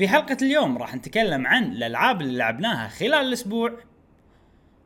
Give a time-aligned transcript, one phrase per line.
[0.00, 3.72] في حلقة اليوم راح نتكلم عن الألعاب اللي لعبناها خلال الأسبوع.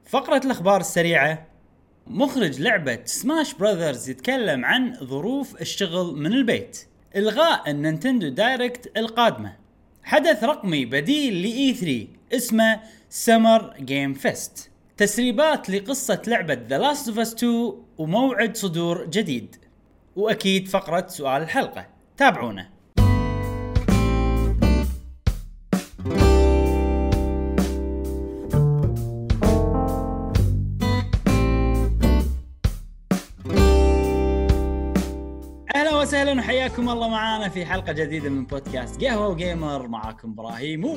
[0.06, 1.46] فقرة الأخبار السريعة
[2.06, 6.86] مخرج لعبة Smash Brothers يتكلم عن ظروف الشغل من البيت.
[7.16, 9.56] إلغاء ال Nintendo Direct القادمة.
[10.02, 17.18] حدث رقمي بديل ل E3 اسمه Summer Game Fest تسريبات لقصة لعبة The Last of
[17.18, 19.56] Us 2 وموعد صدور جديد.
[20.16, 21.86] وأكيد فقرة سؤال الحلقة.
[22.16, 22.73] تابعونا.
[36.64, 40.96] وحياكم الله معانا في حلقة جديدة من بودكاست قهوة و Gamer معاكم إبراهيم و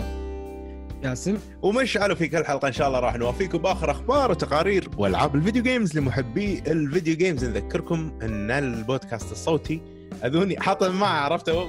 [1.04, 5.40] ياسم ومشعل في كل حلقة إن شاء الله راح نوافيكم بآخر أخبار وتقارير وألعاب ال
[5.40, 9.82] video games لمحبي ال video games نذكركم إن البودكاست الصوتي
[10.24, 10.60] أذوني.
[10.60, 11.68] حاط معه عرفته؟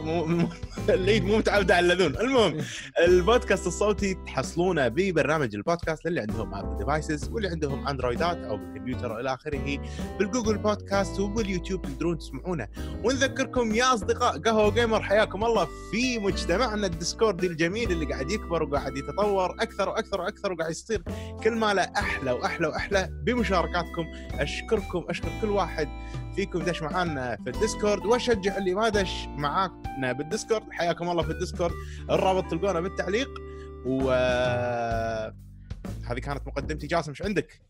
[0.89, 2.17] العيد مو متعود على الأذون.
[2.17, 2.65] المهم
[2.99, 9.35] البودكاست الصوتي تحصلونه ببرنامج البودكاست للي عندهم Apple devices واللي عندهم اندرويدات أو بالكمبيوتر إلى
[9.35, 9.79] آخره
[10.19, 12.69] بال Google Podcast وباليوتيوب تقدرون تسمعونه.
[13.05, 18.63] ونذكركم يا أصدقاء قهوة Gamer حياكم الله في مجتمعنا ال Discord الجميل اللي قاعد يكبر
[18.63, 21.03] وقاعد يتطور أكثر وأكثر وأكثر وقاعد يصير
[21.45, 24.05] كل ما له أحلى وأحلى وأحلى بمشاركاتكم.
[24.33, 25.89] أشكركم أشكر كل واحد.
[26.39, 30.63] فيكم دش معانا في ال Discord واشجع اللي ما دش معانا بال Discord.
[30.71, 31.73] حياكم الله في ال Discord.
[32.11, 33.29] الرابط تلقونه بالتعليق.
[33.87, 34.11] و
[36.07, 36.87] هذه كانت مقدمتي.
[36.87, 37.63] جاسم إيش عندك؟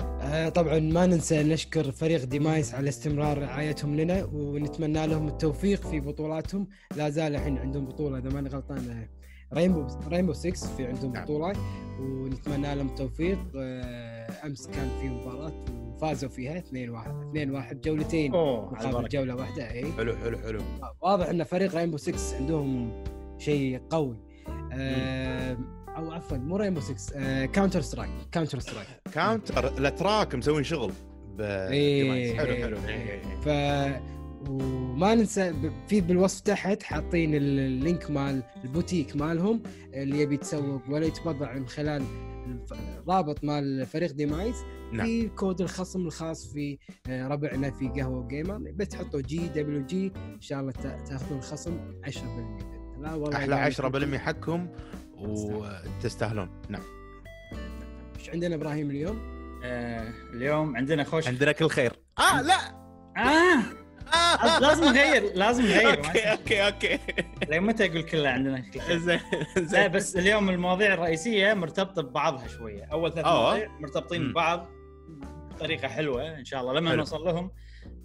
[0.00, 6.00] آه طبعا ما ننسى نشكر فريق ديمايس على استمرار رعايتهم لنا ونتمنى لهم التوفيق في
[6.00, 6.68] بطولاتهم.
[6.96, 9.08] لا زال الحين عندهم بطولة إذا ماني غلطان
[9.54, 11.24] Rainbow Rainbow 6 في عندهم نعم.
[11.24, 11.52] بطولة.
[12.00, 13.38] ونتمنى لهم التوفيق.
[13.56, 15.81] آه أمس كان في مباراة.
[16.02, 18.30] وفازوا فيها 2 1 2 1 جولتين.
[18.32, 19.08] مقابل.
[19.08, 19.92] جولة واحدة إي.
[19.92, 20.60] حلو حلو حلو.
[21.02, 23.04] واضح إن فريق Rainbow 6 عندهم
[23.38, 24.16] شيء قوي.
[24.72, 25.56] آه
[25.96, 30.92] أو عفوا مو Rainbow 6 آه Counter Strike Counter Strike Counter الاتراك مسوين شغل
[31.36, 33.22] ب إيه، حلو إيه، حلو إيه.
[33.40, 33.48] ف
[34.50, 35.54] وما ننسى
[35.88, 39.62] في بالوصف تحت حاطين ال- ال link مال البوتيك مالهم
[39.94, 42.02] اللي يبي يتسوق ولا يتبضع من خلال
[42.46, 42.72] الف-
[43.08, 44.56] رابط مال فريق ديمايز
[44.92, 45.06] نعم.
[45.06, 50.60] في كود الخصم الخاص في آه، ربعنا في قهوة Gamer بس تحطوا GWG إن شاء
[50.60, 52.18] الله تأ- تأخذون خصم 10%
[53.00, 54.68] لا والله أحلى يعني 10% حقكم
[55.18, 56.82] وتستاهلون نعم
[58.18, 59.18] إيش عندنا إبراهيم اليوم؟
[59.64, 62.54] آه اليوم عندنا خوش عندنا كل خير آه لا
[63.16, 63.62] آه
[64.14, 64.58] آه.
[64.60, 66.20] لازم نغير لازم نغير okay.
[66.32, 66.98] okay okay
[67.48, 69.20] لين متى أقول كله عندنا كل خير؟ زين
[69.58, 73.26] زين بس اليوم المواضيع الرئيسية مرتبطة ببعضها شوية أول ثلاث.
[73.26, 74.30] مواضيع مرتبطين.
[74.32, 74.68] ببعض
[75.62, 76.72] بطريقه حلوة إن شاء الله.
[76.72, 76.98] لما حلو.
[76.98, 77.50] نوصل لهم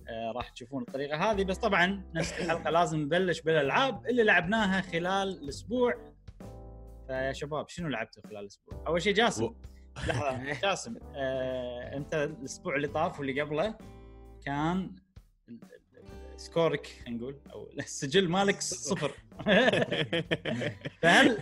[0.08, 1.44] آه راح تشوفون الطريقة هذه.
[1.44, 5.96] بس طبعا نفس الحلقة لازم نبلش بالألعاب اللي لعبناها خلال الأسبوع.
[7.08, 9.54] فيا شباب شنو لعبتوا خلال الأسبوع؟ أول شيء جاسم.
[10.08, 13.78] لحظه جاسم آه أنت الأسبوع اللي طاف واللي قبله
[14.46, 14.96] كان
[16.38, 19.12] سكورك خلينا نقول أو السجل مالك صفر.
[21.02, 21.40] فهل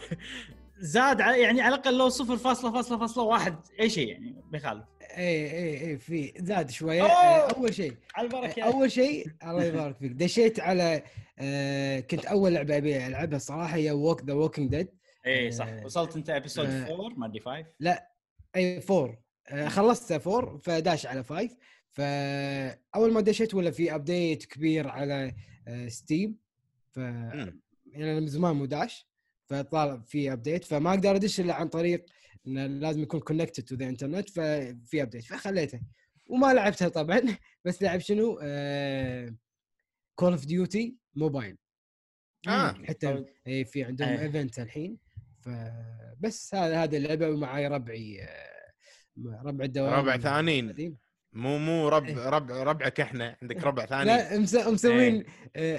[0.78, 4.84] زاد يعني على الأقل لو صفر فاصلة فاصلة فاصلة واحد أي شيء يعني بيخالف.
[5.18, 7.02] اي اي اي في زاد شوية.
[7.02, 7.12] أوه.
[7.12, 10.12] آه، أول شيء على البركة أول شيء الله يبارك فيك.
[10.12, 11.04] دشيت على
[11.40, 14.88] آه كنت أول لعبة أبي ألعبها صراحة هي walk The Walking Dead
[15.26, 15.84] اي صح.
[15.86, 17.66] وصلت أنت episode آه، 4 ما أدري 5
[18.56, 19.18] اي 4
[19.50, 21.50] آه خلصت 4 فداش على 5
[21.92, 25.36] فاول ما دشيت ولا في update كبير على
[25.68, 26.38] آه Steam
[26.92, 26.98] ف.
[26.98, 29.08] يعني أنا من زمان مو داش.
[29.46, 32.06] فطالع في update فما أقدر أدش إلا عن طريق
[32.48, 35.80] إنه لازم يكون connected to the internet ففي update فخليته
[36.30, 37.22] وما لعبتها طبعا
[37.66, 38.36] بس لعب شنو
[40.16, 41.58] Call of Duty Mobile
[42.48, 42.74] آه.
[42.88, 44.20] حتى إيه في عندهم إيه.
[44.22, 44.98] event الحين
[45.42, 50.98] فبس هذا هذا اللعبة ومعي ربعي آه، ربع الدوام ربع ثانيين.
[51.34, 52.30] مو مو ربع إيه.
[52.30, 55.24] ربع ربعك إحنا عندك ربع ثاني لا مس- مسوين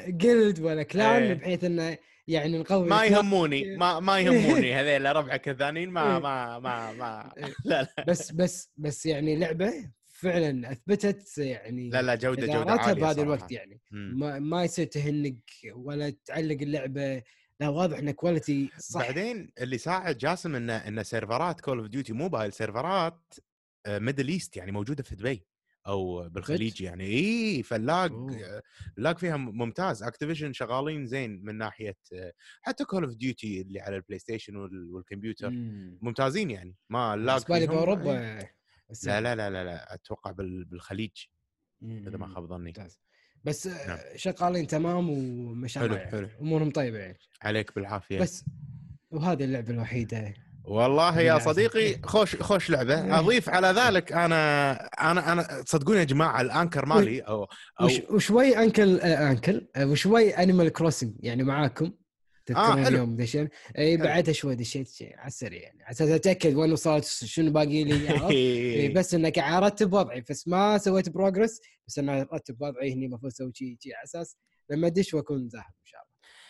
[0.09, 1.34] جلد ولا كلان إيه.
[1.34, 1.98] بحيث إنه
[2.28, 3.04] يعني نقوي ما.
[3.04, 6.18] يهموني ما ما يهموني هذيل ربعك الثانيين ما إيه.
[6.18, 7.45] ما ما ما إيه.
[7.65, 9.72] لا لا بس بس بس يعني لعبة
[10.06, 13.22] فعلا أثبتت يعني لا لا جوده جودة عالية بهذا.
[13.22, 13.80] الوقت يعني.
[13.91, 15.36] ما, ما يصير تهنق
[15.74, 17.22] ولا تعلق اللعبة
[17.60, 22.13] لا واضح انه quality صح بعدين اللي ساعد جاسم انه انه سيرفرات Call of Duty
[22.13, 23.34] Mobile سيرفرات
[23.89, 25.47] Middle East يعني موجودة في دبي
[25.86, 28.62] أو بالخليج يعني اي ف ال lag أوه.
[28.98, 33.80] ال lag فيها ممتاز Activision شغالين زين من ناحية آه، حتى Call of Duty اللي
[33.80, 35.98] على ال PlayStation وال- والكمبيوتر مم.
[36.03, 38.56] ممتازين يعني ما ال lag بالنسبة بأوروبا إيه.
[39.04, 41.12] لا لا لا لا لا أتوقع بال- بالخليج
[41.83, 42.34] إذا ما مم.
[42.34, 42.72] خاب ظني
[43.44, 43.77] بس نعم.
[43.98, 46.28] آه، شغالين تمام وما شاء حلو، يعني حلو.
[46.41, 48.44] أمورهم طيبة يعني عليك بالعافية بس
[49.10, 50.34] وهذه اللعبة الوحيدة
[50.66, 51.39] والله يا.
[51.39, 53.18] صديقي خوش خوش لعبة.
[53.18, 54.72] أضيف على ذلك أنا
[55.10, 57.47] أنا أنا تصدقون يا جماعة الأنكر مالي أو
[57.83, 59.68] وش وشوي أنكل آه أنكل.
[59.77, 61.92] آه وشوي Animal Crossing يعني معاكم.
[62.47, 62.97] تذكرون حلو.
[62.97, 63.48] يوم دشينا
[63.78, 63.97] اي.
[63.97, 64.89] بعدها شوي دشيت.
[65.03, 65.83] على السريع يعني.
[65.83, 70.24] على أساس أتأكد وين وصلت شنو باقي لي؟ إيه بس إنك ارتب وضعي.
[70.30, 74.36] بس ما سويت progress بس أنا ارتب وضعي هني المفروض أسوي شيء على أساس.
[74.71, 76.05] لما أدش وأكون زاحف إن شاء الله.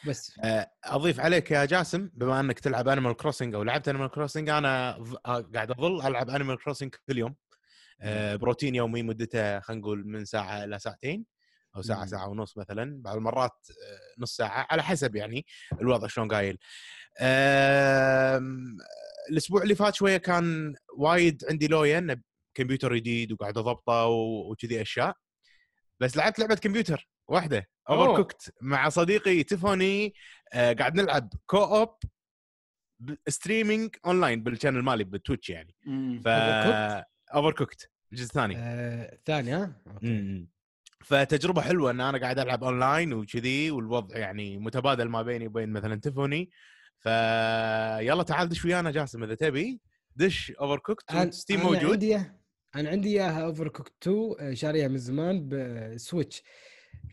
[0.07, 0.33] بس.
[0.45, 4.97] آه، أضيف عليك يا جاسم بما إنك تلعب Animal Crossing أو لعبت Animal Crossing أنا
[5.27, 7.35] آه، قاعد أظل ألعب انيمال كروسنج كل يوم.
[8.01, 11.25] آه، بروتين يومي مدته خلينا نقول من ساعة إلى ساعتين
[11.77, 12.07] أو ساعة مم.
[12.07, 13.03] ساعة ونص مثلا.
[13.03, 13.67] بعض المرات
[14.19, 15.47] نص ساعة على حسب يعني
[15.81, 16.59] الوضع شلون قايل.
[19.31, 22.23] الأسبوع اللي فات شوية كان وايد عندي لويا
[22.55, 25.17] كمبيوتر جديد وقاعد أضبطه وكذي أشياء.
[26.01, 27.09] بس لعبت لعبة كمبيوتر.
[27.29, 27.69] واحدة.
[27.91, 28.17] Over أوه.
[28.17, 30.15] cooked مع صديقي تيفوني
[30.53, 31.97] آه قاعد نلعب co-op streaming
[33.29, 35.75] online بال channel مالي بال Twitch يعني.
[36.25, 36.29] ف
[37.35, 39.77] Overcooked الجزء الثاني آه ثاني ها.
[41.05, 46.01] فتجربة حلوة إن أنا قاعد ألعب اونلاين وكذي والوضع يعني متبادل ما بيني وبين مثلا
[46.01, 46.51] تيفوني
[47.01, 49.81] فيلا تعال دش ويانا جاسم إذا تبي.
[50.17, 51.85] دش Overcooked أنا- Steam موجود.
[51.93, 52.17] عندي
[52.77, 56.43] أنا عندي إياها Overcooked 2 آه، شاريها من زمان ب Switch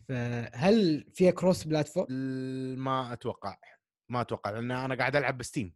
[0.08, 2.12] فهل فيها cross platform؟
[2.78, 3.56] ما أتوقع
[4.08, 5.74] ما أتوقع لأن أنا قاعد ألعب ب Steam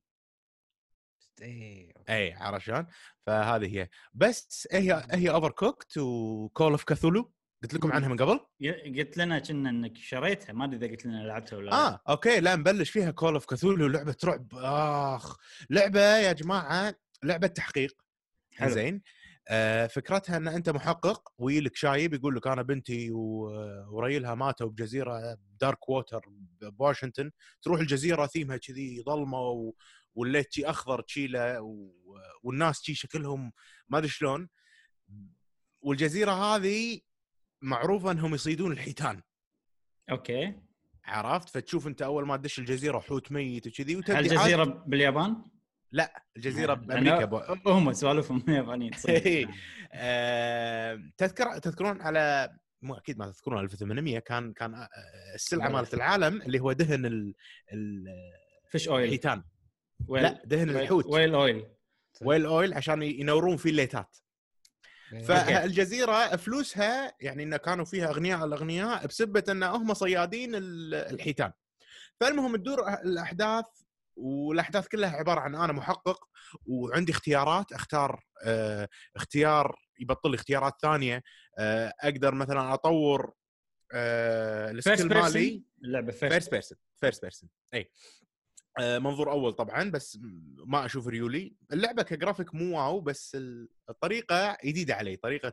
[1.42, 2.86] إيه اي عرفت شلون؟
[3.26, 7.92] فهذه هي بس هي هي Overcooked و Call of Cthulhu قلت لكم.
[7.92, 11.56] عنها من قبل ي- قلت لنا كنا إنك شريتها ما أدري إذا قلت لنا لعبتها
[11.56, 11.86] ولا لا.
[11.88, 15.36] آه أوكي لا نبلش فيها Call of Cthulhu لعبة رعب آخ
[15.70, 18.02] لعبة يا جماعة لعبة تحقيق
[18.56, 18.70] حلو.
[18.70, 19.00] زين آه
[19.90, 23.10] فكرتها إن أنت محقق ويلك شايب يقول لك أنا بنتي
[23.90, 26.20] وريلها ماتوا بجزيرة دارك ووتر
[26.62, 27.30] بواشنطن
[27.62, 29.72] تروح الجزيرة ثيمها كذي ظلمة و...
[30.14, 31.60] والليل شي أخضر تشيله.
[32.42, 33.52] والناس شي شكلهم
[33.88, 34.48] ما أدري شلون.
[35.80, 37.00] والجزيرة هذه
[37.62, 39.22] معروفة إنهم يصيدون الحيتان.
[40.10, 40.54] أوكي.
[41.04, 44.88] عرفت؟ فتشوف أنت أول ما تدش الجزيرة حوت ميت وكذي الجزيرة عاد-
[45.92, 47.36] باليابان؟ الجزيرة لأن بأمريكا بو...
[47.66, 49.48] هم سوالفهم يابانيين تصير.
[49.92, 52.50] آه، تذكر تذكرون على
[52.82, 54.88] مو أكيد ما تذكرون 1800 كان كان آه،
[55.34, 57.34] السلعة مالت العالم اللي هو دهن ال-
[57.72, 58.04] ال-
[58.70, 59.44] fish oil الحيتان.
[60.08, 61.06] whale- لا دهن whale- الحوت.
[61.06, 61.64] whale oil
[62.22, 64.16] whale oil عشان ينورون فيه الليتات.
[65.12, 65.22] إيه.
[65.22, 71.52] فالجزيره فلوسها يعني انه كانوا فيها أغنياء الأغنياء بسبة إن هم صيادين ال- الحيتان.
[72.20, 73.64] فالمهم تدور الأحداث
[74.18, 76.28] والأحداث كلها عبارة عن أنا محقق
[76.66, 81.22] وعندي اختيارات أختار آه اختيار يبطل لي اختيارات ثانية
[81.58, 83.32] آه أقدر مثلا أطور
[83.92, 85.64] آه ال skill مالي.
[85.84, 87.90] اللعبة first person first person إي.
[88.80, 90.18] آه، منظور أول طبعا بس
[90.66, 91.56] ما أشوف really.
[91.72, 95.52] اللعبة كجرافيك مو wow بس ال- الطريقة جديدة علي طريقة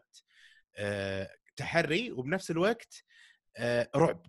[0.78, 3.04] آه، تحري وبنفس الوقت
[3.96, 4.26] رعب.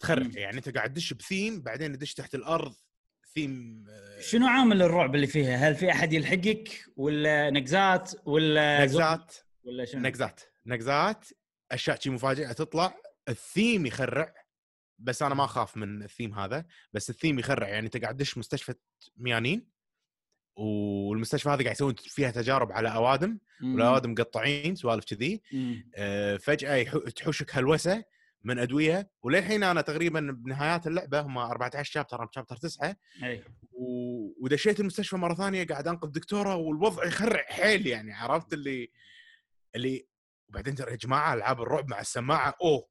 [0.00, 0.30] تخرع مم.
[0.34, 2.74] يعني أنت قاعد تدش بثيم بعدين تدش تحت الأرض
[3.34, 3.84] ثيم
[4.20, 9.34] شنو عامل الرعب اللي فيها؟ هل في أحد يلحقك ولا نقزات ولا نقزات.
[9.64, 10.40] ولا شنو؟ نقزات.
[10.66, 11.24] نقزات.
[11.72, 12.94] أشياء شي مفاجئة تطلع.
[13.28, 14.34] الثيم يخرع.
[14.98, 16.64] بس أنا ما أخاف من الثيم هذا.
[16.92, 17.68] بس الثيم يخرع.
[17.68, 18.74] يعني أنت قاعد تدش مستشفى
[19.16, 19.66] ميانين.
[20.56, 23.38] والمستشفى هذه قاعد يسوون فيها تجارب على أوادم.
[23.62, 25.42] والأوادم مقطعين سوالف كذي.
[25.94, 26.82] آه، فجأة
[27.16, 28.04] تحوشك هلوسة.
[28.44, 33.44] من أدوية وللحين أنا تقريبا بنهايات اللعبة هم 14 شابتر أنا بشابتر 9 أي.
[33.72, 34.44] و...
[34.44, 38.90] ودشيت المستشفى مرة ثانية قاعد أنقذ دكتورة والوضع يخرع حيل يعني عرفت اللي
[39.76, 40.06] اللي
[40.48, 42.88] وبعدين ترى يا جماعة ألعاب الرعب مع السماعة أوه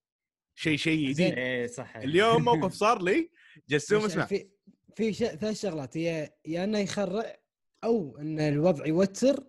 [0.56, 1.34] شيء شيء جديد.
[1.38, 1.98] اي صح.
[1.98, 3.30] اليوم موقف صار لي
[3.70, 4.26] جسوم اسمع.
[4.26, 4.50] في
[4.96, 5.18] في ش...
[5.18, 7.36] ثلاث شغلات هي يا إنه يخرع
[7.84, 9.44] أو إن الوضع يوتر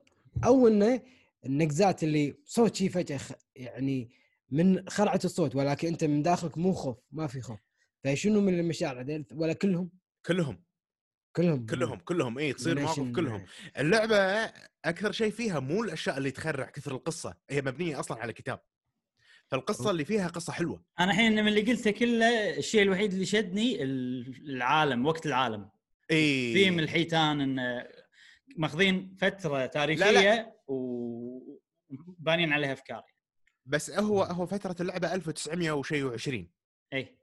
[0.44, 1.02] أو إنه
[1.46, 3.20] النقزات اللي صوت شي فجأة.
[3.56, 4.10] يعني
[4.54, 7.60] من خرعه الصوت ولكن أنت من داخلك مو خوف ما في خوف.
[8.04, 9.90] فشنو من المشاعر؟ هذيل ولا كلهم؟
[10.26, 10.64] كلهم.
[11.36, 11.66] كلهم.
[11.66, 12.38] كلهم كلهم.
[12.38, 13.12] اي تصير مواقف.
[13.12, 13.44] كلهم.
[13.78, 14.16] اللعبة
[14.84, 18.60] أكثر شيء فيها مو الأشياء اللي تخرع كثر القصة هي مبنية أصلا على كتاب.
[19.46, 20.84] فالقصة اللي فيها قصة حلوة.
[21.00, 25.70] أنا الحين من اللي قلته كله الشيء الوحيد اللي شدني ال- العالم وقت العالم.
[26.10, 27.86] اي ثيم الحيتان انه
[28.56, 30.54] ماخذين فترة تاريخية لا.
[30.66, 33.13] وبانين عليها افكار
[33.66, 36.44] بس هو هو فترة اللعبة 1900 وشيء و20
[36.92, 37.18] اي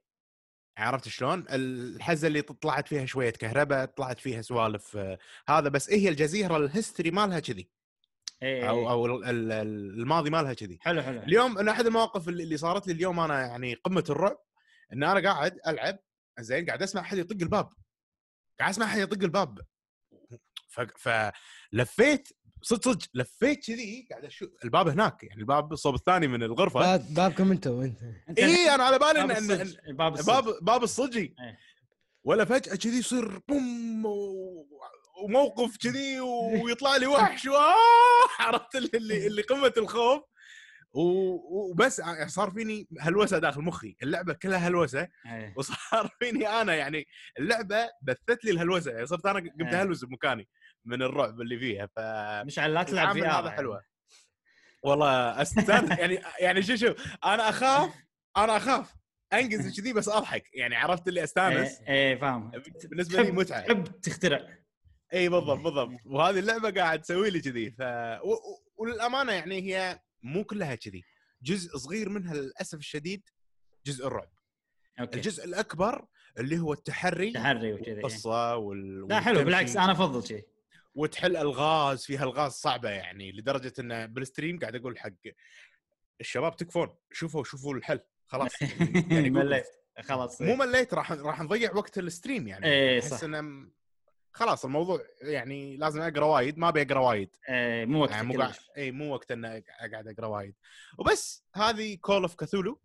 [0.78, 5.18] عرفت شلون؟ الحزة اللي طلعت فيها شوية كهرباء طلعت فيها سوالف آه،
[5.48, 7.70] هذا بس إيه هي الجزيرة ال history مالها كذي.
[8.42, 9.52] اي أو أو ال- ال-
[10.00, 10.78] الماضي مالها كذي.
[10.80, 14.38] حلو حلو اليوم أنا أحد المواقف اللي صارت لي اليوم أنا يعني قمة الرعب
[14.92, 15.98] إن أنا قاعد ألعب
[16.40, 17.68] زين قاعد أسمع أحد يطق الباب.
[18.60, 19.58] قاعد أسمع أحد يطق الباب.
[20.98, 22.28] فلفيت
[22.62, 26.80] صدق صدق لفيت كذي قاعد أشوف الباب هناك يعني الباب الصوب الثاني من الغرفة.
[26.80, 30.82] باب- بابكم أنتم أنت؟ أنت اي أنا على بالي إن إن باب الصج باب باب
[30.82, 31.58] الصجي إيه.
[32.24, 34.06] ولا فجأة كذي يصير بوم
[35.24, 37.48] وموقف كذي ويطلع لي وحش
[38.40, 40.22] عرفت اللي- اللي اللي قمة الخوف.
[40.94, 45.08] وبس صار فيني هلوسة داخل مخي اللعبة كلها هلوسة.
[45.26, 45.54] إيه.
[45.56, 47.06] وصار فيني أنا يعني
[47.38, 49.80] اللعبة بثت لي الهلوسة يعني صرت أنا قمت إيه.
[49.80, 50.48] أهلوس بمكاني.
[50.84, 51.98] من الرعب اللي فيها ف
[52.46, 53.84] مشعل لا تلعب العامل في هذا حلوة.
[54.82, 57.94] والله استانس يعني يعني شو شو أنا أخاف
[58.36, 58.94] أنا أخاف
[59.32, 62.50] أنجز كذي بس أضحك يعني عرفت اللي أستانس؟ إيه إيه، فاهم.
[62.84, 64.48] بالنسبة لي متعه تحب تخترع.
[65.12, 66.00] إي بالضبط بالضبط.
[66.04, 67.80] وهذه اللعبة قاعد تسوي لي كذي ف
[68.24, 68.36] و...
[68.76, 71.04] وللأمانة يعني هي مو كلها كذي.
[71.42, 73.28] جزء صغير منها للأسف الشديد
[73.86, 74.30] جزء الرعب.
[75.00, 75.16] أوكي.
[75.16, 76.06] الجزء الأكبر
[76.38, 77.98] اللي هو التحري تحري وكذا إيه.
[77.98, 79.08] القصة وال...
[79.08, 80.51] لا حلو بالعكس أنا أفضل شيء.
[80.94, 85.10] وتحل ألغاز فيها ألغاز صعبة يعني لدرجة انه بال stream قاعد أقول حق
[86.20, 89.66] الشباب تكفون شوفوا شوفوا الحل خلاص يعني يعني مليت
[90.00, 92.66] خلاص مو مليت راح راح نضيع وقت ال stream يعني.
[92.66, 93.22] إيه، أحس صح.
[93.24, 93.72] إنه م-
[94.32, 97.36] خلاص الموضوع يعني لازم أقرأ وايد ما أبي أقرأ وايد.
[97.48, 99.44] إيه، مو وقت يعني مو قاعد اي مو وقت ان
[99.80, 100.54] أقعد أقرأ وايد.
[100.98, 102.80] وبس هذه Call of Cthulhu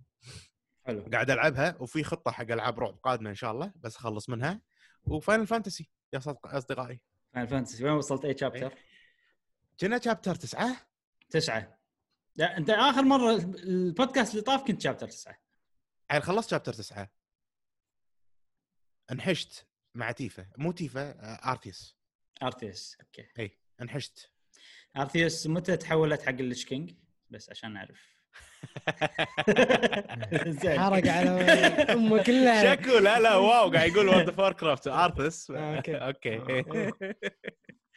[0.85, 1.09] حلو.
[1.13, 4.61] قاعد ألعبها وفي خطة حق ألعاب رعب قادمة إن شاء الله بس أخلص منها.
[5.03, 7.01] و Final Fantasy يا صدق أصدقائي.
[7.33, 8.73] Final Fantasy وين وصلت أي chapter؟
[9.79, 10.87] كنا chapter تسعة.
[11.29, 11.79] تسعة.
[12.35, 15.41] لا أنت آخر مرة البودكاست اللي طاف كنت chapter تسعة.
[16.09, 17.11] يعني خلصت chapter تسعة.
[19.11, 20.47] انحشت مع تيفا.
[20.57, 21.97] مو تيفا آه، أرثيس.
[22.43, 23.27] أرثيوس أوكي.
[23.39, 24.31] اي انحشت.
[24.97, 26.95] أرثيوس متى تحولت حق ال Lich King؟
[27.29, 28.16] بس عشان نعرف.
[30.77, 31.29] حرق على
[31.93, 32.75] أمه كلها.
[32.75, 35.97] شكو؟ لا لا WoW قاعد يقول وورد اوف كرافت أوكي.
[36.07, 36.37] أوكي.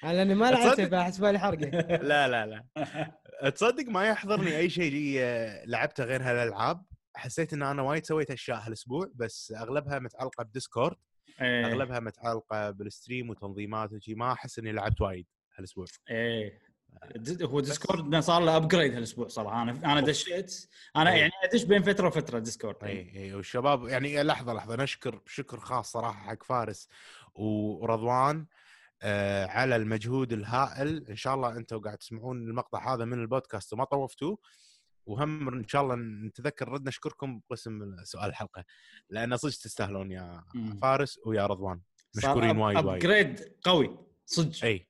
[0.04, 1.70] أنا لأني ما لعبته تصدق؟ فأحس بالي حرقة.
[1.96, 3.50] لا لا لا.
[3.50, 6.84] تصدق ما يحضرني أي شيء آه، لعبته غير هالألعاب.
[7.16, 10.96] حسيت إن أنا وايد سويت أشياء هالأسبوع بس أغلبها متعلقة ب Discord.
[11.40, 15.84] إيه، أغلبها متعلقة بال stream وتنظيمات وشي ما أحس إني لعبت وايد هالأسبوع.
[16.10, 16.69] إيه.
[17.42, 19.62] هو Discord صار له upgrade هالأسبوع صراحة.
[19.62, 20.68] أنا أنا دشيت.
[20.96, 21.20] أنا إيه.
[21.20, 24.76] يعني أدش بين فترة وفترة Discord اي اي والشباب يعني لحظة لحظة.
[24.76, 26.88] نشكر شكر خاص صراحة حق فارس
[27.34, 28.46] ورضوان
[29.02, 31.06] آه على المجهود الهائل.
[31.10, 34.38] إن شاء الله أنتم قاعد تسمعون المقطع هذا من البودكاست وما طوفتوه.
[35.06, 38.64] وهم إن شاء الله نتذكر رد نشكركم بقسم سؤال الحلقة.
[39.10, 40.44] لأن صدق تستاهلون يا.
[40.82, 41.80] فارس ويا رضوان.
[42.16, 43.04] مشكورين وايد وايد.
[43.04, 43.98] upgrade قوي.
[44.26, 44.64] صدق.
[44.64, 44.86] اي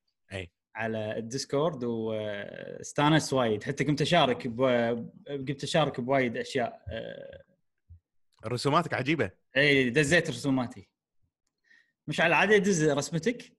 [0.74, 7.42] على ال Discord واستانس وايد حتى قمت أشارك ب- قمت أشارك بوايد أشياء آه،
[8.46, 10.88] رسوماتك عجيبة إي دزيت رسوماتي
[12.06, 13.52] مش على العادة دز رسمتك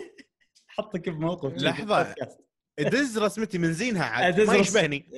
[0.66, 1.52] حطك بموقف.
[1.52, 2.40] بالبودكاست.
[2.78, 5.08] دز رسمتي من زينها عاد ما يشبهني.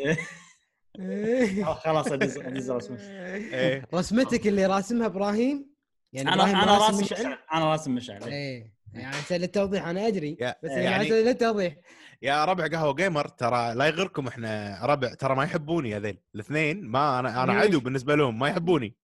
[1.85, 3.87] خلاص ادز ادز رسمتك إيه.
[3.95, 5.71] رسمتك اللي راسمها إبراهيم
[6.13, 8.75] يعني أنا إبراهيم أنا راسم مشعل؟ أنا راسم مشعل إيه.
[8.95, 11.77] يعني للتوضيح أنا أدري بس يعني- يعني للتوضيح
[12.23, 16.19] يا ربع قهوة جيمر ترى لا يغركم إحنا ربع ترى ما يحبوني هذيل.
[16.35, 18.97] الاثنين ما أنا أنا؟ عدو بالنسبة لهم ما يحبوني.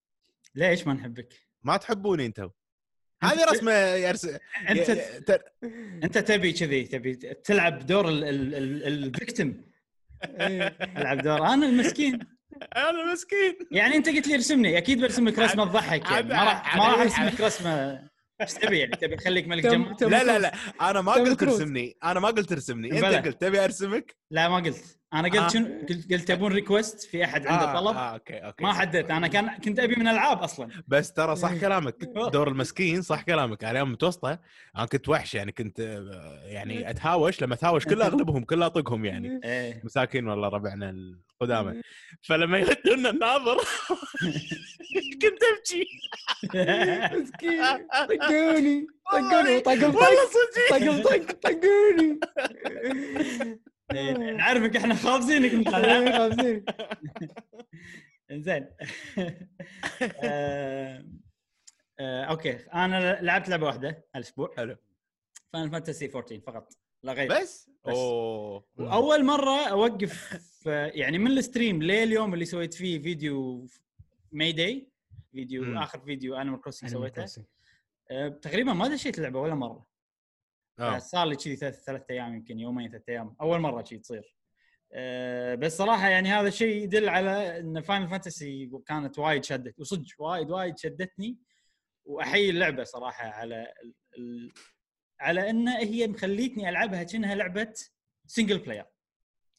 [0.55, 2.49] ليش ما نحبك؟ ما تحبوني أنتم
[3.23, 4.25] هذه رسمة يرس...
[4.69, 5.43] أنت ي- ت-
[6.03, 9.71] أنت تبي كذي تبي تلعب دور الفيكتيم.
[10.23, 10.67] إيه.
[10.97, 11.45] ألعب دور.
[11.47, 12.19] أنا المسكين.
[12.75, 14.77] أنا مسكين يعني أنت قلت لي ارسمني.
[14.77, 18.07] أكيد برسم لك رسمة تضحك يعني ما راح ما راح ارسم لك رسمة.
[18.41, 20.39] إيش تبي يعني تبي اخليك ملك جمال لا لا.
[20.39, 21.43] لا أنا ما قلت.
[21.43, 22.91] ارسمني أنا ما قلت ارسمني.
[22.91, 24.97] أنت قلت تبي أرسمك لا ما قلت.
[25.13, 25.47] أنا قلت آه.
[25.47, 27.95] شنو؟ قلت قلت تبون request في أحد عنده آه طلب.
[27.97, 28.63] آه أوكي أوكي.
[28.63, 29.11] ما حددت.
[29.11, 30.69] أنا كان كنت أبي من ألعاب أصلا.
[30.87, 31.95] بس ترى صح كلامك.
[32.33, 33.63] دور المسكين صح كلامك.
[33.63, 34.39] على أيام متوسطة
[34.77, 37.41] أنا كنت وحش يعني كنت آه، يعني أتهاوش.
[37.41, 39.39] لما أتهاوش كل أغلبهم كل أطقهم يعني.
[39.83, 41.81] مساكين والله ربعنا القدامى.
[42.21, 43.57] فلما يردون الناظر
[45.21, 45.87] كنت أبكي.
[47.21, 47.61] مسكين.
[48.09, 50.77] طقوني طقوني طق والله طق صدق.
[50.79, 52.19] طق طق طقوني.
[52.67, 56.17] إيه، نعرفك إحنا خابزينك من إيه، الألعاب.
[56.17, 56.65] خابزين.
[58.31, 58.67] زين
[60.23, 61.05] آه،
[61.99, 64.77] آه، أوكي أنا لعبت لعبة واحدة هالأسبوع حلو
[65.53, 67.93] Final Fantasy 14 فقط لا غير بس بس.
[67.95, 70.37] أوه وأول مرة أوقف
[71.01, 73.67] يعني من ال stream لليوم اللي سويت فيه فيديو
[74.31, 74.87] my day
[75.31, 75.77] فيديو مم.
[75.77, 77.25] آخر فيديو Animal Crossing سويته.
[78.11, 79.85] آه، تقريبا ما دشيت اللعبة ولا مرة.
[80.97, 83.35] صار لي كذي ثلاث ثلاث أيام يمكن يومين ثلاث أيام.
[83.41, 84.35] أول مرة كذي تصير.
[84.93, 89.79] أه بس صراحة يعني هذا الشيء يدل على إن Final Fantasy كانت وايد شدت.
[89.79, 91.37] وصدق وايد وايد شدتني.
[92.05, 93.73] وأحيي اللعبة صراحة على
[94.17, 94.53] ال...
[95.19, 97.73] على إن هي مخليتني ألعبها كأنها لعبة
[98.25, 98.85] single player.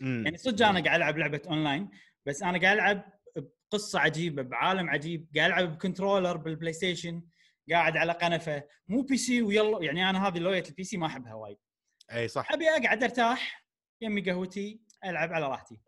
[0.00, 1.90] يعني صدق أنا قاعد ألعب لعبة اونلاين
[2.26, 5.28] بس أنا قاعد ألعب بقصة عجيبة بعالم عجيب.
[5.36, 7.22] قاعد ألعب ب controller بال PlayStation
[7.70, 11.58] قاعد على قنفه مو PC ويلا يعني أنا هذه لويه ال PC ما أحبها وايد.
[12.12, 12.52] أي صح.
[12.52, 13.64] أبي أقعد أرتاح
[14.00, 15.80] يمي قهوتي ألعب على راحتي.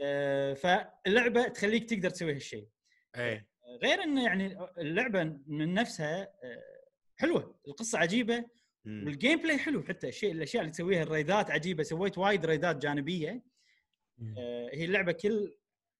[0.00, 2.68] أه فاللعبة تخليك تقدر تسوي هالشيء.
[3.16, 3.46] أي.
[3.82, 6.82] غير انه يعني اللعبة من نفسها أه،
[7.16, 8.44] حلوة القصة عجيبة
[8.84, 9.06] مم.
[9.06, 10.08] وال gameplay حلو حتى.
[10.08, 13.42] الشيء الأشياء اللي تسويها ال raidات عجيبة سويت وايد raidات جانبية.
[14.38, 15.56] آه، هي اللعبة كل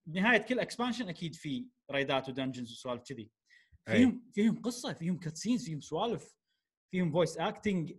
[0.06, 3.30] بنهايه كل expansion أكيد في raidات و dungeons وسوالف كذي.
[3.88, 6.36] فيهم فيهم قصة فيهم cutscenes فيهم سوالف
[6.92, 7.92] فيهم voice acting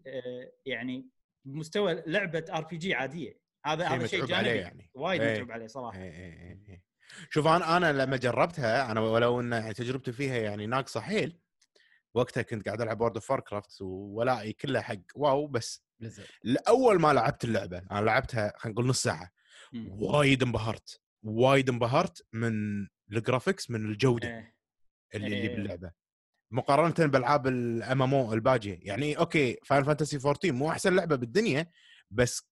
[0.66, 1.10] يعني
[1.48, 4.92] بمستوى لعبة RPG عادية هذا هذا شيء جانبي يعني.
[4.94, 5.34] وايد أي.
[5.34, 6.84] متعوب عليه صراحة إي إي إي.
[7.30, 11.40] شوف أنا أنا لما جربتها أنا ولو إن تجربتي فيها يعني ناقصة حيل
[12.14, 15.86] وقتها كنت قاعد ألعب World of Warcraft وولائي كله حق WoW بس
[16.68, 19.32] اول ما لعبت اللعبة أنا لعبتها خلينا نقول نص ساعة.
[19.88, 22.54] وايد انبهرت وايد انبهرت من
[23.12, 24.53] ال graphics من الجودة
[25.16, 25.20] إيه.
[25.26, 25.56] اللي اللي إيه.
[25.56, 25.92] باللعبة
[26.52, 28.80] مقارنه بالعاب ال MMO الباجية.
[28.82, 31.72] يعني أوكي Final Fantasy 14 مو أحسن لعبة بالدنيا
[32.12, 32.50] بس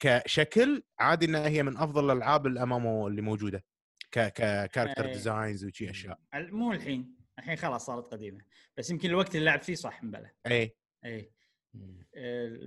[0.00, 3.64] كشكل عادي إنها هي من أفضل الالعاب ال MMO اللي موجودة.
[4.10, 5.12] ك ك character إيه.
[5.12, 6.18] designs وشي أشياء.
[6.34, 7.16] مو الحين.
[7.38, 8.40] الحين خلاص صارت قديمة.
[8.76, 11.32] بس يمكن الوقت اللي لعبت فيه صح مبلى إي إي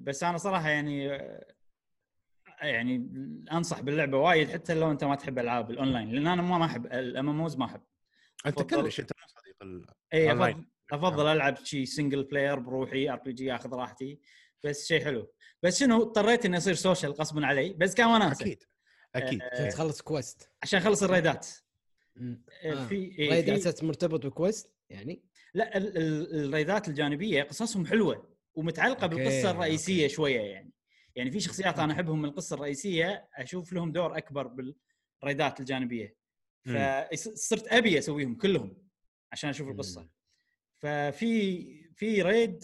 [0.01, 1.05] بس أنا صراحة يعني
[2.61, 2.95] يعني
[3.51, 6.85] أنصح باللعبة وايد حتى لو أنت ما تحب ألعاب الاونلاين لأن أنا ما ما أحب
[6.85, 7.81] ال MMOs ما أحب.
[8.45, 9.11] أنت كلش أنت.
[10.13, 10.31] إي.
[10.31, 14.19] افضل أفضل ألعب شي single player بروحي RPG آخذ راحتي
[14.63, 15.31] بس شيء حلو
[15.63, 18.63] بس شنو اضطريت إني أصير social غصبا علي بس كان وناسه أكيد
[19.15, 21.47] أكيد آه، عشان تخلص quest عشان أخلص ال raidات.
[22.17, 22.85] آه، آه.
[22.85, 26.87] في إيه، raid في- على أساس مرتبط ب quest يعني لا ال- ال- ال raidات
[26.87, 30.13] الجانبية قصصهم حلوة ومتعلقة أوكي، بالقصة الرئيسية أوكي.
[30.15, 30.71] شوية يعني
[31.15, 34.47] يعني في شخصيات أنا أحبهم من القصة الرئيسية أشوف لهم دور أكبر
[35.23, 36.15] بال raidات الجانبية.
[36.65, 38.77] فصرت أبي أسويهم كلهم
[39.31, 40.01] عشان أشوف القصة.
[40.01, 40.09] مم.
[40.75, 42.63] ففي في raid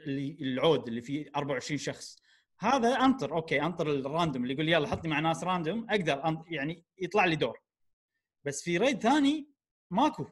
[0.00, 2.18] اللي العود اللي فيه 24 شخص.
[2.58, 6.84] هذا أنطر أوكي أنطر ال random اللي يقول يلا حطني مع ناس random أقدر يعني
[6.98, 7.60] يطلع لي دور.
[8.44, 9.48] بس في raid ثاني
[9.90, 10.26] ماكو.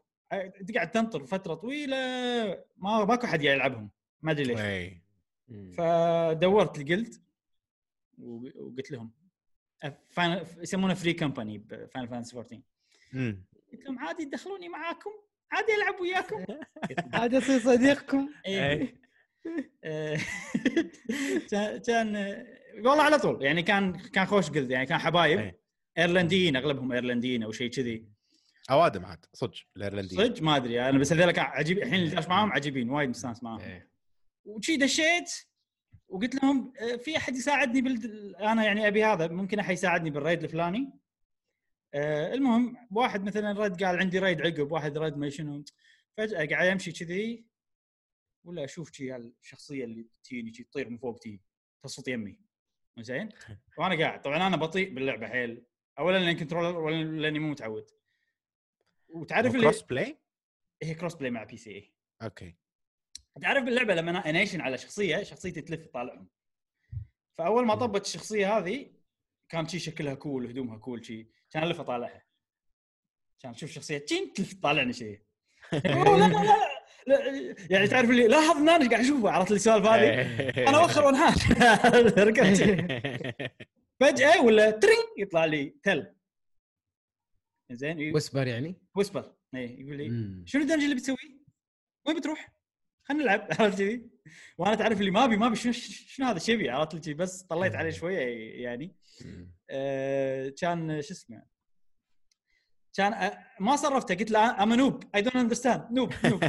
[0.69, 1.97] تقعد تنطر فترة طويلة
[2.77, 3.91] ما ماكو حد يلعبهم.
[4.23, 4.61] ما أدري ليش.
[4.61, 5.03] أي.
[5.49, 5.71] مم.
[5.71, 7.15] فدورت ال guild
[8.19, 9.13] وقلت لهم
[10.59, 12.63] يسمونه Free Company ب Final Fantasy 14
[13.13, 13.45] مم.
[13.73, 15.11] قلت لهم عادي تدخلوني معاكم.
[15.53, 16.45] عادي ألعب وياكم.
[17.15, 18.29] عاد اصير صديقكم.
[18.47, 18.95] إيه.
[19.85, 20.19] آه،
[21.87, 23.43] كان- والله على طول.
[23.45, 25.39] يعني كان كان خوش guild يعني كان حبايب.
[25.39, 25.61] إيه.
[25.99, 28.05] إيرلنديين أغلبهم إيرلنديين أو شيء كذي.
[28.71, 30.21] اوادم عاد صدق الإيرلنديين.
[30.25, 30.89] صدق؟ ما أدري.
[30.89, 33.61] أنا بس هذول كان عجيب الحين اللي داش معاهم عجيبين وايد مستانس معاهم.
[33.61, 33.91] إيه.
[34.45, 35.31] وشي دشيت
[36.09, 40.21] وقلت لهم آه، في أحد يساعدني بال أنا يعني أبي هذا ممكن أحد يساعدني بال
[40.21, 40.93] raid الفلاني؟
[41.95, 45.65] آه، المهم واحد مثلا رد قال عندي raid عقب واحد رد ما شنو.
[46.17, 47.47] فجأة قاعد يمشي كذي
[48.45, 51.41] ولا أشوف شي الشخصيه اللي تجيني شي تطير من فوق تجي
[51.83, 52.39] تصفط يمي.
[52.99, 53.29] زين؟
[53.79, 54.23] وأنا قاعد.
[54.23, 55.65] طبعا أنا بطيء باللعبة حيل.
[55.99, 57.91] اولا لأن controller ولا لأني مو متعود.
[59.09, 60.19] وتعرف اللي cross-play
[60.83, 61.93] هي cross-play مع PC إيه.
[62.23, 62.57] أوكي.
[63.43, 66.29] تعرف باللعبة لما أنا أنشن على شخصية شخصيتي تلف تطالعهم.
[67.35, 67.75] فأول ما.
[67.75, 68.91] طبت الشخصية هذه
[69.49, 71.29] كان شي شكلها cool هدومها cool شي.
[71.55, 72.23] كان ألف أطالعها
[73.41, 75.21] كان أشوف شخصية تشين تلف تطالعني شيء
[75.73, 76.65] لا لا
[77.07, 80.69] لا يعني تعرف اللي لاحظ ان أنا قاعد أشوفه عرفت لي السوالف هذه إيه.
[80.69, 81.51] أنا اوخر وانحاش
[82.19, 82.59] ركبت
[84.01, 86.15] فجأة ولا ترين يطلع لي tell
[87.73, 90.43] زين whisper يعني whisper إيه يقول لي.
[90.47, 91.45] شنو ال dungeon اللي بتسويه؟
[92.07, 92.49] وين بتروح؟
[93.05, 94.11] خلينا نلعب عرفت كذي؟
[94.59, 97.75] وأنا تعرف اللي ما أبي ما أبي شنو شنو هذا شبي؟ عرفت لي بس طليت
[97.75, 98.19] عليه شوية
[98.63, 98.97] يعني.
[99.71, 101.43] آه، كان شو اسمه؟
[102.97, 104.15] كان آه، ما صرفته.
[104.15, 106.41] قلت له I'm noob I don't understand noob noob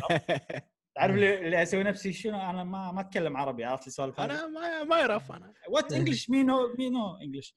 [0.96, 3.64] تعرف اللي أسوي نفسي شنو؟ أنا ما ما أتكلم عربي.
[3.64, 5.54] عرفت لي سوالف أنا ما ما يعرف أنا.
[5.70, 7.56] what English me no me no English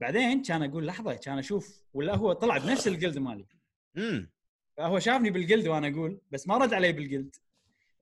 [0.00, 1.84] بعدين كان أقول لحظة كان أشوف.
[1.94, 3.46] ولا هو طلع بنفس ال guild مالي.
[3.96, 4.32] امم
[4.82, 7.36] فهو شافني بال guild وأنا أقول بس ما رد علي بال guild.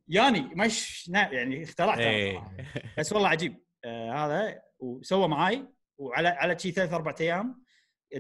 [0.09, 2.33] ياني مش نا- يعني اخترعت أنا إيه.
[2.39, 2.55] صراحة.
[2.99, 3.57] بس والله عجيب.
[3.85, 7.65] آه هذا وسوى معاي وعلى على شي ثلاث أربع أيام.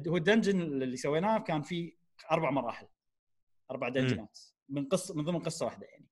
[0.09, 1.93] هو ال dungeon اللي سويناه كان فيه
[2.33, 2.87] أربع مراحل.
[3.71, 4.39] أربع dungeon ات.
[4.69, 6.07] من قصه من ضمن قصة واحدة يعني.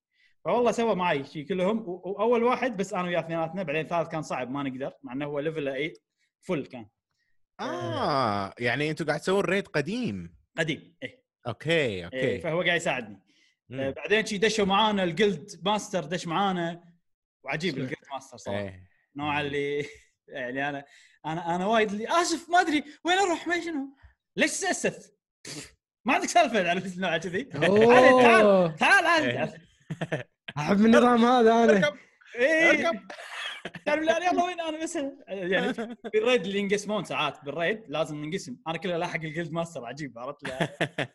[0.45, 1.85] فوالله سوى معي شي كلهم.
[1.89, 5.41] واول واحد بس أنا وياه اثنيناتنا بعدين الثالث كان صعب ما نقدر مع إنه هو
[5.41, 5.93] level 8
[6.41, 6.87] full كان.
[7.61, 10.35] آه يعني أنتم قاعد تسوون raid قديم.
[10.59, 11.28] قديم إيه.
[11.47, 13.21] okay إيه okay فهو قاعد يساعدني.
[13.73, 16.83] آه، بعدين شي دشوا معانا ال guild master دش معانا.
[17.45, 17.79] وعجيب.
[17.79, 18.59] ال guild master صراحة.
[18.61, 18.89] إيه.
[19.17, 19.87] نوع اللي
[20.29, 20.85] يعني أنا
[21.27, 23.97] أنا أنا وايد اللي آسف ما أدري وين أروح ما شنو.
[24.37, 25.15] ليش تسست
[26.05, 28.69] ما عندك سالفة على النوع كذي؟ أوه.
[28.81, 29.35] تعال عاد إيه.
[29.35, 29.61] تعال.
[30.59, 31.73] أحب النظام هذا أنا.
[31.73, 31.97] اركب
[32.41, 33.01] اركب
[33.87, 35.75] تعال لا يلا وين أنا؟ بس يعني
[36.13, 38.57] في ال raid اللي ينقسمون ساعات بال raid لازم ننقسم.
[38.67, 40.45] أنا كله لاحق ال guild master عجيب عرفت؟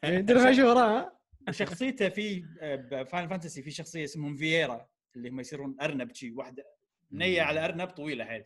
[0.04, 1.20] له شو وراه
[1.52, 2.44] شخصيته في
[2.91, 6.66] ب Final Fantasy في شخصية اسمهم Viera اللي هم يصيرون أرنب شي واحدة
[7.12, 8.44] نية على أرنب طويلة حيل.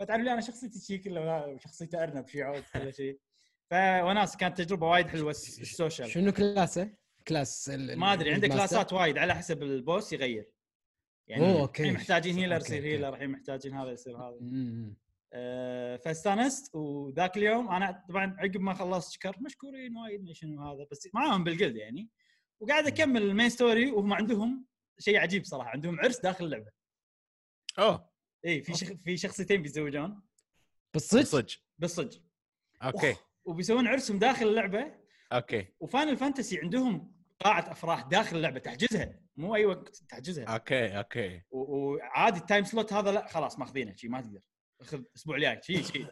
[0.00, 3.18] فتعرف لي أنا شخصيتي شي كلها شخصيته أرنب شي عود كل شيء
[3.70, 6.90] فوناسة كانت تجربة وايد حلوة الس- ال social شنو class
[7.28, 10.48] ه؟ class ما أدري ال master؟ class ات وايد على حسب ال boss يغير.
[11.28, 11.64] يعني.
[11.64, 12.84] الحين محتاجين healer يصير.
[12.84, 14.38] healer الحين محتاجين هذا يصير هذا.
[15.32, 20.86] أه فاستانست وذاك اليوم أنا طبعا عقب ما خلصت شكر مشكورين وايد ما شنو هذا
[20.90, 22.08] بس معاهم بال guild يعني.
[22.60, 24.66] وقاعد أكمل ال main story وهم عندهم
[24.98, 26.70] شيء عجيب صراحة عندهم عرس داخل اللعبة.
[27.78, 28.10] أوه.
[28.46, 28.92] إي في شخ...
[29.04, 30.22] في شخصيتين بيتزوجون.
[30.94, 31.46] بالصدق؟ صدق
[31.78, 32.22] بالصدق.
[32.82, 33.16] okay.
[33.44, 34.94] وبيسوون عرسهم داخل اللعبة.
[35.32, 35.66] okay.
[35.80, 39.20] و Final Fantasy عندهم قاعه أفراح داخل اللعبة تحجزها.
[39.36, 40.44] مو أي وقت تحجزها.
[40.44, 41.42] okay okay.
[41.50, 44.40] وعادي ال time slot هذا لا خلاص ماخذينه شي ما تقدر.
[44.82, 46.06] خذ الأسبوع الجاي شي شي.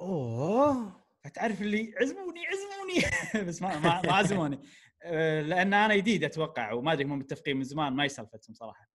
[0.00, 1.02] أوه.
[1.24, 3.10] فتعرف اللي عزموني عزموني.
[3.48, 4.60] بس ما ما, ما عزموني.
[5.02, 8.88] أه، لأن أنا جديد أتوقع وما أدري هم متفقين من زمان ما يسالفتهم صراحة.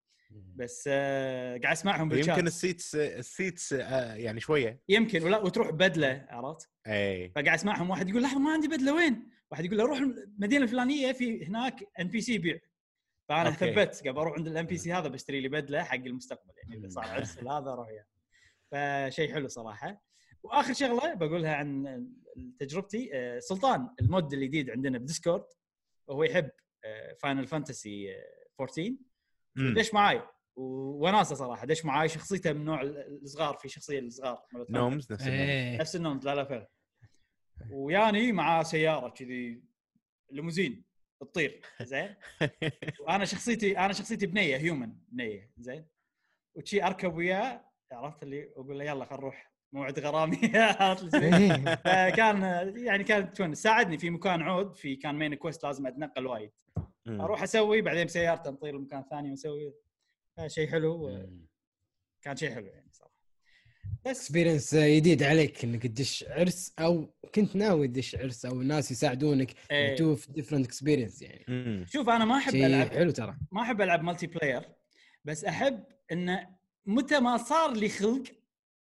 [0.55, 2.27] بس أه، قاعد أسمعهم بالشات.
[2.27, 4.81] يمكن ال seats ال seats آه، يعني شوية.
[4.89, 9.36] يمكن ولا وتروح بدلة عرفت؟ اي فقاعد أسمعهم واحد يقول لحظة ما عندي بدلة وين؟
[9.51, 12.59] واحد يقول له روح المدينة الفلانية في هناك NPC يبيع
[13.29, 13.51] فأنا.
[13.51, 17.03] ثبت قاعد بروح عند ال NPC هذا بشتري لي بدلة حق المستقبل يعني إذا صار
[17.03, 18.07] عرس ولا هذا أروح يعني.
[18.71, 20.01] فشيء حلو صراحة
[20.43, 22.07] وآخر شغلة بقولها عن
[22.59, 25.45] تجربتي آه، سلطان ال mod الجديد عندنا ب Discord
[26.07, 26.49] وهو يحب
[27.21, 28.15] Final Fantasy
[28.59, 28.95] 14
[29.55, 29.73] مم.
[29.73, 30.21] دش معاي
[30.55, 35.39] وناسة صراحة دش معاي شخصيته من نوع الصغار في شخصية الصغار gnomes نفس ال gnome.
[35.39, 36.67] إيه نفس ال gnome لا لا فعلا
[37.71, 39.63] وياني مع سيارة كذي
[40.31, 40.83] ليموزين
[41.21, 42.15] تطير زين؟
[43.01, 45.85] وأنا شخصيتي أنا شخصيتي بنية human بنية زين؟
[46.55, 50.37] وشي أركب وياه عرفت اللي؟ أقول له يلا خل نروح موعد غرامي؟
[51.13, 51.75] إيه.
[52.85, 56.51] يعني كان تون ساعدني في مكان عود في كان main quest لازم أتنقل وايد.
[57.07, 59.73] أروح أسوي بعدين بسيارتي نطير لمكان ثاني ونسوي.
[60.47, 61.07] شيء حلو
[62.21, 63.16] كان شيء حلو يعني صراحة.
[64.11, 69.95] experience جديد عليك إنك تدش عرس أو كنت ناوي تدش عرس أو الناس يساعدونك إيه.
[69.95, 71.85] تشوف different experience يعني مم.
[71.89, 74.61] شوف أنا ما أحب ألعب حلو ترى ما أحب ألعب multiplayer
[75.25, 76.47] بس أحب إنه
[76.85, 78.23] متى ما صار لي خلق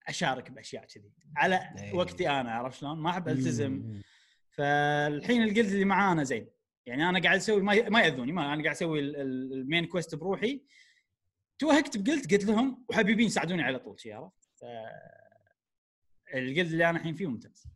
[0.08, 1.94] أشارك بأشياء كذي على إيه.
[1.94, 4.02] وقتي أنا عرفت شلون؟ ما أحب ألتزم مم.
[4.50, 6.46] فالحين ال guild اللي معانا زين
[6.86, 9.84] يعني أنا قاعد أسوي ما ما يأذوني ما أنا قاعد أسوي ال- ال- ال main
[9.84, 10.60] quest بروحي
[11.58, 14.64] توهقت ب guild قلت لهم وحبيبين ساعدوني على طول شي عرفت؟ ف
[16.34, 17.66] ال guild اللي أنا الحين فيه ممتاز.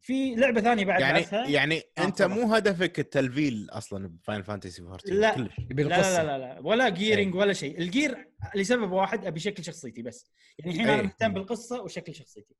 [0.00, 2.34] في لعبة ثانية بعد يعني بعدها يعني آه، أنت تفضل.
[2.34, 5.34] مو هدفك التلفيل أصلا ب Final Fantasy 14 لا.
[5.34, 9.64] كلش لا لا لا لا ولا gearing ولا شيء ال gear لسبب واحد أبي شكل
[9.64, 11.02] شخصيتي بس يعني الحين أنا أي.
[11.02, 12.54] مهتم بالقصة وشكل شخصيتي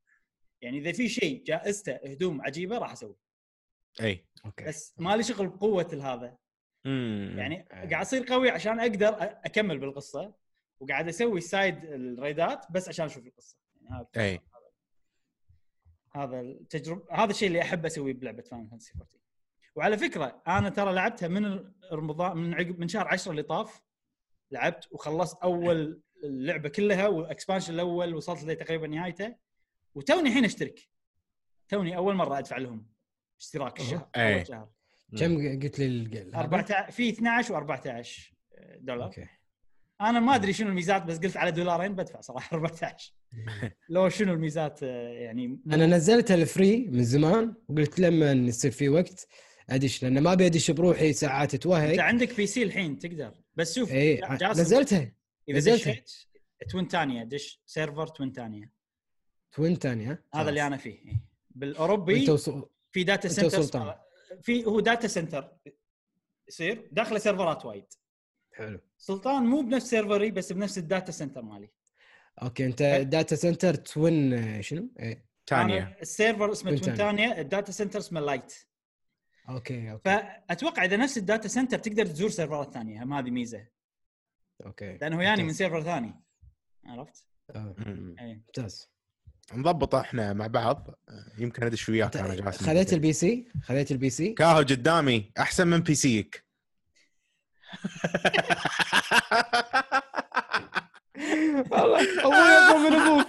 [0.62, 3.16] يعني إذا في شيء جائزته هدوم عجيبة راح أسوي
[4.00, 6.36] اي okay بس ما لي شغل بقوة هذا.
[7.36, 7.88] يعني أي.
[7.88, 10.34] قاعد أصير قوي عشان أقدر أكمل بالقصة
[10.80, 13.56] وقاعد أسوي side ال raid ات بس عشان أشوف القصة.
[13.82, 14.40] يعني هذا أي.
[16.14, 19.18] هذا التجربه هذا الشيء اللي أحب أسويه بلعبة Final Fantasy 14
[19.76, 23.82] وعلى فكرة أنا ترى لعبتها من رمضان من عقب من شهر 10 اللي طاف
[24.50, 29.36] لعبت وخلصت أول اللعبة كلها و expansion الأول وصلت لي تقريبا نهايته
[29.94, 30.88] وتوني الحين أشترك.
[31.68, 32.86] توني أول مرة أدفع لهم
[33.40, 34.08] اشتراك الشهر.
[34.16, 34.68] أول شهر.
[35.18, 38.32] كم قلت لي ال- هذا؟ 14 في 12 و14
[38.78, 39.06] دولار.
[39.06, 39.26] okay.
[40.00, 43.12] أنا ما أدري شنو الميزات بس قلت على دولارين بدفع صراحة 14
[43.88, 48.88] لو شنو الميزات آه، يعني أنا نزلتها ال free من زمان وقلت لما يصير في
[48.88, 49.26] وقت
[49.70, 53.34] أدش لأن ما ابي ادش بروحي ساعات أنت اتوهق عندك PC الحين تقدر.
[53.56, 55.12] بس شوف اي جا- جاسم، نزلتها
[55.48, 55.92] إذا نزلتها.
[55.92, 56.10] دشيت
[56.70, 58.70] توين تانيا دش server Twintania
[59.52, 60.98] Twintania هذا اللي أنا فيه.
[61.50, 62.40] بالأوروبي انت
[62.92, 63.94] في data center وسلطان.
[64.42, 65.52] في هو data center
[66.48, 67.84] يصير داخله سيرفرات وايد.
[68.58, 68.80] حلو.
[68.98, 71.70] سلطان مو بنفس سيرفري بس بنفس ال data center مالي.
[72.42, 77.40] okay أنت data center توين آه، شنو؟ إيه ثانية أنا ال server اسمه Twintania ال
[77.40, 78.54] data center اسمه Light.
[79.48, 80.02] okay okay.
[80.04, 83.66] فأتوقع إذا نفس ال data center تقدر تزور سيرفرات ثانية هم هذه ميزة.
[84.66, 85.52] okay لأنه يعني من.
[85.52, 86.14] server ثاني.
[86.84, 87.74] عرفت؟ آه،.
[88.20, 88.90] اي ممتاز.
[89.54, 90.90] نضبط إحنا مع بعض.
[91.38, 95.80] يمكن أدش وياك أنا جاسم خذيت ال PC؟ خذيت ال PC؟ كاهو قدامي أحسن من
[95.80, 96.47] PC ك.
[101.70, 103.26] والله أبوي اقوى من أبوك.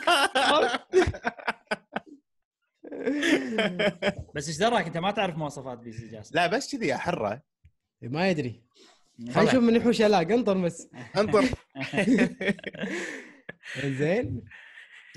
[4.36, 7.41] بس إيش دراك أنت ما تعرف مواصفات PC جاسم لا بس كذي احره
[8.02, 8.63] ما يدري.
[9.19, 10.89] خلينا نشوف من يحوش ال lag انطر بس.
[11.17, 11.45] انطر.
[13.84, 14.45] زين.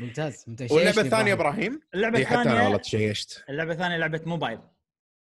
[0.01, 0.45] ممتاز.
[0.49, 1.63] ممتاز واللعبة الثانية إبراهيم.
[1.63, 4.61] إبراهيم اللعبه حتى أنا الثانية غلط شيشت اللعبة الثانية لعبة موبايل.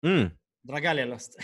[0.04, 1.40] امم Dragalia Lost.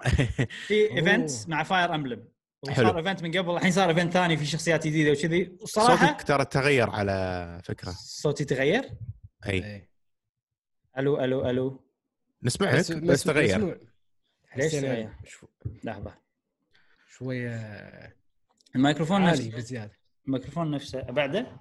[0.68, 0.90] في.
[0.96, 2.28] event مع Fire Emblem
[2.68, 2.86] حلو.
[2.88, 5.56] وصار event من قبل الحين صار event ثاني في شخصيات جديدة وكذي.
[5.60, 7.90] وصراحة صوتك ترى تغير على فكرة.
[7.90, 8.90] صوتي تغير؟
[9.46, 9.64] أي.
[9.64, 9.90] إيه.
[10.98, 11.84] ألو ألو ألو.
[12.42, 13.58] نسمعك بس- بس تغير.
[13.58, 13.76] مسموع.
[14.56, 15.46] ليش تغير؟ شو-
[15.84, 16.14] لحظة.
[17.08, 17.56] شوية
[18.76, 19.56] الميكروفون عالي نفسه.
[19.56, 19.92] بزيادة.
[20.26, 21.00] الميكروفون نفسه.
[21.02, 21.56] بعده؟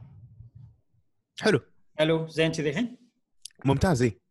[1.42, 1.60] حلو.
[2.00, 2.98] ألو زين كذي الحين؟
[3.66, 4.22] ممتاز إي.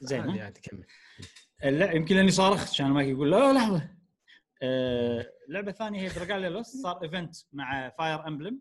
[0.00, 0.84] زين؟ عادي كمل.
[1.62, 3.96] لا يمكن لأني صارخت عشان ما يقول لا لحظة.
[4.62, 8.60] آه، اللعبه الثانية هي Dragalia Lost صار event مع Fire Emblem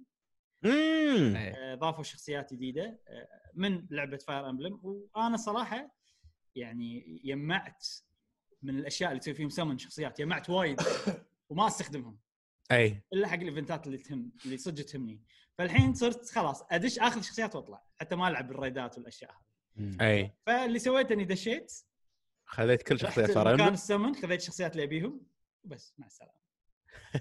[0.65, 1.75] إيه.
[1.75, 5.95] ضافوا شخصيات جديدة آه، من لعبة Fire Emblem وأنا صراحة
[6.55, 7.87] يعني يمعت
[8.61, 10.81] من الأشياء اللي تسوي فيهم سمن شخصيات يمعت وايد
[11.49, 12.19] وما أستخدمهم.
[12.71, 15.21] اي إلا حق الايفنتات اللي تهم اللي صدق تهمني.
[15.57, 19.35] فالحين صرت خلاص أدش آخذ شخصيات وأطلع حتى ما ألعب الريدات والأشياء
[19.77, 19.97] هذه.
[20.01, 21.73] اي فاللي سويته إني دشيت
[22.45, 25.21] خذيت كل شخصيات Fire مكان Emblem السمن خذيت الشخصيات اللي ابيهم
[25.63, 26.45] وبس مع السلامة.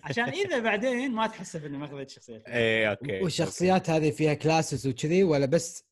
[0.04, 4.86] عشان إذا بعدين ما تحسب اني ما خذيت شخصيات اي okay والشخصيات هذه فيها classes
[4.86, 5.84] وكذي ولا بس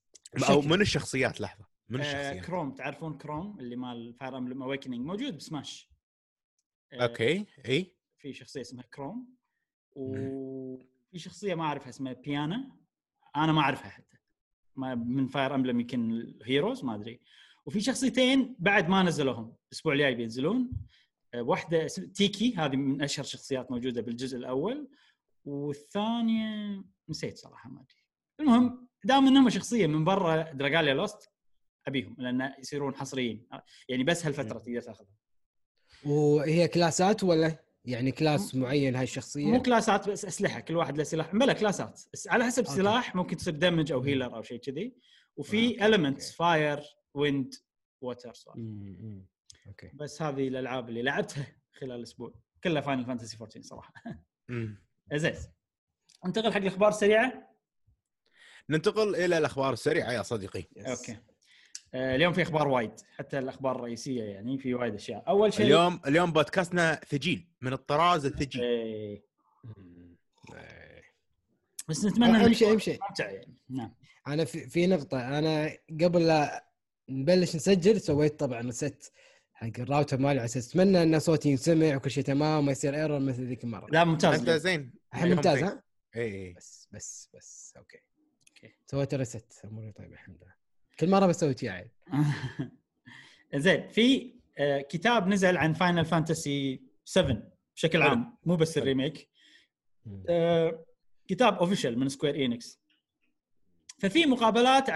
[0.51, 1.65] أو؟ من الشخصيات؟ لحظة.
[1.89, 5.91] من آه الشخصيات؟ كروم تعرفون كروم اللي مال Fire Emblem Awakening موجود ب Smash.
[6.93, 7.95] آه okay إي.
[8.19, 9.37] في شخصية اسمها كروم
[9.93, 12.73] وفي شخصية ما أعرفها اسمها بيانا
[13.37, 14.17] أنا ما أعرفها حتى.
[14.77, 17.21] ما من Fire Emblem يمكن Heroes ما أدري.
[17.67, 20.71] وفي شخصيتين بعد ما نزلوهم الأسبوع الجاي بينزلون.
[21.35, 24.89] آه، واحدة تيكي هذه من أشهر شخصيات موجودة بالجزء الأول.
[25.45, 28.03] والثانية نسيت صراحة ما أدري.
[28.41, 31.31] المهم دام إنهم شخصية من برا Dragalia Lost
[31.87, 33.49] أبيهم لأن يصيرون حصريين.
[33.89, 35.15] يعني بس هالفترة تقدر تاخذهم.
[36.05, 41.05] وهي كلاسات ولا؟ يعني class معين هاي الشخصية؟ مو كلاسات بس أسلحة كل واحد له
[41.05, 41.37] سلاح.
[41.37, 42.77] بلا كلاسات على حسب okay.
[42.77, 44.87] سلاح ممكن تصير damage أو healer أو شيء كذي.
[44.87, 45.01] آه،
[45.37, 46.37] وفي elements okay.
[46.37, 46.81] fire
[47.15, 47.55] wind
[48.01, 48.33] water.
[49.67, 49.91] okay.
[49.95, 52.35] بس هذه الألعاب اللي لعبتها خلال الأسبوع.
[52.65, 53.93] كلها Final Fantasy 14 صراحة.
[55.15, 55.35] زين
[56.27, 57.57] انتقل حق الأخبار السريعة؟
[58.71, 60.65] ننتقل إلى الأخبار السريعة يا صديقي.
[60.77, 60.87] yes.
[60.87, 61.21] okay.
[61.95, 65.29] آه اليوم في أخبار وايد حتى الأخبار الرئيسية يعني في وايد أشياء.
[65.29, 69.25] أول شيء اليوم اليوم بودكاستنا ثقيل من الطراز الثقيل إيه.
[71.89, 73.57] بس نتمنى امشي يكون امشي ممتع يعني.
[73.69, 73.95] نعم.
[74.27, 75.39] أنا في, في نقطة.
[75.39, 76.72] أنا قبل لا
[77.21, 79.13] نبلش نسجل سويت طبعا reset
[79.53, 83.19] حق الراوتر مالي على أساس اتمنى إن صوتي ينسمع وكل شيء تمام ما يصير error
[83.21, 83.87] مثل ذيك المرة.
[83.91, 84.39] لا ممتاز.
[84.39, 84.93] أنت زين.
[85.15, 85.83] الحين ممتاز ها؟
[86.17, 87.75] اي اي بس بس بس.
[87.77, 87.99] okay.
[88.49, 88.75] okay.
[88.87, 90.55] سويت reset أموري طيبة الحمد لله.
[91.01, 91.89] كل مرة بسوي شيء عيل
[93.55, 97.43] زين في آه، كتاب نزل عن Final Fantasy 7
[97.77, 98.03] بشكل.
[98.03, 98.37] عام.
[98.47, 98.79] مو بس.
[98.79, 99.29] ال remake.
[100.29, 100.85] آه،
[101.29, 102.82] كتاب official من Square Enix
[104.03, 104.91] ففي مقابلات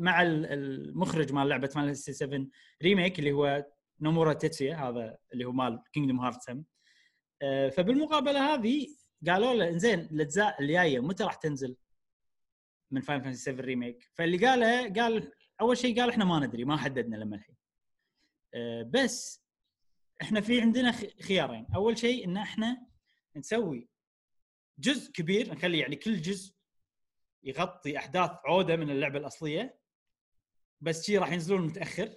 [0.00, 2.46] مع ال- المخرج مال لعبة Final Fantasy 7
[2.82, 3.66] Remake اللي هو
[4.00, 6.64] نومورا تيتسويا هذا اللي هو مال Kingdom Hearts هم
[7.70, 8.86] فبالمقابلة هذه
[9.26, 11.76] قالوا له زين الأجزاء الجاية متى راح تنزل
[12.90, 16.76] من Final Fantasy 7 Remake فاللي قاله قال أول شيء قال إحنا ما ندري ما
[16.76, 17.56] حددنا لما الحين.
[18.54, 19.42] آه، بس
[20.22, 21.66] إحنا في عندنا خيارين.
[21.74, 22.86] أول شيء إن إحنا
[23.36, 23.88] نسوي
[24.78, 26.54] جزء كبير نخلي يعني كل جزء
[27.42, 29.78] يغطي أحداث وايدة من اللعبة الأصلية
[30.80, 32.14] بس شي راح ينزلون متأخر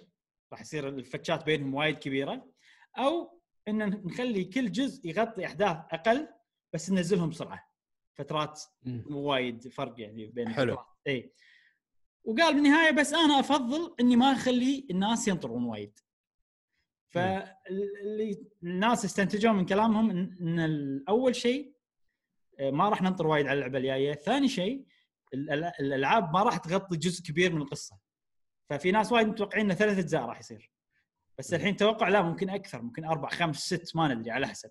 [0.52, 2.50] راح يصير الفترات بينهم وايد كبيرة
[2.98, 6.28] أو إن نخلي كل جزء يغطي أحداث أقل
[6.72, 7.70] بس ننزلهم بسرعة
[8.14, 8.62] فترات.
[8.84, 10.72] مو وايد فرق يعني بين حلو.
[10.72, 10.86] الفترات.
[11.06, 11.32] اي
[12.24, 15.98] وقال بالنهاية بس أنا أفضل إني ما أخلي الناس ينطرون وايد
[17.08, 21.74] فاللي الناس استنتجوا من كلامهم ان اول شيء
[22.58, 24.84] آه، ما راح ننطر وايد على اللعبة الجاية، ثاني شيء
[25.80, 27.98] الألعاب ما راح تغطي جزء كبير من القصة.
[28.70, 30.70] ففي ناس وايد متوقعين انه ثلاث أجزاء راح يصير.
[31.38, 34.70] بس الحين توقع لا ممكن أكثر ممكن أربع خمس ست ما ندري على حسب.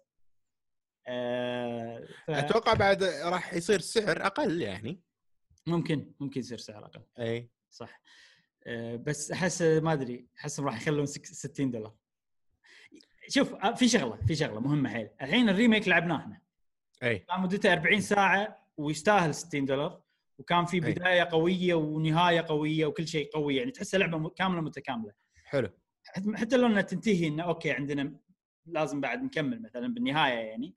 [1.07, 5.01] آه ف- أتوقع بعد راح يصير السعر أقل يعني.
[5.67, 7.01] ممكن ممكن يصير سعر أقل.
[7.19, 7.49] إي.
[7.69, 8.01] صح.
[8.67, 11.95] آه، بس أحس ما أدري أحس راح يخلون سك- 60 دولار.
[13.29, 15.09] شوف آه، في شغلة في شغلة مهمة حيل.
[15.21, 16.41] الحين ال remake لعبناه إحنا.
[17.03, 17.19] إي.
[17.19, 20.02] كان مدته 40 ساعة ويستاهل 60 دولار.
[20.37, 20.79] وكان في.
[20.79, 25.13] بداية قوية ونهاية قوية وكل شيء قوي يعني تحسها لعبه كاملة متكاملة.
[25.45, 25.69] حلو.
[26.05, 28.19] حت- حتى لو إنها تنتهي إنه okay عندنا
[28.65, 30.75] لازم بعد نكمل مثلا بالنهاية يعني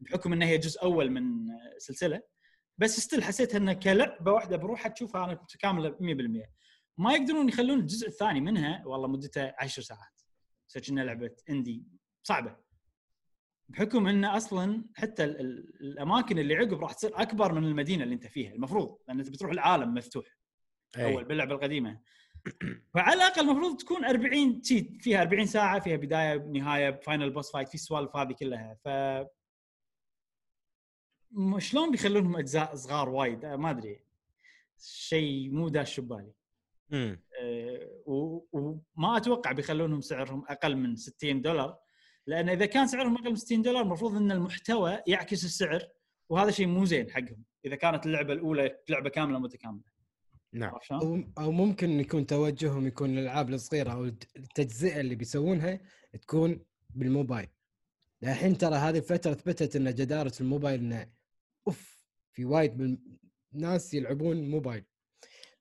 [0.00, 1.46] بحكم إنها هي جزء أول من
[1.78, 2.22] سلسلة.
[2.78, 6.50] بس ستيل حسيتها انها كلعبة واحدة بروحها تشوفها أنا متكامله 100%
[6.98, 10.20] ما يقدرون يخلون الجزء الثاني منها والله مدته 10 ساعات.
[10.90, 11.84] انها لعبة اندي
[12.22, 12.56] صعبة.
[13.68, 18.14] بحكم انه أصلا حتى ال- ال- الأماكن اللي عقب راح تصير أكبر من المدينة اللي
[18.14, 20.24] أنت فيها المفروض لأن أنت بتروح العالم مفتوح
[20.96, 21.04] إيه.
[21.12, 22.00] أول باللعبة القديمة.
[22.94, 27.68] فعلى الأقل المفروض تكون 40 شي فيها 40 ساعة فيها بداية نهاية final boss fight
[27.68, 28.74] في السوالف هذه كلها.
[28.84, 28.88] ف
[31.58, 34.04] شلون بيخلونهم أجزاء صغار وايد؟ ما أدري.
[34.78, 36.32] شيء مو داش ببالي.
[36.92, 41.78] أه، وما أتوقع بيخلونهم سعرهم أقل من 60 دولار.
[42.26, 45.88] لأن إذا كان سعرهم أقل من 60 دولار المفروض إن المحتوى يعكس السعر
[46.28, 47.44] وهذا شيء مو زين حقهم.
[47.64, 49.82] إذا كانت اللعبة الأولى لعبة كاملة متكاملة.
[50.52, 54.04] نعم؟ أو أو ممكن يكون توجههم يكون للالعاب الصغيرة أو
[54.36, 55.80] التجزئة اللي بيسوونها
[56.22, 57.48] تكون بالموبايل.
[58.22, 61.10] الحين ترى هذه الفترة اثبتت إن جدارة الموبايل إنه
[61.66, 62.98] أوه في وايد من
[63.52, 64.84] ناس يلعبون موبايل.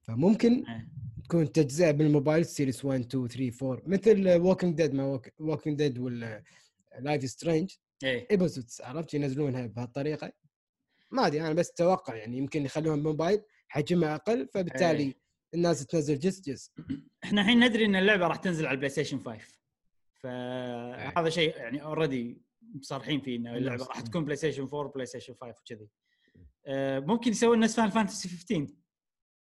[0.02, 0.90] فممكن إيه.
[1.34, 6.44] تكون تجزئة بالموبايل series 1 2 3 4 مثل Walking Dead ما Walking Dead ولا
[7.00, 7.72] Life is Strange
[8.04, 8.28] إيه.
[8.32, 10.32] episodes عرفت؟ ينزلونها بهالطريقة.
[11.12, 15.18] ما أدري أنا بس أتوقع يعني يمكن يخلوها موبايل حجمها أقل فبالتالي إيه.
[15.54, 16.72] الناس تنزل جزء جزء.
[17.24, 19.40] إحنا الحين ندري إن اللعبة راح تنزل على ال PlayStation 5
[20.14, 25.90] فهذا شيء يعني already مصرحين فيه إنه اللعبة راح تكون PlayStation 4 PlayStation 5 وكذي
[26.66, 28.68] آه، ممكن يسوون نفس Fin Fantasy 15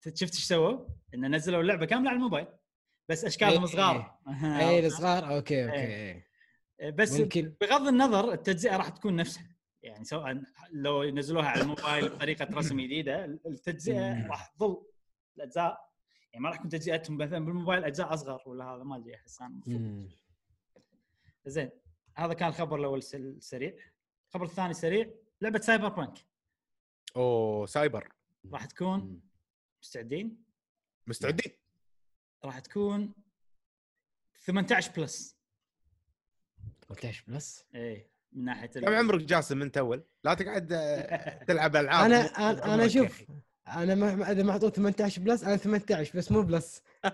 [0.03, 2.47] شفت إيش سووا؟ ان نزلوا اللعبة كاملة على الموبايل
[3.09, 3.71] بس أشكالهم إيه.
[3.71, 6.25] صغار اي الصغار أوكي أوكي إيه.
[6.79, 6.89] إيه.
[6.89, 12.47] بس ممكن بغض النظر التجزئة راح تكون نفسها يعني سواء لو ينزلوها على الموبايل بطريقة
[12.53, 14.27] رسم جديدة التجزئة.
[14.27, 14.85] راح تظل
[15.37, 15.89] الأجزاء
[16.33, 19.61] يعني ما راح تكون تجزئتهم مثلا بالموبايل أجزاء أصغر ولا هذا ما أدري أحس أنا.
[21.45, 21.69] زين
[22.15, 23.73] هذا كان الخبر الأول الس- السريع
[24.27, 25.09] الخبر الثاني سريع
[25.41, 26.17] لعبة Cyberpunk
[27.15, 28.09] أوه سايبر
[28.53, 29.19] راح تكون مم.
[29.81, 30.43] مستعدين
[31.07, 31.51] مستعدين
[32.43, 33.13] راح تكون
[34.45, 35.35] 18 plus
[36.87, 42.05] 18 plus إيه من ناحية كم عمرك جاسم انت أول؟ لا تقعد آه، تلعب ألعاب
[42.11, 42.17] أنا
[42.73, 43.27] أنا يا شوف أخي.
[43.67, 46.81] أنا مهما إذا محطوط 18 plus أنا 18 بس مو plus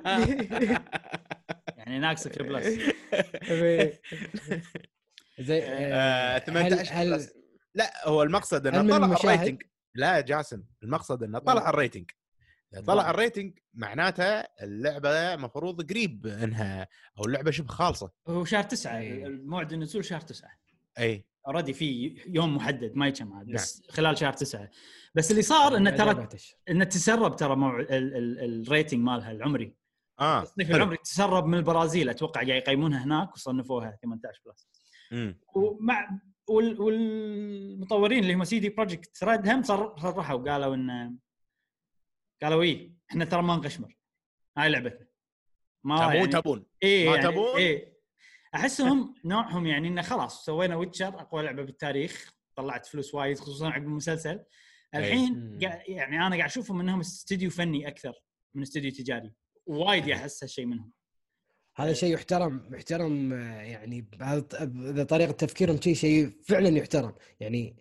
[1.77, 2.65] يعني ناقصك ال plus
[5.39, 7.33] زي آه، آه، 18 هال plus.
[7.75, 9.63] لا هو المقصد إنه طلع؟ ال rating
[9.95, 11.69] لا يا جاسم المقصد إنه طلع.
[11.69, 12.11] ال rating
[12.81, 14.23] طلع ال rating معناته
[14.61, 16.87] اللعبة مفروض قريب إنها
[17.19, 19.25] أو اللعبة شبه خالصة هو شهر تسعة إيه.
[19.25, 20.51] الموعد النزول شهر تسعة
[20.99, 23.53] اي already في يوم محدد ما يجمع نعم.
[23.53, 24.69] بس خلال شهر تسعة
[25.15, 26.27] بس اللي صار إنه ترى.
[26.69, 27.79] إنه تسرب ترى موع...
[27.79, 27.91] ال...
[27.91, 28.61] ال...
[28.61, 29.75] ال rating مالها العمري
[30.19, 30.77] آه التصنيف حلو.
[30.77, 34.67] العمري تسرب من البرازيل أتوقع قاعد يقيمونها هناك وصنفوها 18 plus
[35.11, 35.39] مم.
[35.55, 36.09] ومع
[36.47, 36.81] وال...
[36.81, 41.17] والمطورين اللي هم CD Projekt Red هم صر- صرحوا قالوا ان
[42.43, 43.97] قالوا إيه إحنا ترى ما نقشمر.
[44.57, 45.07] هاي لعبتنا.
[45.83, 47.95] ما تبون يعني تبون إيه ما يعني تبون؟ إيه.
[48.55, 53.83] أحسهم نوعهم يعني إنه خلاص سوينا Witcher أقوى لعبة بالتاريخ طلعت فلوس وايد خصوصا عقب
[53.83, 54.43] المسلسل.
[54.95, 55.59] الحين مم.
[55.59, 58.13] قا- يعني أنا قاعد أشوفهم إنهم استديو فني أكثر
[58.55, 59.33] من استديو تجاري.
[59.65, 60.91] وايد احس هالشيء منهم.
[61.77, 67.15] هذا شيء يحترم يحترم آه، يعني بهذا اذا طريقة تفكيرهم شيء شيء فعلا يحترم.
[67.39, 67.75] يعني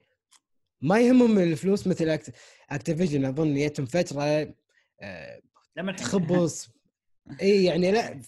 [0.84, 2.18] ما يهمهم الفلوس مثل
[2.70, 3.24] Activision.
[3.24, 4.54] أظن جتهم فترة
[5.00, 5.40] آه،
[5.76, 6.70] لما تخبص.
[7.42, 8.20] إي يعني لا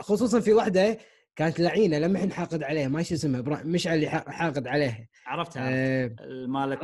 [0.00, 0.98] خصوصا في واحدة
[1.36, 2.88] كانت لعينة لما الحين حاقد عليها.
[2.88, 5.08] ما شو اسمها مشعل اللي حا- حاقد عليها.
[5.26, 6.10] عرفتها آه،
[6.48, 6.78] مالت.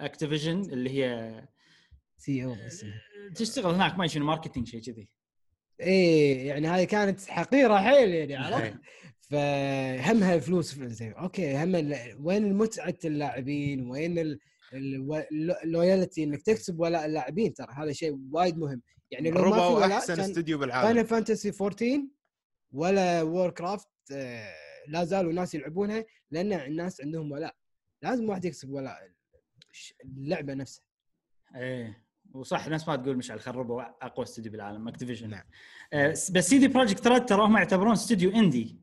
[0.00, 1.32] Activision اللي هي
[2.16, 2.56] CEO
[3.34, 5.08] تشتغل هناك ما شنو marketing شيء كذي.
[5.80, 8.74] إيه يعني هذه كانت حقيرة حيل يعني عرفت.
[9.20, 14.38] فهمها الفلوس زين أوكي هم وين متعة اللاعبين؟ وين ال-
[14.72, 18.82] ال loyalty إنك تكسب ولاء اللاعبين ترى هذا شيء وايد مهم.
[19.10, 20.86] يعني لو ما في احسن استوديو بالعالم.
[20.86, 22.02] Final Fantasy 14
[22.72, 23.88] ولا Warcraft
[24.88, 27.54] لا زالوا ناس يلعبونها لأن الناس عندهم ولاء.
[28.02, 29.10] لازم واحد يكسب ولاء
[30.04, 30.84] اللعبة نفسها.
[31.56, 32.08] إيه.
[32.34, 35.44] وصح ناس ما تقول مشعل خربوا أقوى استوديو بالعالم Activision نعم.
[35.92, 38.80] آه بس CD Projekt Red ترى هم يعتبرون استوديو indie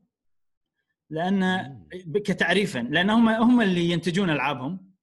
[1.09, 4.94] لأن كتعريفا لأن هم هم اللي ينتجون ألعابهم.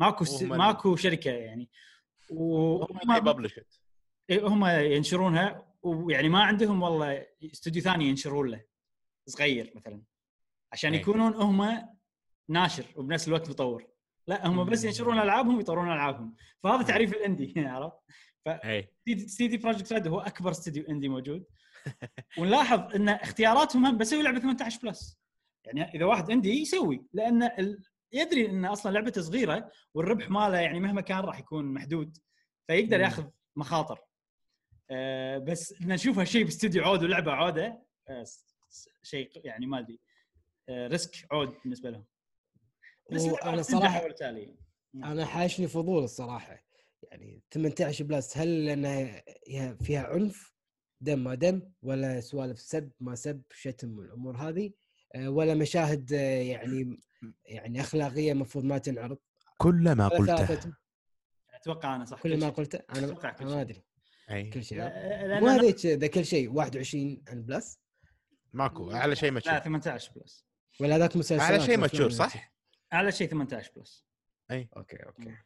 [0.00, 0.42] ماكو س...
[0.42, 1.70] ماكو شركة يعني.
[2.30, 3.48] هم وهم
[4.30, 8.64] إيه، هم ينشرونها ويعني ما عندهم والله استوديو ثاني ينشرون له
[9.26, 10.02] صغير مثلا.
[10.72, 11.00] عشان أي.
[11.00, 11.88] يكونون هم
[12.48, 13.86] ناشر وبنفس الوقت مطور.
[14.26, 16.36] لا هم بس ينشرون ألعابهم ويطورون ألعابهم.
[16.62, 17.96] فهذا تعريف ال indie عرفت؟
[18.46, 18.88] اي
[19.26, 21.44] CD Projekt Red هو أكبر استوديو indie موجود.
[22.38, 25.18] ونلاحظ إن اختياراتهم هم بسوي لعبة 18 plus.
[25.64, 27.82] يعني إذا واحد indie يسوي لأن ال-
[28.12, 32.16] يدري إن أصلا لعبته صغيرة والربح ماله يعني مهما كان راح يكون محدود
[32.66, 33.00] فيقدر.
[33.00, 33.24] ياخذ
[33.56, 33.98] مخاطر.
[34.90, 37.82] آه بس إن نشوف هالشيء باستوديو عود ولعبة عودة
[38.22, 40.00] س- شيء يعني ما أدري.
[40.68, 42.04] آه risk عود بالنسبة لهم.
[43.12, 43.24] بس
[43.66, 44.56] تنجح بالتالي.
[44.94, 46.64] أنا حاشني فضول الصراحة.
[47.02, 49.22] يعني 18 plus هل لانها
[49.74, 50.54] فيها عنف؟
[51.00, 54.72] دم ما دم ولا سوالف سب ما سب شتم والامور هذه؟
[55.16, 57.00] ولا مشاهد آه، يعني
[57.44, 59.18] يعني أخلاقية المفروض ما تنعرض.
[59.58, 60.72] كل ما قلته.
[61.54, 62.48] أتوقع أنا صح كل ما.
[62.48, 62.80] قلته.
[62.96, 63.56] أنا أتوقع كل أنا شيء.
[63.56, 63.84] ما أدري.
[64.30, 64.50] أي.
[64.50, 64.78] كل شيء.
[64.78, 66.52] لا- مو أنا- هذيك ذا كل شيء.
[66.52, 67.78] 21 and plus.
[68.52, 70.44] ماكو اعلى شيء لا mature 18 plus.
[70.80, 72.52] ولا ذاك مسلسلات اعلى شيء mature صح؟
[72.92, 74.04] اعلى شيء 18 plus.
[74.50, 75.28] Okay okay.
[75.28, 75.38] آه،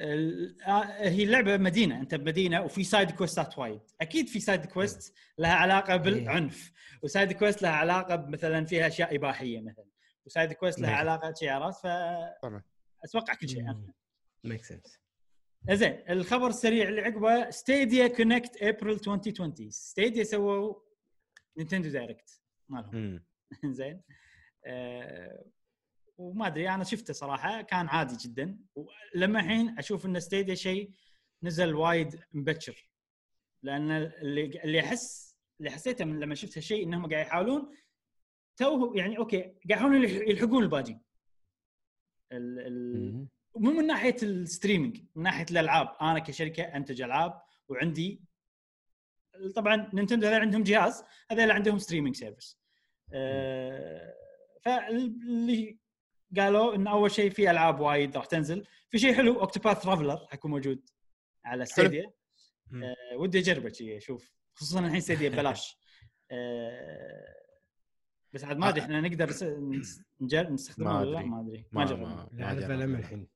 [0.00, 5.52] هي اللعبه مدينة أنت بمدينة وفي side quest ات وايد أكيد في side quest لها
[5.54, 9.84] علاقة بالعنف و side quest لها علاقة مثلا فيها أشياء إباحية مثلا
[10.26, 10.98] و side quest لها نعم.
[10.98, 11.86] علاقة شيء عرفت ف.
[13.04, 13.64] أتوقع كل شيء.
[14.44, 14.98] make sense
[15.70, 20.74] زين الخبر السريع اللي عقبه Stadia Connect ابريل 2020 Stadia سووا
[21.58, 23.24] Nintendo Direct مالهم.
[23.78, 24.02] زين
[24.66, 25.44] آه
[26.18, 28.58] وما أدري أنا شفته صراحة كان عادي جدا.
[28.74, 30.90] ولما الحين أشوف إن Stadia شيء
[31.42, 32.88] نزل وايد مبكر.
[33.62, 37.74] لأن اللي اللي أحس اللي حسيته من لما شفت هالشيء إنهم قاعد يحاولون
[38.56, 40.98] تو يعني okay قاعد يحاولون يلح- يلحقون الباجي
[42.32, 45.96] ال- ال- مو من ناحية ال streaming من ناحية الألعاب.
[46.00, 48.20] أنا كشركة أنتج ألعاب وعندي
[49.56, 52.58] طبعا Nintendo هذول عندهم جهاز هذول عندهم streaming service
[53.12, 54.14] أه
[54.62, 55.78] فاللي
[56.36, 58.64] قالوا إن أول شيء في ألعاب وايد راح تنزل.
[58.90, 60.88] في شيء حلو Octopath Traveler حيكون موجود
[61.44, 62.12] على Stadia.
[62.74, 64.32] أه ودي أجربه شيء أشوف.
[64.54, 65.78] خصوصا الحين Stadia ببلاش.
[66.30, 67.34] أه
[68.32, 69.30] بس عاد ما أدري إحنا نقدر
[70.20, 71.28] نجر- نستخدمه ما ولا لا؟ أدري.
[71.28, 71.66] ما أدري.
[71.72, 73.28] ما جربنا لا الحين.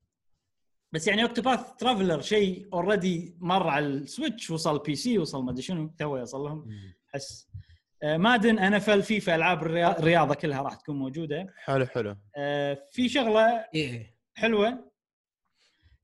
[0.93, 5.63] بس يعني Octopath Traveler شيء already مر على ال Switch وصل PC وصل ما أدري
[5.63, 6.69] شنو تو يوصل لهم.
[7.15, 7.49] أحس.
[7.55, 7.63] آه،
[8.05, 11.55] Madden NFL FIFA ألعاب الريا- الرياضة كلها راح تكون موجودة.
[11.57, 12.17] حلو حلو.
[12.37, 14.17] آه، في شغلة إيه.
[14.35, 14.93] حلوة.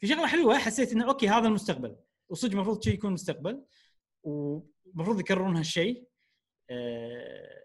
[0.00, 1.96] في شغلة حلوة حسيت إنه okay هذا المستقبل.
[2.28, 3.64] وصدق المفروض شيء يكون مستقبل
[4.22, 6.08] ومفروض يكررون هالشيء
[6.70, 7.64] آه،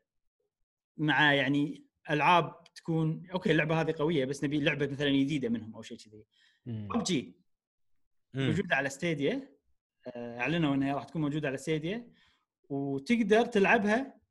[0.98, 5.82] مع يعني ألعاب تكون okay اللعبة هذه قوية بس نبي لعبة مثلا جديدة منهم أو
[5.82, 6.26] شيء كذي.
[6.66, 7.36] ببجي.
[8.34, 9.50] موجودة على Stadia.
[10.08, 12.08] آه، أعلنوا إنها راح تكون موجودة على Stadia.
[12.70, 14.23] وتقدر تلعبها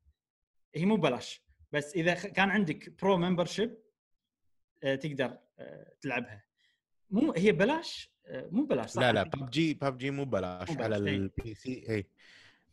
[0.75, 3.77] هي مو ببلاش بس إذا كان عندك pro membership
[4.81, 6.43] تقدر آه، تلعبها.
[7.11, 10.95] مو هي ببلاش آه، مو ببلاش صح؟ لا لا PUBG PUBG مو ببلاش مو على.
[10.97, 12.05] ال PC اي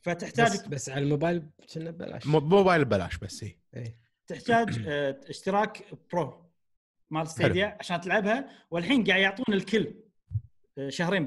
[0.00, 1.42] فتحتاج بس, بس على الموبايل
[1.74, 2.26] كنا ببلاش.
[2.26, 3.96] مو- موبايل ببلاش بس اي إيه.
[4.26, 6.50] تحتاج آه، اشتراك pro
[7.10, 9.94] مال Stadia عشان تلعبها والحين قاعد يعطون الكل
[10.78, 11.26] آه، شهرين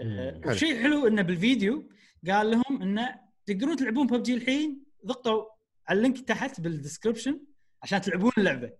[0.00, 0.40] آه، مم.
[0.40, 0.48] حلو.
[0.48, 1.88] والشيء الحلو إنه بالفيديو
[2.28, 5.44] قال لهم إنه تقدرون تلعبون ببجي الحين ضغطوا
[5.88, 7.40] على ال link تحت بال description
[7.82, 8.72] عشان تلعبون اللعبة.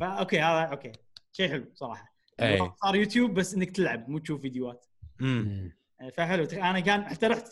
[0.00, 0.92] ف okay هذا okay.
[1.32, 2.14] شيء حلو صراحة.
[2.40, 4.86] اي صار يوتيوب بس إنك تلعب مو تشوف فيديوهات.
[5.22, 5.70] آه،
[6.16, 6.44] فحلو.
[6.44, 7.48] أنا كان حتى رحت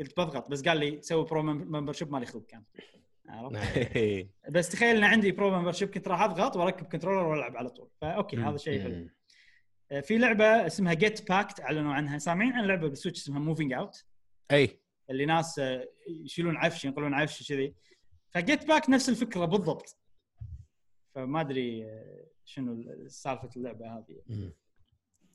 [0.00, 2.64] قلت بضغط بس قال لي سوي pro membership مالي خلق كان.
[3.28, 4.30] عرفت؟ إي.
[4.50, 7.88] بس تخيل إن عندي pro membership كنت راح أضغط وأركب controller وألعب على طول.
[8.00, 8.36] ف okay.
[8.36, 9.08] هذا شيء حلو.
[9.90, 12.18] آه، في لعبة اسمها Get Packed أعلنوا عنها.
[12.18, 14.04] سامعين عن لعبة بال Switch اسمها Moving Out
[14.50, 14.80] اي
[15.10, 15.60] اللي ناس
[16.08, 17.74] يشيلون عفش ينقلون عفش كذي
[18.30, 19.96] ف Get Packed نفس الفكرة بالضبط.
[21.14, 24.52] فما أدري آه، شنو سالفة اللعبة هذه.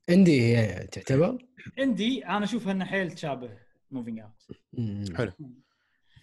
[0.10, 1.46] عندي هي تعتبر؟
[1.80, 3.58] عندي أنا اشوفها انها حيل تشابه
[3.92, 4.48] Moving Out.
[5.18, 5.32] حلو.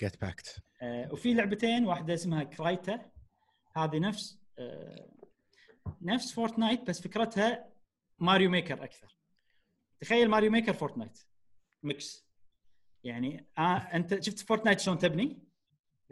[0.00, 3.11] Get Packed آه، وفي لعبتين واحدة اسمها Crayta
[3.76, 5.09] هذه نفس آه،
[6.03, 7.72] نفس Fortnite بس فكرتها
[8.18, 9.16] Mario Maker أكثر.
[10.00, 11.18] تخيل Mario Maker Fortnite
[11.82, 12.21] mix
[13.05, 15.38] يعني آه أنت شفت Fortnite شلون تبني؟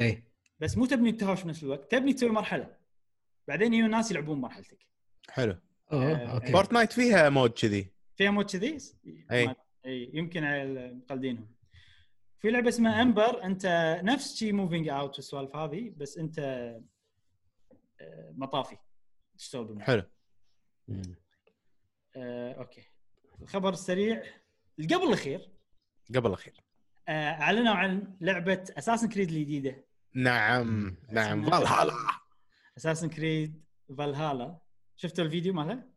[0.01, 0.24] إيه.
[0.61, 2.76] بس مو تبني التهاوش بنفس الوقت تبني تسوي مرحلة.
[3.49, 4.78] بعدين يجون ناس يلعبون مرحلتك.
[5.30, 5.59] حلو.
[5.93, 6.53] اوه آه، okay.
[6.53, 7.86] Fortnite فيها mode كذي.
[8.16, 8.78] فيها mode كذي.
[9.30, 9.55] ما-
[9.86, 11.55] اي يمكن على مقلدينهم
[12.38, 13.66] في لعبة اسمها Embr أنت
[14.05, 18.76] نفس شي Moving Out والسوالف هذه بس أنت آه، مطافي.
[19.38, 20.03] تشتغل بالمطافي؟ حلو.
[22.16, 22.82] آه، okay.
[23.43, 24.22] الخبر السريع.
[24.78, 25.51] اللي قبل الأخير.
[26.14, 26.61] قبل الأخير.
[27.11, 29.84] أعلنوا عن لعبة Assassin's Creed الجديدة.
[30.14, 31.93] نعم نعم Valhalla.
[32.78, 33.64] Assassin's Creed
[33.98, 34.58] فالهالا.
[34.96, 35.88] شفتوا الفيديو مالها؟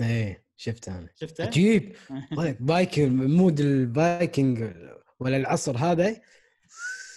[0.00, 1.08] إيه شفت أنا.
[1.20, 1.96] شفته؟ عجيب.
[2.38, 4.72] ولك فايكنج مود الفايكنج
[5.20, 6.16] ولا العصر هذا؟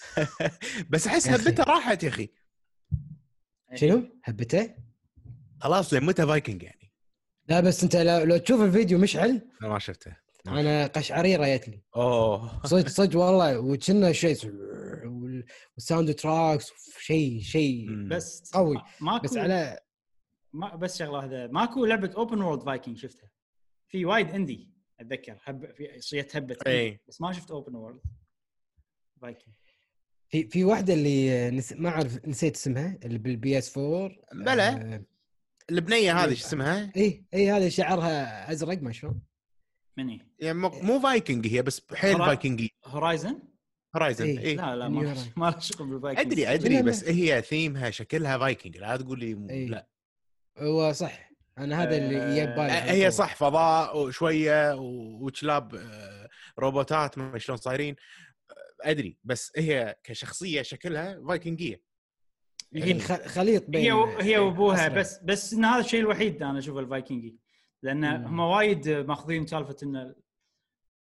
[0.89, 1.27] بس أحس.
[1.27, 2.30] هبته راحت يا أخي.
[3.75, 4.75] شنو؟ هبته؟
[5.61, 6.93] خلاص لين متى فايكنج يعني؟
[7.47, 9.41] لا بس أنت لو, لو تشوف الفيديو مشعل.
[9.61, 10.15] أنا ما شفته.
[10.58, 15.45] أنا قشعريره جت لي أوه صدق صدق والله وكنا شيء وال-
[15.76, 17.88] والساوند تراكس شيء شيء.
[18.08, 18.76] بس قوي.
[18.76, 19.80] ما- ماكو بس على
[20.54, 23.30] ما بس شغلة واحدة ماكو لعبة اوبن وورلد فايكنج شفتها
[23.88, 24.70] في وايد اندي
[25.00, 28.02] أتذكر هب في صيت هبت اي بس ما شفت اوبن وورلد
[29.22, 29.54] فايكنج
[30.30, 31.74] في في واحدة اللي نس...
[31.74, 34.62] ما أعرف نسيت اسمها اللي بالبي اس 4 بلى.
[34.64, 35.04] آه
[35.72, 39.22] البنية هذه شو اسمها؟ اي اي هذه شعرها أزرق ما شلون
[40.04, 43.39] مني يعني مو مو فايكنج هي بس حيل هرا- فايكنجي Horizon؟
[43.95, 44.39] Horizon إيه.
[44.39, 45.16] اي لا لا ما.
[45.38, 46.26] ما له شغل بالفايكنج.
[46.26, 49.68] أدري أدري بس هي ثيمها شكلها فايكنج لا تقول لي م- إيه.
[49.68, 49.88] لا.
[50.58, 51.30] هو صح.
[51.58, 53.12] أنا هذا اللي ببالي على هي.
[53.12, 56.30] صح فضاء وشوية وكلاب آه،
[56.60, 57.95] روبوتات ما شلون صايرين.
[58.52, 61.82] آه، أدري بس هي كشخصية شكلها فايكنجية.
[62.74, 64.06] يمكن خ- خليط بين هي و...
[64.06, 64.88] هي وأبوها.
[64.88, 67.36] بس بس إن هذا الشيء الوحيد أنا أشوفه الفايكنجي.
[67.84, 68.25] لأن مم.
[68.27, 70.13] هم وايد ماخذين سالفة إن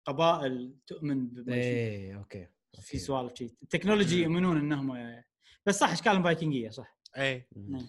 [0.07, 1.63] القبائل تؤمن بما شيء.
[1.63, 2.47] إيه okay
[2.81, 4.23] في سوالف شيء التكنولوجي.
[4.23, 5.21] يؤمنون إنهم
[5.65, 7.47] بس صح اشكالهم فايكنجية صح اي.
[7.55, 7.87] نعم.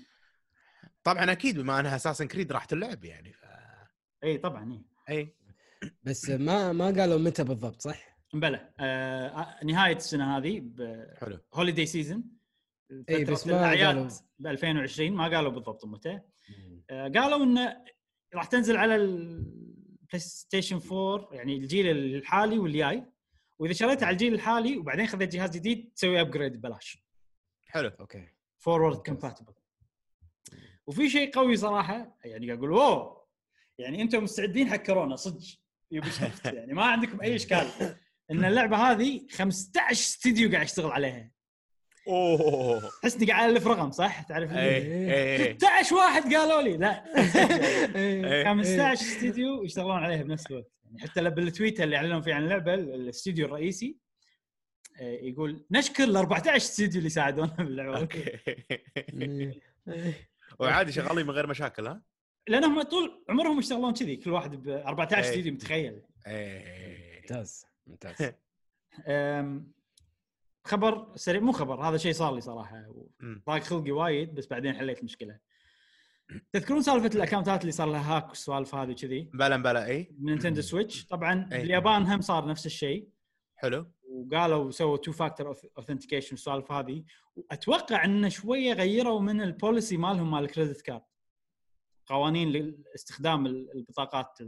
[1.04, 3.44] طبعا أكيد بما أنها أساسا Creed راح تلعب يعني ف...
[4.24, 4.84] اي طبعا اي
[5.16, 5.36] اي
[6.02, 10.70] بس ما ما قالوا متى بالضبط صح؟ بلى آه نهاية السنة هذه
[11.20, 12.24] حلو ب holiday season
[13.08, 14.08] إي، بس ما الأعياد قالوا.
[14.38, 16.20] ب 2020 ما قالوا بالضبط متى
[16.90, 17.84] آه قالوا انه
[18.34, 23.04] راح تنزل على ال PlayStation 4 يعني الجيل الحالي والجاي.
[23.58, 27.04] وإذا شريتها على الجيل الحالي وبعدين خذيت جهاز جديد تسوي upgrade ببلاش.
[27.66, 28.28] حلو okay.
[28.58, 28.96] forward.
[28.96, 29.52] compatible
[30.86, 33.26] وفي شيء قوي صراحة يعني أقول اوه
[33.78, 35.46] يعني أنتم مستعدين حق كورونا صدق.
[36.44, 37.96] يعني ما عندكم أي إشكال.
[38.30, 41.30] إن اللعبة هذه 15 استديو قاعد يشتغل عليها.
[42.10, 42.90] أوه.
[43.02, 46.76] تحسني قاعد ألف رقم صح؟ تعرف اي اللي اي 16 واحد قالوا لي.
[46.76, 47.04] لا.
[47.96, 48.44] إيه.
[48.50, 50.70] 15 استديو يشتغلون عليها بنفس الوقت.
[50.84, 53.96] يعني حتى بالتويتر اللي أعلنوا فيه عن اللعبة الاستديو الرئيسي
[55.00, 58.38] يقول نشكر ال 14 استديو اللي ساعدونا باللعبه okay.
[58.98, 59.60] إيه.
[60.58, 62.02] وعادي شغالين من غير مشاكل ها؟
[62.48, 65.30] لانهم طول عمرهم يشتغلون كذي كل واحد ب 14 إيه.
[65.30, 66.02] استديو متخيل.
[66.26, 67.66] اي ممتاز.
[67.86, 68.32] ممتاز.
[70.64, 72.84] خبر سريع مو خبر هذا شيء صار لي صراحة.
[73.46, 75.38] ضاق خلقي وايد بس بعدين حليت المشكلة
[76.52, 80.14] تذكرون سالفة الأكونتات اللي صار لها hack والسوالف هذه وكذي؟ بلا بلا إي.
[80.20, 81.06] Nintendo Switch.
[81.06, 81.58] طبعا إيه.
[81.58, 83.08] باليابان هم صار نفس الشيء.
[83.56, 83.90] حلو.
[84.08, 87.04] وقالوا سووا two factor authentication والسوالف هذه.
[87.36, 91.02] وأتوقع إن شوية غيروا من ال policy مالهم مال ال credit card
[92.06, 92.48] قوانين
[92.92, 94.38] لاستخدام البطاقات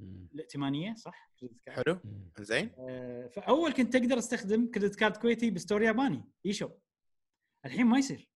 [0.00, 1.30] الائتمانية صح؟
[1.68, 2.00] حلو.
[2.38, 2.70] زين.
[2.78, 6.78] آه، فأول كنت تقدر استخدم credit card كويتي ب store ياباني eShop
[7.64, 8.28] الحين ما يصير.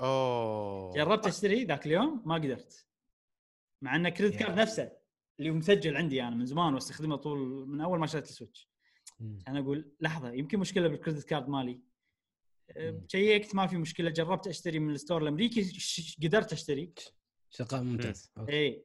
[0.00, 0.94] أوه.
[0.94, 2.86] جربت أشتري ذاك اليوم ما قدرت.
[3.82, 4.58] مع إن credit card.
[4.58, 4.92] نفسه
[5.38, 8.70] اللي هو مسجل عندي أنا من زمان واستخدمه طول من أول ما شريت ال Switch.
[9.48, 11.80] أنا أقول لحظة يمكن مشكلة بال credit card مالي.
[12.76, 13.06] مم.
[13.08, 14.10] شيكت ما في مشكلة.
[14.10, 15.72] جربت أشتري من ال store الأمريكي
[16.22, 16.92] قدرت أشتري.
[17.50, 18.32] شغال ممتاز.
[18.48, 18.84] اي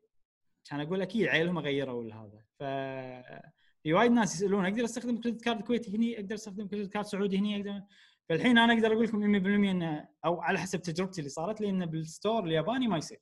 [0.70, 2.64] كان أقول أكيد عيلهم غيروا هذا ف
[3.84, 7.38] في وايد ناس يسألون أقدر أستخدم credit card كويتي هني؟ أقدر أستخدم credit card سعودي
[7.38, 7.82] هني؟ أقدر
[8.30, 11.86] فالحين أنا أقدر أقول لكم 100% إنه أو على حسب تجربتي اللي صارت لي إنه
[11.86, 13.20] بال store الياباني ما يصير.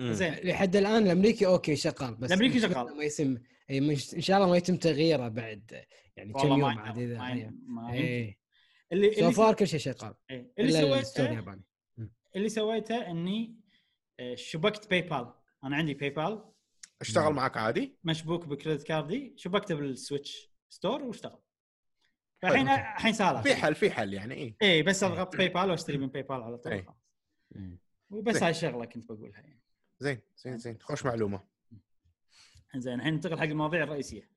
[0.00, 0.34] زين.
[0.34, 2.96] لحد الآن الأمريكي okay شغال بس شاء شغال.
[2.96, 3.38] ما يتم
[3.70, 5.84] إن شاء الله ما يتم تغييره بعد
[6.16, 7.18] يعني كم يوم عاد إذا
[7.66, 7.90] ما,
[8.92, 10.14] اللي سو اللي, فار كل شيء شغال.
[10.30, 11.56] اللي سويته
[12.36, 13.56] اللي سويته إني
[14.20, 15.32] آه، شبكت PayPal
[15.64, 16.44] أنا عندي PayPal
[17.00, 19.34] اشتغل معك عادي؟ مشبوك ب credit card ي.
[19.36, 21.38] شبكته بال Switch store واشتغل.
[22.42, 22.96] فالحين حلو.
[22.96, 23.42] الحين سهلة.
[23.42, 26.72] في حل في حل يعني اي اي بس أضغط PayPal وأشتري من PayPal على طول.
[26.72, 26.84] إيه.
[26.84, 26.96] خلاص.
[28.10, 28.42] وبس زين.
[28.42, 29.60] هاي الشغلة كنت بقولها يعني.
[29.98, 30.78] زين زين زين.
[30.80, 31.40] خوش معلومة.
[32.76, 34.30] زين الحين ننتقل حق المواضيع الرئيسية.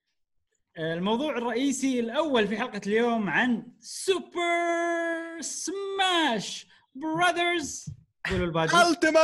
[0.78, 7.86] الموضوع الرئيسي الأول في حلقة اليوم عن Super Smash Brothers
[8.30, 8.91] قولوا الباقي.
[8.91, 9.15] Ultimate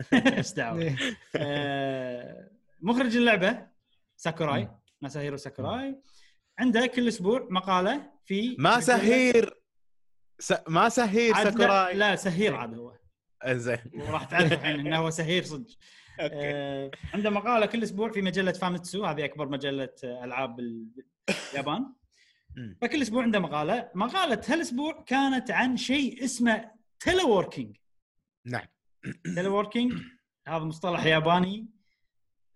[0.38, 0.96] إيش دعوة؟
[1.36, 3.66] آه، مخرج اللعبة
[4.16, 4.68] ساكوراي.
[5.00, 6.00] ماساهيرو ساكوراي.
[6.58, 9.54] عنده كل أسبوع مقالة في ما سهير
[10.38, 10.54] س...
[10.68, 11.94] ما سهير عاد لا, ساكوراي.
[11.94, 12.92] لا سهير عاد هو.
[13.46, 15.66] زين وراح تعرف الحين إنه هو سهير صدق.
[16.20, 16.34] okay.
[16.34, 19.04] آه، عنده مقالة كل أسبوع في مجلة فاميتسو.
[19.04, 21.86] هذه أكبر مجلة آه، ألعاب باليابان.
[22.56, 22.78] مم.
[22.82, 23.90] فكل أسبوع عنده مقالة.
[23.94, 27.76] مقالة هالأسبوع كانت عن شيء اسمه teleworking
[28.46, 28.66] نعم.
[29.34, 29.92] teleworking
[30.48, 31.68] هذا مصطلح ياباني.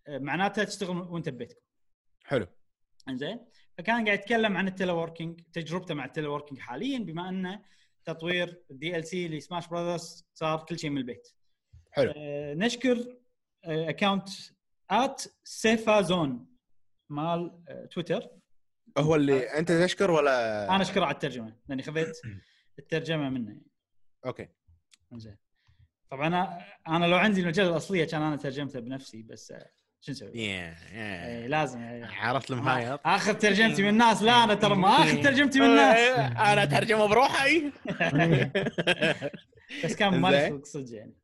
[0.07, 1.61] آه، معناته تشتغل وانت ببيتكم.
[2.25, 2.47] حلو.
[3.09, 3.41] إنزين؟
[3.79, 7.63] فكان قاعد يتكلم عن ال teleworking تجربته مع ال teleworking حاليا بما انه
[8.05, 11.29] تطوير ال DLC ل Smash Brothers صار كل شيء من البيت.
[11.91, 12.13] حلو.
[12.17, 13.17] آه، نشكر
[13.65, 14.29] account
[14.91, 16.47] at سيفا زون
[17.09, 18.29] مال آه، تويتر
[18.99, 22.17] هو اللي أنت تشكر ولا؟ أنا أشكره على الترجمة لأني خذيت
[22.79, 23.49] الترجمة منه.
[23.49, 23.67] يعني.
[24.27, 24.49] okay.
[25.15, 25.37] زين
[26.11, 26.59] طبعا أنا
[26.89, 29.53] أنا لو عندي المجله الأصلية كان أنا ترجمتها بنفسي بس
[30.01, 31.49] شو نسوي؟ يا- إيه، يا.
[31.49, 32.05] لازم يعني.
[32.07, 35.99] عرفت المهايط اخذ ترجمتي من الناس لا أنا ترى ما اخذ ترجمتي من الناس
[36.53, 37.73] أنا ترجمة بروحي
[39.85, 40.29] بس كان ما.
[40.29, 41.15] لي صدق يعني.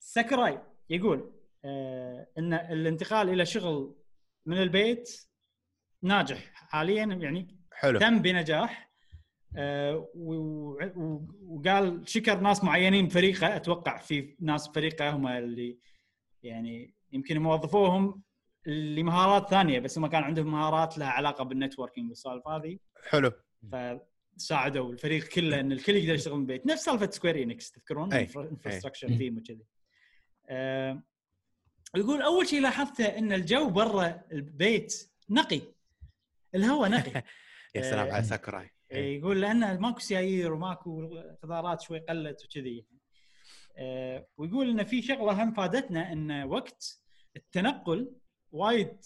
[0.00, 0.58] ساكوراي
[0.90, 1.32] يقول
[1.64, 3.96] آه إن الانتقال إلى شغل
[4.46, 5.20] من البيت
[6.02, 8.89] ناجح حاليا يعني حلو تم بنجاح
[11.48, 15.78] وقال شكر ناس معينين بفريقه أتوقع في ناس بفريقه هم اللي
[16.42, 18.22] يعني يمكن موظفوهم
[18.66, 22.78] لمهارات ثانية بس هم كان عندهم مهارات لها علاقة بال networking والسوالف هذه
[23.08, 23.32] حلو
[24.36, 28.12] فساعدوا الفريق كله إن الكل يقدر يشتغل من البيت نفس سالفة Square Enix تذكرون.
[28.12, 29.08] infrastructure.
[29.08, 29.66] ثيم وكذي
[30.48, 31.02] آه،
[31.96, 35.60] يقول أول شيء لاحظته إن الجو برا البيت نقي
[36.54, 37.22] الهواء نقي
[37.74, 38.12] يا سلام آه.
[38.12, 42.86] على ساكوراي إيه، يقول لأن ماكو سيايير وماكو الخضارات شوي قلت وكذي.
[43.76, 47.00] آه، ويقول إن في شغلة هم فادتنا إن وقت
[47.36, 48.12] التنقل
[48.52, 48.96] وايد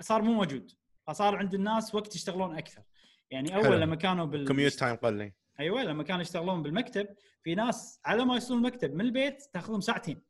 [0.00, 0.72] صار مو موجود.
[1.06, 2.82] فصار عند الناس وقت يشتغلون أكثر.
[3.30, 3.74] يعني أول حلو.
[3.74, 7.08] لما كانوا بال time قل أيوه لما كانوا يشتغلون بالمكتب
[7.42, 10.22] في ناس على ما يوصلون المكتب من البيت تأخذهم ساعتين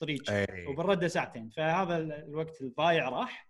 [0.00, 1.50] طريق اي وبالردة ساعتين.
[1.50, 3.48] فهذا ال- الوقت الضايع راح.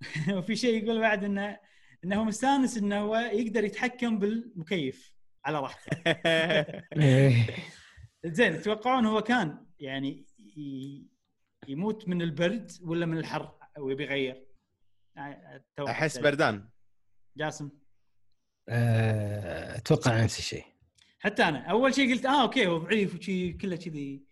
[0.38, 1.58] وفي شيء يقول بعد إنه
[2.04, 5.90] إنه مستانس إنه هو يقدر يتحكم بالمكيف على راحته
[7.02, 7.46] إيه.
[8.24, 10.26] زين تتوقعون هو كان يعني
[11.68, 14.46] يموت من البرد ولا من الحر ويبي يغير؟
[15.88, 16.18] أحس.
[16.18, 16.68] بردان
[17.36, 17.70] جاسم
[18.68, 20.64] آه، أتوقع نفس الشيء
[21.18, 24.24] حتى أنا أول شيء قلت آه okay هو ضعيف وشي كله كذي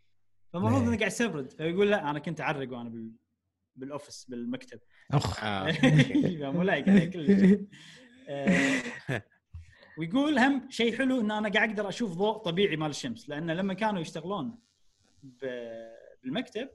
[0.53, 0.89] فالمفروض إيه.
[0.89, 3.13] إنه قاعد يستبرد فيقول لا أنا كنت اعرق وأنا بال...
[3.77, 5.73] بالأوفيس بالمكتب أخ آه.
[6.55, 7.59] مو لايق عليه كلش
[8.29, 9.23] آه،
[9.99, 13.75] ويقول هم شيء حلو إن أنا قاعد أقدر أشوف ضوء طبيعي مال الشمس لأن لما
[13.75, 14.59] كانوا يشتغلون
[15.23, 16.69] بالمكتب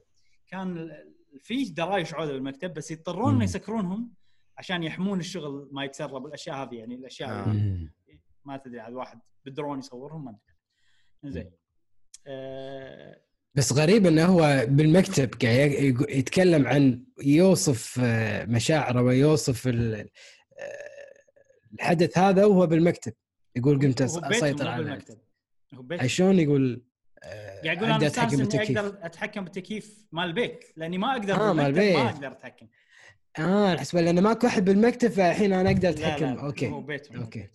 [0.46, 0.90] كان
[1.42, 3.36] في درايش عودة بالمكتب بس يضطرون مم.
[3.36, 4.12] ان يسكرونهم
[4.58, 7.88] عشان يحمون الشغل ما يتسرب الأشياء هذه يعني الأشياء آه.
[8.44, 11.50] ما تدري عاد واحد بالدرون يصورهم ما أدري زين
[12.26, 13.20] آه،
[13.58, 15.70] بس غريب إنه هو بالمكتب قاعد
[16.08, 20.06] يتكلم عن يوصف آه، مشاعره ويوصف آه،
[21.74, 23.12] الحدث هذا وهو بالمكتب
[23.56, 26.82] يقول قمت أسيطر على شلون يقول
[27.64, 31.52] قاعد يقول أنا مستانس اتحكم اني أقدر أتحكم بالتكييف مال البيت لأني ما أقدر آه،
[31.52, 32.10] بالمكتب ما.
[32.10, 32.66] أقدر أتحكم
[33.38, 37.24] آه احسب لأنه ماكو أحد بالمكتب فالحين أنا أقدر لا أتحكم لا أوكي هو بيتهم.
[37.24, 37.48] بيتهم.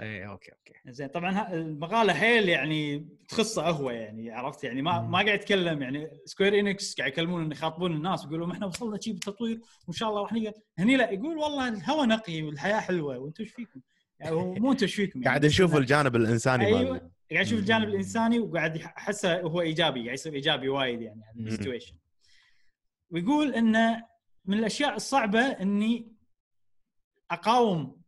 [0.00, 5.00] اي okay okay زين طبعا ها- المقالة حيل يعني تخصه هو يعني عرفت يعني ما
[5.00, 5.10] مم.
[5.10, 9.60] ما قاعد يتكلم يعني سكوير إنكس قاعد يكلمون يخاطبون الناس يقولوا إحنا وصلنا شيء بالتطوير
[9.86, 13.52] وإن شاء الله راح نقدر هني لا يقول والله الهواء نقي والحياة حلوة وأنتم إيش
[13.52, 13.80] فيكم؟
[14.20, 17.88] يعني مو أنتم إيش فيكم يعني قاعد نشوف الجانب الإنساني أيوه قاعد يشوف الجانب.
[17.88, 21.46] الإنساني وقاعد أحسه هو إيجابي قاعد يصير إيجابي وايد يعني مم.
[21.46, 21.94] ال situation
[23.10, 24.04] ويقول انه
[24.44, 26.12] من الأشياء الصعبة إني
[27.30, 27.99] أقاوم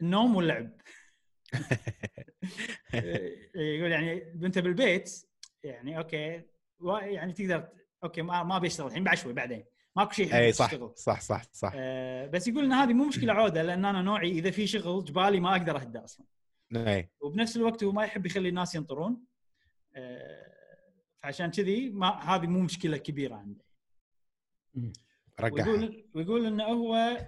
[0.00, 0.70] النوم واللعب.
[3.54, 5.26] يقول يعني أنت بالبيت
[5.62, 6.42] يعني okay
[6.82, 7.68] يعني تقدر
[8.04, 9.64] okay ما ما بيشتغل الحين بعد شوي بعدين.
[9.96, 11.72] ماكو شيء اي صح يشتغل صح صح صح.
[11.74, 15.40] آه بس يقول إن هذه مو مشكلة عودة لأن أنا نوعي إذا في شغل جبالي
[15.40, 16.26] ما أقدر أهدى أصلا.
[16.76, 19.24] اي وبنفس الوقت هو ما يحب يخلي الناس ينطرون.
[19.94, 20.54] آه،
[21.22, 23.64] فعشان كذي ما هذه مو مشكلة كبيرة عنده
[25.40, 27.18] رقعها ويقول ويقول انه هو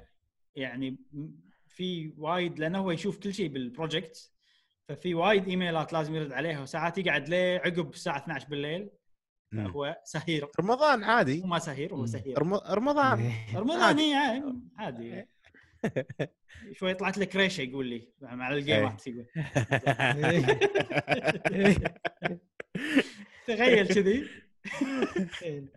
[0.55, 0.97] يعني
[1.77, 4.33] في وايد لأنه هو يشوف كل شيء بال project
[4.89, 8.91] ففي وايد إيميلات لازم يرد عليها وساعات يقعد ليه عقب الساعة 12 بالليل.
[9.55, 10.49] هو سهير.
[10.61, 11.43] رمضان عادي.
[11.43, 12.07] هو ما سهير هو.
[12.07, 12.39] سهير.
[12.39, 13.19] رم- رمضان.
[13.21, 13.59] إيه.
[13.59, 14.03] رمضان عادي.
[14.03, 15.27] هي عادي- عادي.
[16.73, 19.27] شوي طلعت لك ريشة يقول لي مع الجيمات يقول.
[23.47, 24.29] تخيل كذي.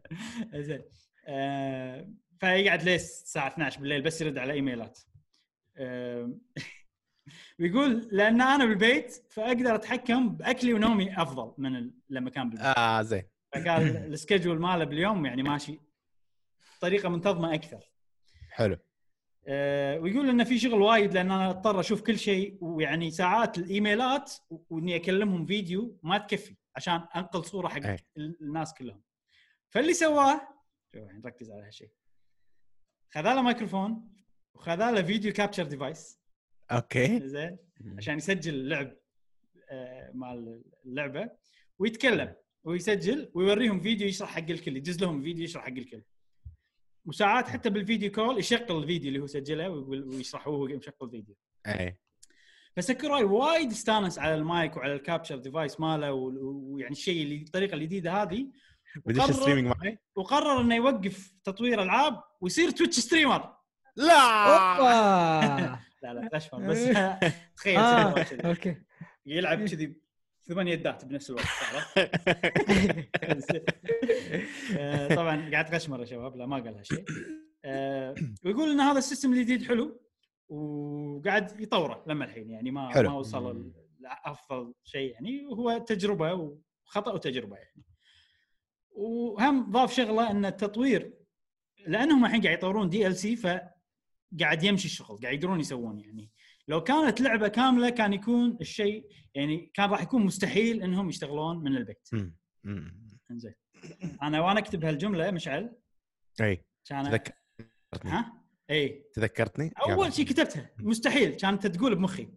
[0.55, 0.81] زين.
[1.27, 4.99] آه، فيقعد ليه الساعة 12 بالليل بس يرد على إيميلات.
[7.59, 12.65] ويقول لأن أنا بالبيت فأقدر أتحكم بأكلي ونومي أفضل من لما كان بالبيت.
[12.77, 13.23] آه زين.
[13.53, 13.81] فقال
[14.13, 15.79] السكجول ماله باليوم يعني ماشي.
[16.77, 17.91] بطريقه منتظمة أكثر.
[18.51, 18.77] حلو.
[19.47, 24.33] آه، ويقول إنه في شغل وايد لأن أنا أضطر أشوف كل شيء ويعني ساعات الإيميلات
[24.69, 27.97] وإني أكلمهم فيديو ما تكفي عشان أنقل صورة حق أي.
[28.17, 29.01] ال- الناس كلهم.
[29.69, 30.41] فاللي سواه
[30.93, 31.89] شوف الحين ركز على هالشيء.
[33.11, 34.09] خذ له ميكروفون
[34.53, 36.19] وخذ له video capture device
[36.71, 37.27] okay.
[37.27, 37.57] زين.
[37.97, 38.91] عشان يسجل اللعب
[39.71, 41.29] آه، مال اللعبة.
[41.79, 42.35] ويتكلم.
[42.63, 43.31] ويسجل.
[43.33, 44.77] ويوريهم فيديو يشرح حق الكل.
[44.77, 46.01] يدز لهم فيديو يشرح حق الكل.
[47.05, 51.35] وساعات حتى بال video call يشغل الفيديو اللي هو سجله ويشرح وهو مشغل الفيديو.
[51.67, 51.97] اي
[52.75, 58.13] فساكوراي وايد استانس على المايك وعلى ال capture device ماله ويعني الشيء اللي الطريقة الجديدة
[58.23, 58.47] هذه.
[59.05, 63.55] وقرر- streaming معي وقرر إنه يوقف تطوير ألعاب ويصير تويتش streamer
[64.07, 65.79] لا!
[66.03, 66.89] لا لا اتغشمر بس
[67.57, 68.25] تخيل آه،.
[68.45, 68.75] okay.
[69.25, 69.95] يلعب كذي
[70.47, 71.45] ثمان يدات بنفس الوقت؟
[74.77, 77.05] آه، طبعا قاعد تغشمر يا شباب لا ما قال هالشيء
[77.65, 80.01] آه، ويقول إن هذا ال system الجديد حلو
[80.49, 83.09] وقاعد يطوره لما الحين يعني ما حلو.
[83.09, 87.83] ما وصل لأفضل شيء يعني وهو تجربة وخطأ وتجربة يعني.
[88.91, 91.13] وهم ضاف شغلة إن التطوير
[91.87, 93.35] لأنهم الحين قاعد يطورون DLC
[94.37, 96.29] فقاعد يمشي الشغل قاعد يقدرون يسوون يعني.
[96.67, 101.77] لو كانت لعبة كاملة كان يكون الشيء يعني كان راح يكون مستحيل إنهم يشتغلون من
[101.77, 102.09] البيت.
[103.31, 103.53] إنزين.
[104.21, 105.75] أنا وأنا أكتب هالجمله مشعل.
[106.41, 106.65] أي.
[106.85, 108.11] كان تذكرتني.
[108.11, 109.05] ها؟ أي.
[109.13, 110.69] تذكرتني؟ أول شيء كتبتها.
[110.79, 111.35] مستحيل.
[111.35, 112.29] كانت تقول بمخي.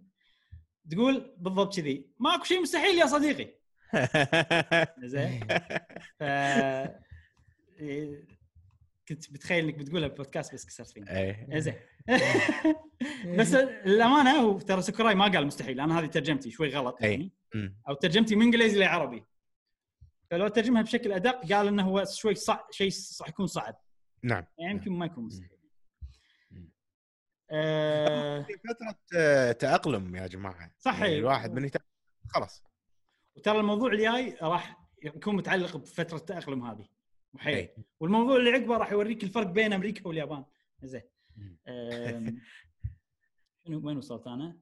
[0.91, 2.11] تقول بالضبط كذي.
[2.19, 3.55] ماكو شيء مستحيل يا صديقي.
[5.13, 5.41] زين
[6.19, 6.23] ف
[7.81, 8.27] إيه،
[9.09, 11.11] كنت بتخيل إنك بتقولها بودكاست بس كسرت فيني.
[11.55, 11.75] اي زين.
[13.39, 15.81] بس الأمانة هو ترى ساكوراي ما قال مستحيل.
[15.81, 17.11] أنا هذه ترجمتي شوي غلط أي.
[17.11, 17.33] يعني.
[17.89, 19.25] أو ترجمتي من إنجليزي لعربي.
[20.31, 22.61] فلو ترجمها بشكل أدق قال إنه هو شوي صع...
[22.71, 23.77] شيء صح يكون صعب.
[24.23, 24.45] نعم.
[24.59, 25.59] يعني يمكن ما يكون مستحيل.
[27.51, 28.43] آه...
[28.43, 30.75] في فترة آه، تأقلم يا جماعة.
[30.79, 31.19] صح، يعني.
[31.19, 31.89] الواحد من يتأقلم
[32.29, 32.63] خلاص.
[33.37, 36.89] وترى الموضوع الجاي راح يكون متعلق بفترة التأقلم هذه.
[37.35, 37.69] وحيل.
[38.01, 40.45] والموضوع اللي عقبه راح يوريك الفرق بين أمريكا واليابان
[40.83, 41.03] زين
[43.85, 44.59] وين وصلت أنا؟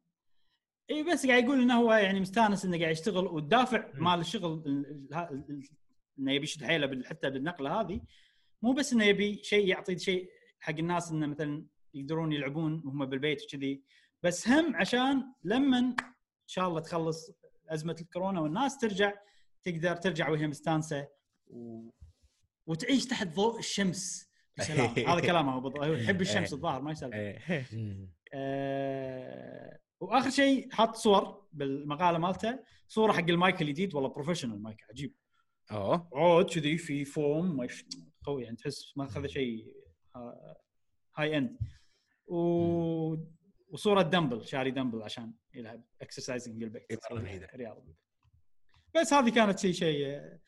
[0.90, 3.92] إي بس قاعد يقول إنه هو يعني مستانس إنه قاعد يشتغل والدافع.
[3.94, 4.84] مال الشغل
[6.18, 8.00] إنه يبي يشد حيله حتى بالنقلة هذه
[8.62, 13.42] مو بس إنه يبي شيء يعطي شيء حق الناس إنه مثلا يقدرون يلعبون وهم بالبيت
[13.44, 13.82] وكذي
[14.22, 15.96] بس هم عشان لما إن
[16.46, 17.30] شاء الله تخلص
[17.68, 19.12] أزمة الكورونا والناس ترجع
[19.64, 21.08] تقدر ترجع وهي مستانسة
[21.46, 21.90] و...
[22.70, 24.30] وتعيش تحت ضوء الشمس.
[24.58, 27.38] بسلام هذا كلامه هو بالضبط هو يحب الشمس الظاهر ما يسالف إي.
[28.34, 32.58] آه وآخر شيء حاط صور بالمقالة مالته.
[32.88, 35.14] صورة حق المايك الجديد والله professional mic عجيب.
[35.72, 36.08] أوه.
[36.14, 37.84] عود كذي في فوم ما يش-
[38.24, 39.74] قوي يعني تحس ما أخذ شيء
[40.16, 40.56] آه،
[41.16, 41.58] high end
[42.26, 43.16] و...
[43.68, 47.00] وصورة دمبل شاري دمبل عشان يلعب exercising بالبيت.
[47.54, 47.94] رياضة.
[48.94, 50.40] بس هذه كانت شيء شيء آه،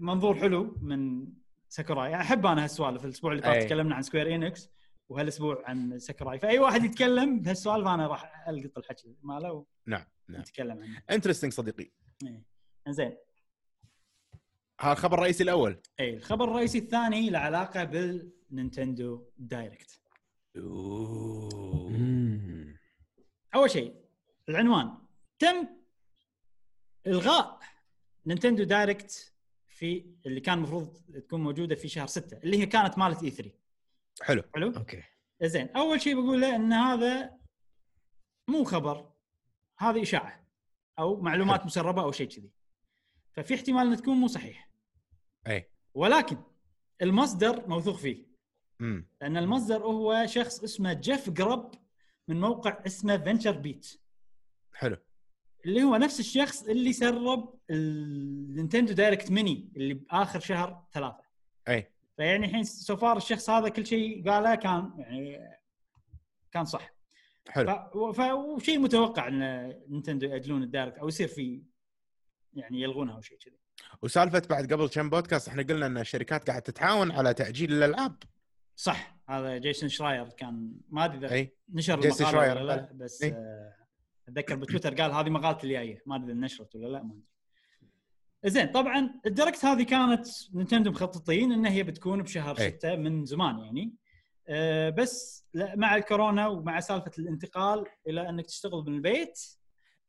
[0.00, 1.26] منظور حلو من
[1.74, 2.14] ساكوراي.
[2.14, 3.04] أحب أنا هالسوالف.
[3.04, 3.64] الأسبوع اللي طاف أي.
[3.64, 4.70] تكلمنا عن سكوير إنكس
[5.08, 6.38] وهالأسبوع عن ساكوراي.
[6.38, 10.38] فأي واحد يتكلم بهالسوالف أنا راح ألقط الحكي ماله نعم نعم.
[10.38, 11.02] ونتكلم عنه.
[11.10, 11.90] interesting صديقي.
[12.22, 12.42] إيه.
[12.88, 13.16] زين
[14.80, 15.82] هذا الخبر الرئيسي الأول.
[16.00, 20.00] اي الخبر الرئيسي الثاني له علاقة بالنينتندو دايركت.
[20.56, 21.94] أوه.
[23.54, 23.94] أول شيء
[24.48, 24.98] العنوان.
[25.38, 25.68] تم
[27.06, 27.60] إلغاء
[28.26, 29.33] نينتندو دايركت
[29.74, 30.96] في اللي كان المفروض
[31.26, 33.50] تكون موجودة في شهر 6 اللي هي كانت مالت E3
[34.22, 34.42] حلو.
[34.54, 35.02] حلو؟ okay.
[35.42, 37.38] زين أول شيء بقوله إن هذا
[38.48, 39.12] مو خبر
[39.78, 40.46] هذه إشاعة
[40.98, 41.66] أو معلومات حلو.
[41.66, 42.50] مسربة أو شيء كذي.
[43.32, 44.70] ففي احتمال إنها تكون مو صحيح.
[45.46, 45.70] أي.
[45.94, 46.36] ولكن
[47.02, 48.26] المصدر موثوق فيه.
[48.80, 51.74] امم لأن المصدر هو شخص اسمه جيف جرب
[52.28, 54.00] من موقع اسمه فينشر بيت
[54.72, 54.96] حلو.
[55.66, 61.24] اللي هو نفس الشخص اللي سرب النينتندو دايركت ميني اللي بآخر شهر ثلاثة.
[61.68, 61.92] أي.
[62.16, 65.38] فيعني الحين so far الشخص هذا كل شيء قاله كان يعني
[66.52, 66.94] كان صح.
[67.48, 68.12] حلو.
[68.12, 68.20] ف...
[68.20, 71.62] وشيء متوقع إن نينتندو ياجلون ال Direct أو يصير في
[72.54, 73.58] يعني يلغونها أو شيء كذي.
[74.02, 78.16] وسالفة بعد قبل كم بودكاست إحنا قلنا إن الشركات قاعدة تتعاون على تأجيل الألعاب.
[78.76, 82.92] صح هذا جيسون شراير كان ما أدري إذا نشر جيسون شراير ولا لا.
[82.92, 83.30] بس إي.
[83.30, 83.83] آه،
[84.28, 87.22] أتذكر بتويتر قال هذه مقالتي الجايه ما أدري نشرت ولا لا ما أدري.
[88.44, 92.70] زين طبعا ال Direct هذه كانت نينتندو مخططين إن هي بتكون بشهر إي.
[92.70, 93.94] 6 من زمان يعني.
[94.48, 99.40] آه، بس لا- مع الكورونا ومع سالفة الانتقال إلى إنك تشتغل من البيت.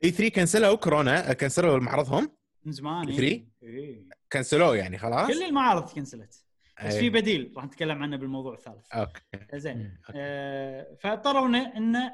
[0.03, 2.31] E3 كنسلوا كورونا كنسلوا معرضهم.
[2.65, 3.19] من زمان E3
[3.63, 4.05] إيه.
[4.31, 6.45] كنسلوه يعني خلاص؟ كل المعارض كنسلت.
[6.85, 6.95] بس.
[6.95, 8.91] في بديل راح نتكلم عنه بالموضوع الثالث.
[8.93, 9.21] أوكي.
[9.53, 9.97] زين.
[10.15, 11.47] آه، فاضطروا
[11.77, 12.11] انه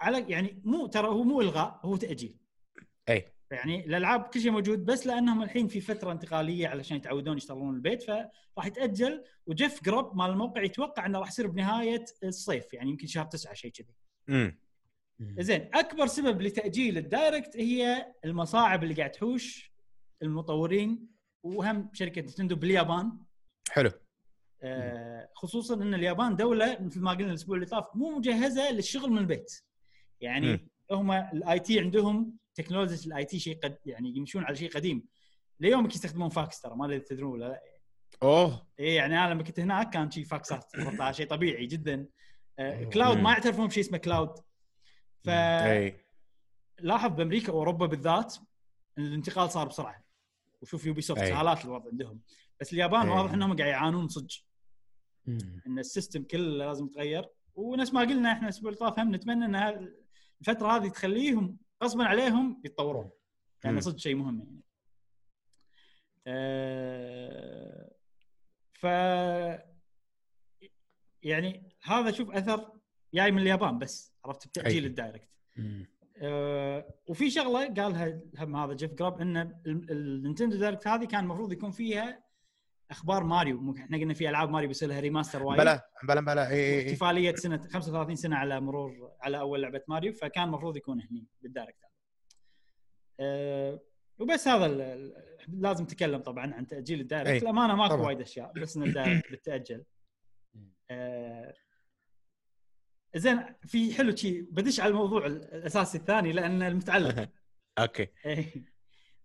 [0.00, 2.36] على يعني مو ترى هو مو إلغاء هو تأجيل.
[3.08, 3.24] أي.
[3.50, 8.02] يعني الألعاب كل شيء موجود بس لأنهم الحين في فترة انتقالية علشان يتعودون يشتغلون البيت
[8.02, 9.24] فراح يتأجل.
[9.46, 13.70] وجيف جراب مال الموقع يتوقع إنه راح يصير بنهاية الصيف يعني يمكن شهر تسعة شيء
[13.70, 13.94] كذي.
[14.28, 14.58] امم
[15.20, 19.72] زين أكبر سبب لتأجيل ال Direct هي المصاعب اللي قاعد تحوش
[20.22, 21.06] المطورين
[21.42, 23.12] وهم شركة نتندو باليابان.
[23.70, 23.90] حلو.
[24.62, 29.18] آه، خصوصا إن اليابان دولة مثل ما قلنا الأسبوع اللي طاف مو مجهزة للشغل من
[29.18, 29.62] البيت.
[30.24, 30.68] يعني.
[30.90, 35.04] هم ال IT عندهم تكنولوجيا ال IT شيء قد يعني يمشون على شيء قديم
[35.60, 37.62] ليومك يستخدمون فاكس ترى ما أدري تدرون ولا لا
[38.22, 42.06] أوه اي يعني أنا لما كنت هناك كان شيء فاكسات هذا شيء طبيعي جدا
[42.58, 42.84] آه،.
[42.84, 43.22] cloud مم.
[43.22, 44.38] ما يعترفون بشيء اسمه cloud
[45.24, 48.34] فلاحظ أي بأمريكا وأوروبا بالذات
[48.98, 50.04] الانتقال صار بسرعة
[50.62, 51.20] وشوف يوبي سوفت.
[51.20, 52.20] سهالات الوضع عندهم
[52.60, 53.08] بس اليابان.
[53.08, 54.34] واضح إنهم قاعد يعانون صدق.
[55.66, 59.44] إن ال system كله لازم يتغير ونفس ما قلنا إحنا الأسبوع اللي طاف هم نتمنى
[59.44, 59.94] ان
[60.48, 63.10] الفترة هذه تخليهم غصبا عليهم يتطورون
[63.64, 63.80] مم.
[63.80, 64.60] صدق شيء مهم يعني.
[66.26, 67.90] أه
[68.72, 68.84] ف
[71.22, 72.72] يعني هذا شوف أثر
[73.14, 74.84] جاي من اليابان بس عرفت بتاجيل.
[74.86, 75.28] ال Direct.
[76.16, 81.52] أه وفي شغلة قالها هم هذا جيف جراب إن ال- النينتندو Direct هذه كان المفروض
[81.52, 82.24] يكون فيها
[82.90, 85.60] أخبار ماريو ممكن إحنا قلنا في ألعاب ماريو بيصير لها remaster وايد.
[85.60, 90.12] بلا بلا بلا إي إي احتفاليه سنة 35 سنة على مرور على أول لعبة ماريو
[90.12, 91.78] فكان المفروض يكون هني بال Direct.
[93.20, 93.80] أه
[94.18, 94.68] وبس هذا
[95.48, 97.42] لازم نتكلم طبعا عن تأجيل ال Direct.
[97.42, 98.06] الامانه ماكو.
[98.06, 99.84] وايد أشياء بس إن ال Direct بتأجل.
[100.90, 101.54] أه
[103.16, 107.28] زين في حلو شي بدش على الموضوع الأساسي الثاني لأن المتعلق.
[107.78, 108.08] أوكي.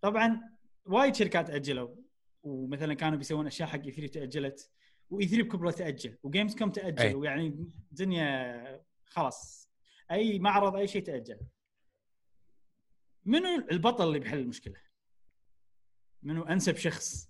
[0.02, 0.42] طبعا
[0.86, 1.96] وايد شركات أجلوا.
[2.44, 4.72] ومثلا كانوا بيسوون أشياء حق E3 تأجلت
[5.10, 7.14] و E3 بكبرة تأجل وجيمز كوم تأجل أي.
[7.14, 7.48] ويعني
[7.92, 9.70] الدنيا خلاص
[10.12, 11.40] أي معرض أي شيء تأجل
[13.26, 14.76] منو البطل اللي بيحل المشكلة؟
[16.24, 17.30] منو أنسب شخص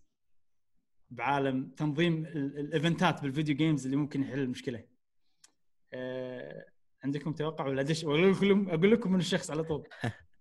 [1.10, 4.84] بعالم تنظيم ال- ال eventات بال video games اللي ممكن يحل المشكلة؟
[5.94, 6.66] أه
[7.04, 9.88] عندكم توقع ولا ادش أقول لكم أقول لكم من الشخص على طول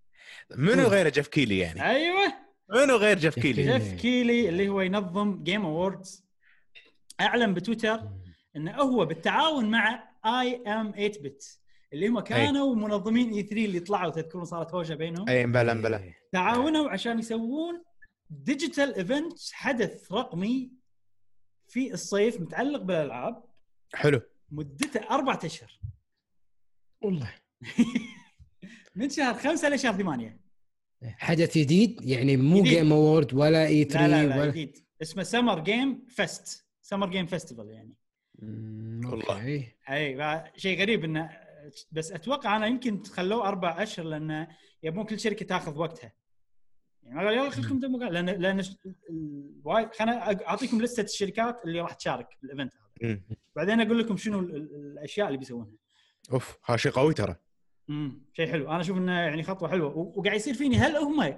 [0.57, 3.79] منو غير جيف كيلي يعني؟ أيوه منو غير جيف كيلي؟ كيلي.
[3.79, 6.25] جيف كيلي اللي هو ينظم Game Awards
[7.21, 8.09] أعلن بتويتر
[8.57, 11.59] انه هو بالتعاون مع iam8bit
[11.93, 16.13] اللي هم كانوا منظمين E3 اللي طلعوا تذكرون صارت هوشه بينهم؟ أي بلا بلا.
[16.33, 17.83] تعاونوا عشان يسوون
[18.31, 20.73] digital event حدث رقمي
[21.69, 23.45] في الصيف متعلق بالألعاب.
[23.95, 24.21] حلو.
[24.51, 25.81] مدته أربعة أشهر.
[27.01, 27.35] والله.
[28.97, 30.41] من شهر خمسة لشهر ثمانية.
[31.05, 32.73] حدث جديد يعني مو جديد.
[32.73, 34.79] Game Award ولا E3 لا لا لا ولا جديد.
[35.03, 37.95] اسمه Summer Game Fest Summer Game Festival يعني.
[39.11, 39.65] والله.
[39.91, 41.31] أي شيء غريب إنه
[41.93, 44.47] بس أتوقع أنا يمكن خلوه أربع أشهر لأن
[44.83, 46.13] يبون كل شركة تأخذ وقتها.
[47.03, 48.65] يعني ما قال يلا خليكم دموا قال- لأن لأن
[49.65, 52.73] وايد خليني أعطيكم list ة الشركات اللي راح تشارك بال event
[53.03, 53.21] هذا.
[53.57, 55.73] بعدين أقول لكم شنو ال- ال- الأشياء اللي بيسوونها.
[56.33, 57.37] أوف هذا شيء قوي ترى.
[57.91, 58.71] امم شيء حلو.
[58.71, 59.97] أنا أشوف إنه يعني خطوة حلوة.
[59.97, 60.77] وقاعد يصير فيني.
[60.77, 61.35] هل هم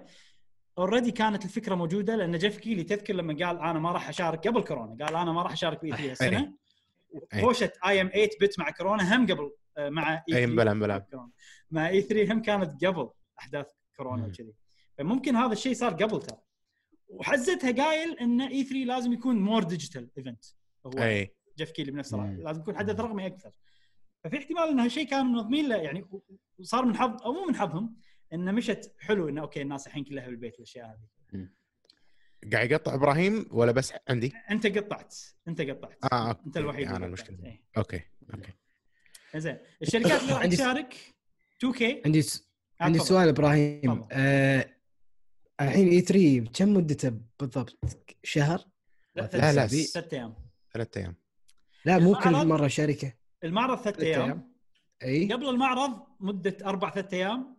[0.78, 4.60] already كانت الفكرة موجودة؟ لأن جيف كيلي تذكر لما قال أنا ما راح أشارك قبل
[4.64, 5.04] كورونا.
[5.04, 6.52] قال أنا ما راح أشارك ب E3 السنة.
[7.34, 7.42] أي.
[7.42, 9.16] هوشه iam8bit مع كورونا.
[9.16, 11.30] هم قبل آه، مع اي E3 بلا بلا.
[11.70, 14.26] مع E3 هم كانت قبل أحداث كورونا.
[14.26, 14.54] وكذي.
[14.98, 16.38] فممكن هذا الشيء صار قبل ترى.
[17.08, 20.44] وحزتها قايل إن E3 لازم يكون more digital event
[20.86, 21.34] هو أي.
[21.58, 22.26] جيف كيلي بنفسه.
[22.26, 23.50] لازم يكون حدث رقمي أكثر.
[24.24, 26.04] ففي احتمال ان هالشيء كانوا منظمين له يعني
[26.58, 27.96] وصار من حظ أو مو من حظهم
[28.32, 31.48] إنه مشت حلو إنه أوكي الناس الحين كلها بالبيت الاشياء هذه
[32.52, 35.14] قاعد يقطع إبراهيم ولا بس عندي؟ أنت قطعت
[35.48, 37.38] أنت قطعت آه أوكي أنت الوحيد أنا اللي المشكلة.
[37.44, 37.62] إيه.
[37.78, 38.00] أوكي
[38.34, 38.52] أوكي
[39.36, 40.96] زين الشركات اللي راح تشارك
[41.58, 42.50] 2 okay عندي س...
[42.80, 44.06] عندي سؤال إبراهيم.
[44.12, 44.76] آه...
[45.60, 47.78] الحين E3 كم مدته بالضبط؟
[48.22, 48.64] شهر؟
[49.14, 49.26] لا لا،
[49.66, 50.34] ثلاث أيام
[50.72, 51.16] ثلاث أيام
[51.84, 53.12] لا مو كل المعرض- مرة شركة
[53.44, 54.52] المعرض ثلاث أيام.
[55.02, 55.32] أي.
[55.32, 57.56] قبل المعرض مدة أربع ثلاث أيام.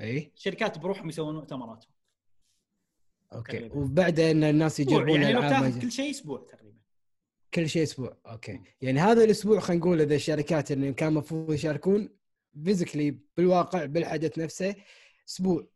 [0.00, 0.32] أي.
[0.34, 1.92] شركات بروحهم يسوون مؤتمراتهم.
[3.32, 3.52] أوكي.
[3.52, 3.76] تقريباً.
[3.76, 6.78] وبعده أن الناس يجربون يعني لو تاخذ كل شيء أسبوع تقريبا.
[7.54, 8.16] كل شيء أسبوع.
[8.26, 8.60] أوكي.
[8.82, 12.08] يعني هذا الأسبوع خلينا نقول إذا الشركات اللي كان المفروض يشاركون
[12.64, 14.74] physically بالواقع بالحدث نفسه
[15.28, 15.66] أسبوع.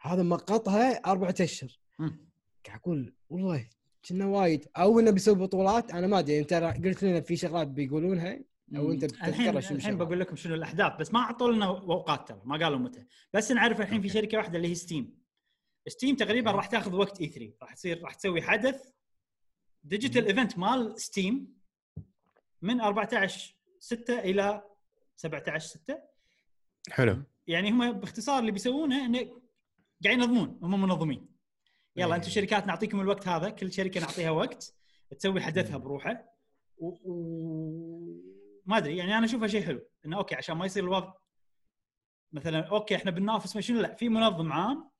[0.00, 1.78] هذا مقطها أربعة أشهر.
[2.66, 3.68] قاعد أقول والله
[4.08, 4.68] كنا وايد.
[4.76, 5.90] أو إنه بيسوي بطولات.
[5.90, 6.38] أنا ما أدري.
[6.38, 8.40] انت قلت لنا في شغلات بيقولونها.
[8.76, 9.98] أو أنت الحين الحين.
[9.98, 13.04] بقول لكم شنو الأحداث بس ما أعطوا لنا اوقات ترى ما قالوا متى
[13.34, 14.08] بس نعرف الحين في.
[14.08, 15.20] شركة واحدة اللي هي Steam
[15.88, 16.50] Steam تقريبا.
[16.50, 18.90] راح تاخذ وقت E3 راح تصير راح تسوي حدث
[19.84, 21.56] digital event مال Steam
[22.62, 24.62] من 14 6 إلى
[25.16, 25.98] 17 6
[26.90, 29.18] حلو يعني هم باختصار اللي بيسوونه انه
[30.04, 31.28] قاعد ينظمون هم منظمين
[31.96, 32.16] يلا.
[32.16, 34.74] أنتم شركات نعطيكم الوقت هذا كل شركة نعطيها وقت
[35.18, 35.76] تسوي حدثها.
[35.76, 36.36] بروحه
[36.78, 36.96] و...
[38.70, 41.12] ما أدري يعني أنا أشوفها شيء حلو إنه أوكي عشان ما يصير الوضع
[42.32, 44.90] مثلا أوكي إحنا بننافس ما شنو لا في منظم عام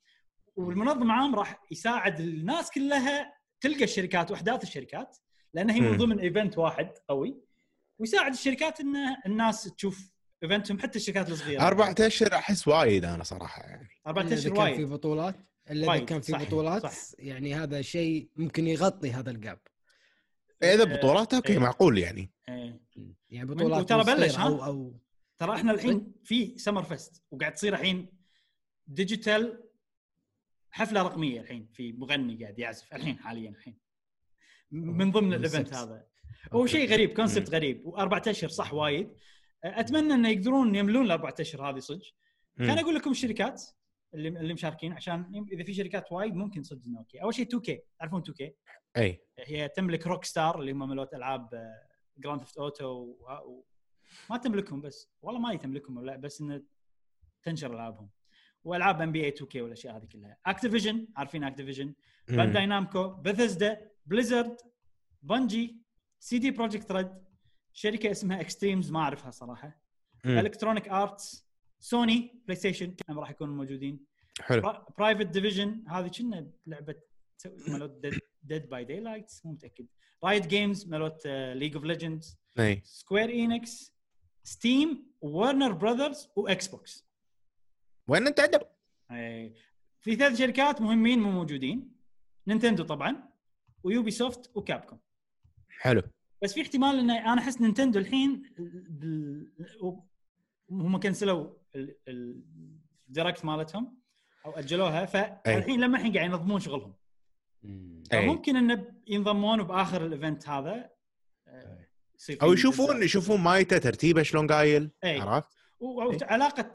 [0.57, 5.19] والمنظم عام راح يساعد الناس كلها تلقى الشركات وأحداث الشركات
[5.55, 5.97] لأن هي من.
[5.97, 7.41] ضمن event واحد قوي
[7.99, 8.97] ويساعد الشركات إن
[9.27, 10.13] الناس تشوف
[10.43, 14.41] event هم حتى الشركات الصغيرة أربعة اشهر أحس وايد أنا صراحة يعني أربع اشهر كان
[14.43, 15.37] في وايد بطولات
[15.71, 16.93] إلا إذا وايد، كان في صح، بطولات صح.
[17.19, 19.59] يعني هذا شيء ممكن يغطي هذا ال gap
[20.63, 21.59] اذا آه، بطولات أوكي إيه.
[21.59, 22.81] معقول يعني إيه.
[23.31, 25.01] يعني بطولات وترى بلش، ها؟ أو أو
[25.39, 28.13] ترى إحنا الحين في Summer Fest وقاعد تصير الحين
[28.87, 29.65] digital
[30.71, 33.79] حفلة رقمية الحين في مغني قاعد يعزف الحين حاليا الحين
[34.71, 35.75] من ضمن من ال event.
[35.75, 36.07] هذا
[36.53, 36.67] هو.
[36.67, 39.11] شيء غريب concept غريب واربع أشهر صح وايد
[39.65, 42.03] أتمنى انه يقدرون يملون الاربع أشهر هذه صدق.
[42.59, 43.63] خليني أقول لكم الشركات
[44.15, 47.23] اللي اللي مشاركين عشان إذا في شركات وايد ممكن صدق انه أوكي.
[47.23, 48.55] أول شيء 2K تعرفون 2K
[48.97, 49.25] أي.
[49.39, 51.75] هي تملك Rockstar اللي هم مالوت ألعاب
[52.19, 53.17] Grand Theft Auto.
[54.31, 56.63] ما تملكهم بس والله ما تملكهم ولا بس إنه
[57.43, 58.11] تنشر ألعابهم.
[58.65, 60.37] وألعاب NBA 2K والأشياء هذه كلها.
[60.47, 61.95] Activision عارفين Activision
[62.29, 64.57] Bandai Namco Bethesda Blizzard
[65.23, 65.81] Bungie
[66.19, 67.11] CD Projekt Red
[67.73, 69.81] شركة اسمها Extremes ما أعرفها صراحة.
[70.25, 71.50] Electronic Arts
[71.81, 74.01] Sony PlayStation هم راح يكونوا موجودين.
[74.41, 74.85] حلو.
[74.99, 76.95] Private Division هذه كنا لعبة
[77.69, 78.07] مالوت
[78.43, 79.87] Dead by Daylight مو متأكد.
[80.25, 82.39] Riot Games مالوت League of Legends
[82.83, 83.95] Square Enix
[84.45, 87.09] Steam Warner Brothers و Xbox
[88.09, 88.61] وين انت عدل؟
[89.11, 89.55] إيه.
[90.01, 91.93] في ثلاث شركات مهمين مو موجودين.
[92.47, 93.29] Nintendo طبعا
[93.83, 95.01] و Ubisoft و Capcom
[95.69, 96.03] حلو.
[96.43, 98.43] بس في احتمال إن أنا أحس Nintendo الحين
[98.89, 99.53] بال...
[100.71, 101.60] هم كنسلوا
[102.09, 103.99] ال Direct مالتهم
[104.47, 106.95] أو أجلوها فالحين لما الحين قاعد ينظمون شغلهم.
[108.11, 110.91] فممكن انه ينضمون بآخر ال event هذا
[111.49, 111.87] آه،
[112.43, 113.03] أو يشوفون.
[113.03, 114.91] يشوفون مايته ترتيبه شلون قايل.
[115.05, 115.49] عرفت؟
[115.81, 116.75] وعلاقه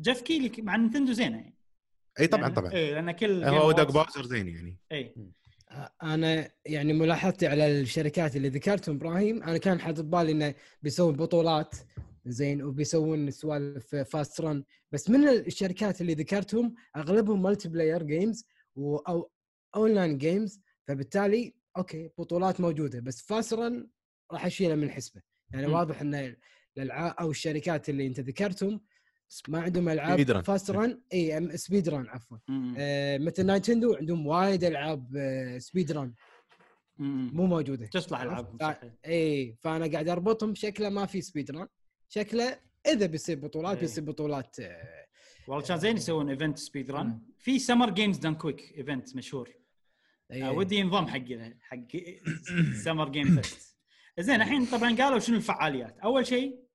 [0.00, 1.56] Geoff Keighley مع Nintendo زينة يعني
[2.20, 5.14] أي طبعا طبعا اي لأن كل هو Awards- Bowser زين يعني أي
[6.02, 11.74] أنا يعني ملاحظتي على الشركات اللي ذكرتهم إبراهيم أنا كان حاطط بالي إنه بيسوون بطولات
[12.26, 18.44] زين وبيسوون سوالف fast run بس من الشركات اللي ذكرتهم أغلبهم multiplayer games
[18.78, 19.30] أو
[19.76, 23.88] online games فبالتالي أوكي بطولات موجودة بس fast run
[24.32, 25.72] راح اشيلها من الحسبه يعني مم.
[25.72, 26.36] واضح إن
[26.78, 28.80] الألعاب أو الشركات اللي أنت ذكرتهم
[29.48, 30.40] ما عندهم ألعاب.
[30.44, 32.38] fast run إي speed run عفوا.
[32.78, 36.14] آه، مثل Nintendo عندهم وايد ألعاب آه، speed run
[36.98, 37.30] مم.
[37.34, 37.86] مو موجودة.
[37.86, 38.92] تصلح صحيح.
[39.06, 41.68] إي فأنا قاعد أربطهم شكله ما في speed run
[42.08, 43.80] شكله إذا بيصير بطولات إيه.
[43.80, 45.06] بيصير بطولات آه،
[45.48, 47.20] والله كان زين يسوون event speed run.
[47.38, 49.50] في Summer Games Done Quick event مشهور
[50.30, 50.48] إيه.
[50.48, 51.24] آه، ودي ينضم حق
[51.60, 51.96] حق
[52.84, 53.76] Summer Game Fest
[54.18, 56.66] زين الحين طبعا قالوا شنو الفعاليات أول شيء.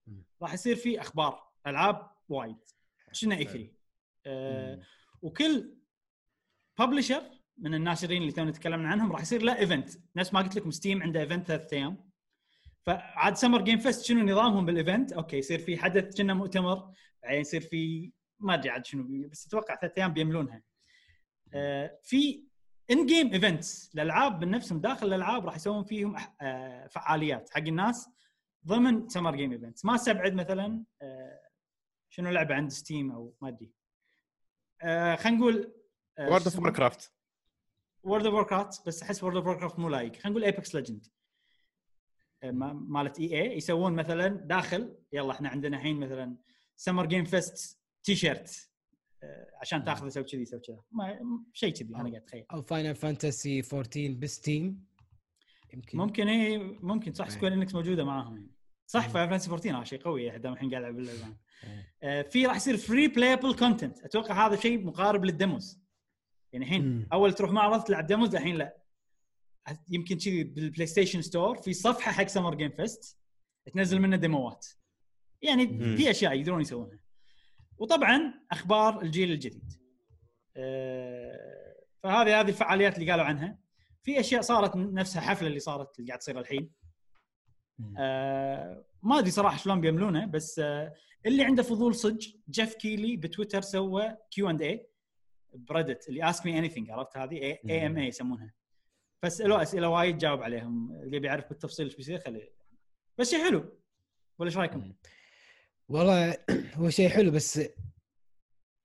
[0.41, 2.57] راح يصير في أخبار ألعاب وايد
[3.11, 3.68] شنو E3
[4.25, 4.82] آه.
[5.21, 5.75] وكل
[6.80, 7.24] publisher
[7.57, 11.03] من الناشرين اللي تونا تكلمنا عنهم راح يصير له event نفس ما قلت لكم Steam
[11.03, 12.11] عنده event ثلاث أيام
[12.86, 17.41] فعاد Summer Game Fest شنو نظامهم بال event أوكي يصير في حدث كنا مؤتمر بعدين
[17.41, 20.63] يصير في ما أدري عاد شنو بس أتوقع ثلاث أيام بيملونها.
[21.53, 22.43] آه في
[22.91, 28.09] in-game events الألعاب من نفسهم داخل الألعاب راح يسوون فيهم آه فعاليات حق الناس
[28.67, 31.41] ضمن Summer Game events ما استبعد مثلا آه
[32.09, 33.71] شنو لعبة عند Steam أو ما أدري.
[34.82, 35.73] آه خلينا نقول
[36.20, 37.14] World of Warcraft
[38.03, 40.13] World of Warcraft بس أحس World of Warcraft مو لايق.
[40.13, 41.07] خلينا نقول Apex Legends
[42.44, 46.38] مالت EA يسوون مثلا داخل يلا إحنا عندنا الحين مثلا
[46.76, 48.72] Summer Game Fest T-shirt
[49.62, 50.80] عشان تاخذه سوي كذي سوي كذا
[51.54, 52.46] شيء كذي أنا قاعد أتخيل.
[52.54, 54.86] أو Final Fantasy 14 ب Steam
[55.74, 55.98] يمكن.
[55.98, 57.32] ممكن اي ممكن صح إيه.
[57.32, 58.36] Square Enix موجودة معاهم.
[58.36, 58.52] يعني
[58.88, 59.10] صح.
[59.09, 61.38] Final Fantasy 14 هذا شيء قوي دام الحين قاعد ألعب اللعبة.
[61.64, 61.94] إيه.
[62.04, 65.82] آه، في راح يصير free playable content أتوقع هذا شيء مقارب لل demos
[66.54, 67.08] يعني الحين.
[67.14, 68.80] أول تروح معرض تلعب demos الحين لا.
[69.89, 73.18] يمكن كذي بال PlayStation Store في صفحة حق Summer Game Fest
[73.74, 74.68] تنزل منه ديموات.
[75.41, 75.95] يعني مم.
[75.95, 76.99] في أشياء يقدرون يسوونها.
[77.78, 79.74] وطبعا أخبار الجيل الجديد.
[80.57, 83.57] آه، فهذه هذه الفعاليات اللي قالوا عنها.
[84.03, 86.72] في أشياء صارت نفسها حفلة اللي صارت اللي قاعد تصير الحين.
[87.97, 90.93] آه ما أدري صراحة شلون بيعملونه بس آه
[91.26, 94.88] اللي عنده فضول صدق Geoff Keighley بتويتر سوى Q and A
[95.53, 98.53] ب Reddit اللي ask me anything عرفت هذه؟ AMA يسمونها.
[99.22, 102.53] فسألوه أسئلة وايد جاوب عليهم اللي بيعرف بالتفصيل إيش بيصير خليه.
[103.17, 103.78] بس شيء حلو.
[104.39, 104.93] ولا إيش رأيكم؟
[105.89, 106.38] والله
[106.76, 107.61] هو شيء حلو بس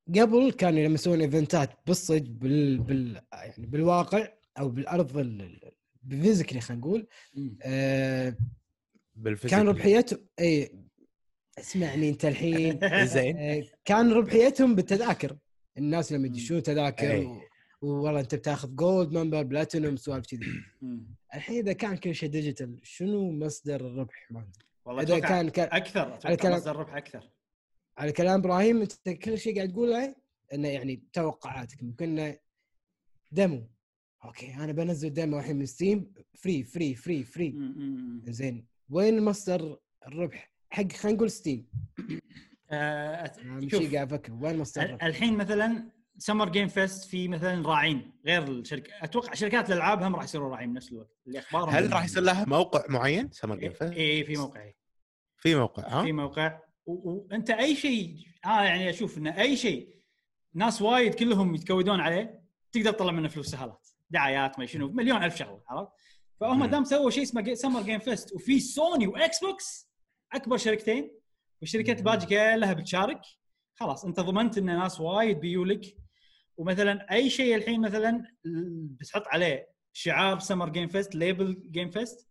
[0.09, 4.29] قبل كانوا لما يسوون إيفنتات بالصج بال, بال يعني بالواقع
[4.59, 5.73] أو بالأرض ال- ال-
[6.03, 7.07] بال physically خلينا نقول
[7.63, 8.37] آه
[9.49, 10.79] كان ربحيتهم إي
[11.59, 12.79] اسمعني أنت الحين.
[13.07, 13.37] زين.
[13.39, 15.37] آه، كان ربحيتهم بالتذاكر.
[15.79, 17.41] الناس لما يدشون تذاكر.
[17.83, 20.47] والله انت بتاخذ gold member platinum سوالف كذي.
[21.35, 24.53] الحين إذا كان كل شيء digital شنو مصدر الربح مالهم؟
[24.85, 25.67] والله إذا كان, أكثر
[26.17, 27.31] أتوقع الكلام- مصدر الربح أكثر
[27.99, 30.15] على كلام إبراهيم أنت كل شيء قاعد تقوله
[30.55, 32.37] إنه يعني توقعاتك ممكن
[33.33, 33.69] demo
[34.25, 37.55] okay أنا بنزل demo الحين من Steam free free free free.
[38.29, 41.67] زين وين مصدر الربح حق خلينا نقول Steam
[42.71, 47.29] اهم شوف شيء قاعد أفكر وين مصدر ال- الربح؟ الحين مثلا Summer Game Fest في
[47.29, 48.93] مثلا راعين غير الشركة.
[49.03, 51.17] أتوقع شركات الألعاب هم راح يصيرون راعين بنفس الوقت.
[51.27, 54.71] اللي أخبارهم هل راح يصير لها موقع معين؟ سمر جيم اي إي، في موقع
[55.37, 56.59] في موقع ها؟ في موقع.
[56.87, 59.97] وانت أي شيء آه يعني أشوف إن أي شيء
[60.55, 62.43] ناس وايد كلهم يتكودون عليه
[62.73, 65.93] تقدر تطلع منه فلوس سهالات دعايات ما شنو مليون ألف شغلة عرفت؟
[66.41, 66.65] فهم.
[66.65, 69.91] دام سووا شيء اسمه Summer Game Fest وفي Sony و Xbox
[70.33, 71.11] أكبر شركتين
[71.61, 73.21] والشركات الباقية كلها بتشارك
[73.75, 75.97] خلاص أنت ضمنت إن ناس وايد بيولك
[76.57, 78.23] ومثلا أي شيء الحين مثلا
[79.01, 82.29] بتحط عليه شعار Summer Game Fest label Game Fest.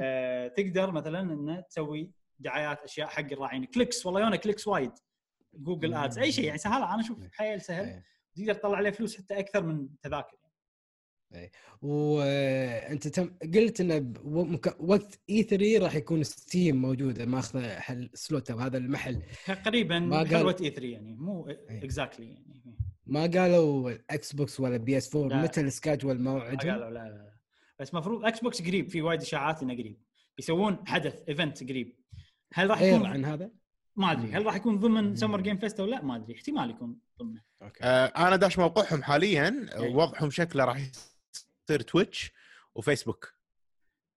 [0.00, 3.64] آه، تقدر مثلا إنه تسوي دعايات أشياء حق الراعين.
[3.64, 4.92] clicks والله يونا clicks وايد.
[5.54, 7.84] Google Ads أي شيء يعني سهل أنا أشوف حيل سهل.
[7.86, 8.04] إيه.
[8.36, 10.36] تقدر تطلع عليه فلوس حتى أكثر من تذاكر.
[11.82, 14.12] وانت تم قلت إنه
[14.78, 19.22] وقت E 3 راح يكون Steam موجودة ماخذة حل slot هذا المحل.
[19.46, 22.76] تقريبا حلوة E 3 يعني مو exactly يعني.
[23.06, 25.42] ما قالوا Xbox ولا PS 4 لا.
[25.42, 27.34] متى ال schedule ما موعدهم؟ قالوا لا لا لا.
[27.80, 30.00] بس المفروض Xbox قريب في وايد إشاعات إنه قريب.
[30.36, 31.96] بيسوون حدث event قريب.
[32.52, 33.50] هل راح غير يكون عن هذا؟
[33.96, 34.32] ما أدري.
[34.32, 35.16] هل راح يكون ضمن مم.
[35.16, 36.34] Summer Game Fest أو لا؟ ما أدري.
[36.34, 37.40] احتمال يكون ضمنه.
[37.62, 37.84] okay.
[37.84, 39.66] آه أنا داش موقعهم حاليا.
[39.72, 39.94] إيه.
[39.94, 42.32] وضعهم شكله راح يصير Twitch
[42.74, 43.33] وفيسبوك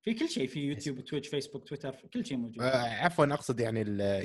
[0.08, 2.62] في كل شيء في يوتيوب Twitch فيسبوك تويتر كل شيء موجود.
[2.62, 3.80] آه عفوا أقصد يعني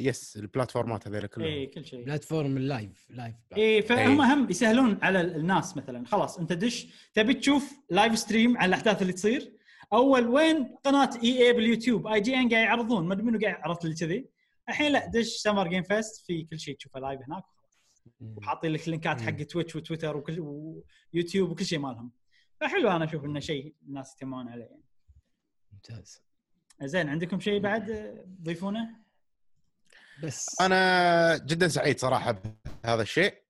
[0.07, 1.49] yes البلاتفورمات هذول كلهم.
[1.49, 2.05] اي كل شيء.
[2.05, 4.35] platform ال live live اي فهم إيه.
[4.35, 6.07] هم يسهلون على الناس مثلا.
[6.07, 9.53] خلاص أنت دش تبي تشوف live stream عن الأحداث اللي تصير.
[9.93, 13.09] أول وين قناة EA باليوتيوب؟ IGN قاعد يعرضون.
[13.09, 14.26] ما أدري منو قاعد عرضت لي كذي.
[14.68, 17.45] الحين لا دش Summer Game Fest في كل شيء تشوفه live هناك.
[18.20, 20.41] وحاطين لك لينكات حق Twitch وتويتر وكل
[21.14, 22.11] ويوتيوب وكل شيء مالهم.
[22.61, 24.64] فحلو أنا أشوف إنه شيء الناس يتمون عليه.
[24.64, 24.83] يعني.
[25.91, 26.22] ممتاز.
[26.83, 27.87] زين عندكم شيء بعد
[28.41, 29.03] تضيفونه؟
[30.22, 30.61] بس.
[30.61, 32.43] أنا جدا سعيد صراحة
[32.85, 33.43] بهذا الشيء.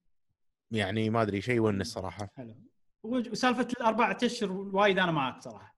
[0.71, 2.31] يعني ما أدري شيء يونس صراحة.
[2.37, 2.55] حلو.
[3.03, 5.77] وسالفة الأربع اشهر وايد أنا معك صراحة.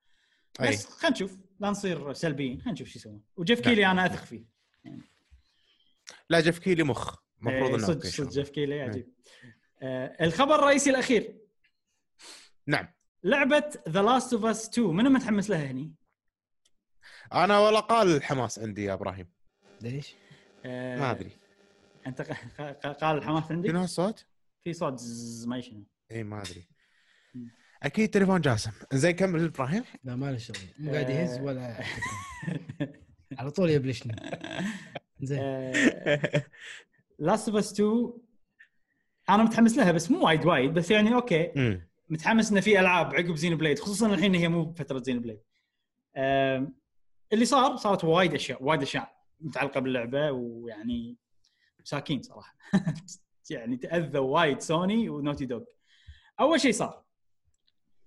[0.61, 1.39] بس خلينا نشوف.
[1.61, 2.61] لا نصير سلبيين.
[2.61, 3.23] خلينا نشوف شو يسوون.
[3.37, 3.65] وجيف لا.
[3.65, 4.45] كيلي أنا أثق فيه.
[6.31, 7.17] لا جيف كيلي مخ.
[7.41, 8.31] المفروض إيه، إنه صدق صدق.
[8.31, 9.13] جيف كيلي عجيب.
[9.83, 11.39] آه الخبر الرئيسي الأخير.
[12.67, 12.89] نعم.
[13.25, 15.95] لعبة The Last of Us 2 منو متحمس لها هني؟
[17.33, 19.27] أنا ولا قال الحماس عندي يا إبراهيم
[19.83, 20.15] ليش؟
[20.65, 21.31] آه ما أدري
[22.07, 22.23] أنت
[23.03, 24.27] قال الحماس شنو عندك؟ هالصوت؟
[24.65, 26.69] في صوت زز ما شنو اي ما أدري.
[27.83, 31.43] أكيد تليفون جاسم زين كمل إبراهيم لا ما له شغل مو قاعد يهز آه.
[31.43, 31.85] ولا
[33.39, 34.17] على طول يبلشني
[35.21, 35.41] زين
[37.19, 38.13] Last of Us 2
[39.31, 41.81] أنا متحمس لها بس مو وايد وايد بس يعني okay.
[42.09, 45.41] متحمس انه في ألعاب عقب Xenoblade خصوصا الحين هي مو بفتره Xenoblade
[47.35, 51.17] اللي صار صارت وايد أشياء وايد أشياء متعلقة باللعبة ويعني
[51.81, 52.57] مساكين صراحة.
[53.51, 55.63] يعني تاذوا وايد Sony و Naughty Dog.
[56.41, 57.05] أول شيء صار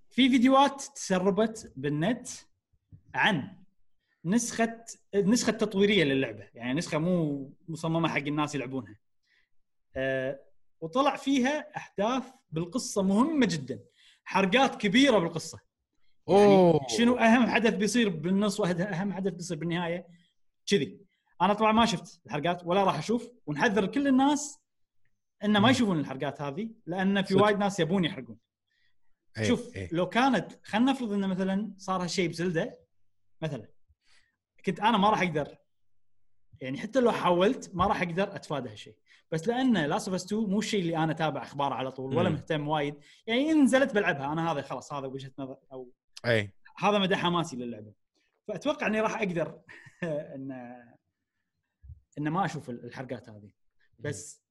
[0.09, 2.27] في فيديوهات تسربت بالنت
[3.13, 3.57] عن
[4.25, 4.85] نسخة
[5.15, 6.49] النسخه التطويريه للعبة.
[6.53, 8.99] يعني نسخة مو مصممة حق الناس يلعبونها.
[9.95, 10.39] آه،
[10.81, 13.79] وطلع فيها أحداث بالقصة مهمة جدا.
[14.23, 15.66] حرقات كبيرة بالقصة.
[16.27, 20.07] يعني أوه شنو أهم حدث بيصير بالنص واهم حدث بيصير بالنهاية
[20.65, 20.99] كذي
[21.41, 24.59] أنا طبعا ما شفت الحلقات ولا راح أشوف ونحذر كل الناس
[25.43, 27.35] إن ما يشوفون الحلقات هذه لأن في.
[27.35, 28.37] وايد ناس يبون يحرقون
[29.37, 29.89] إيه، شوف إيه.
[29.91, 32.79] لو كانت خلينا نفرض انه مثلا صار هالشيء ب Zelda
[33.41, 33.67] مثلا
[34.65, 35.57] كنت أنا ما راح أقدر
[36.61, 38.95] يعني حتى لو حاولت ما راح أقدر أتفادى هالشيء
[39.31, 42.29] بس لأن Last of 2 مو الشيء اللي أنا أتابع اخباره على طول ولا.
[42.29, 42.95] مهتم وايد
[43.27, 45.91] يعني إن نزلت بلعبها أنا هذا خلاص هذا وجهة نظر أو
[46.25, 46.51] أي.
[46.77, 47.93] هذا مدى حماسي للعبة.
[48.47, 49.59] فأتوقع إني راح أقدر
[50.35, 50.51] إن
[52.17, 53.49] إن ما أشوف الحرقات هذه.
[53.99, 54.43] بس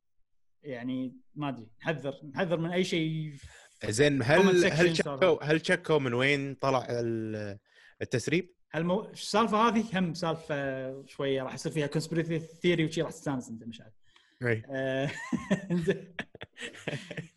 [0.62, 1.70] يعني ما أدري.
[1.82, 3.36] نحذر نحذر من أي شيء
[3.84, 4.96] زين هل هل.
[4.96, 7.58] شكوا هل شكوا من وين طلع ال-
[8.02, 9.04] التسريب؟ هالمو...
[9.04, 13.80] السالفة هذه؟ هم سالفة شوية راح يصير فيها conspiracy theory وشي راح تستانس أنت مش
[13.80, 13.94] عارف.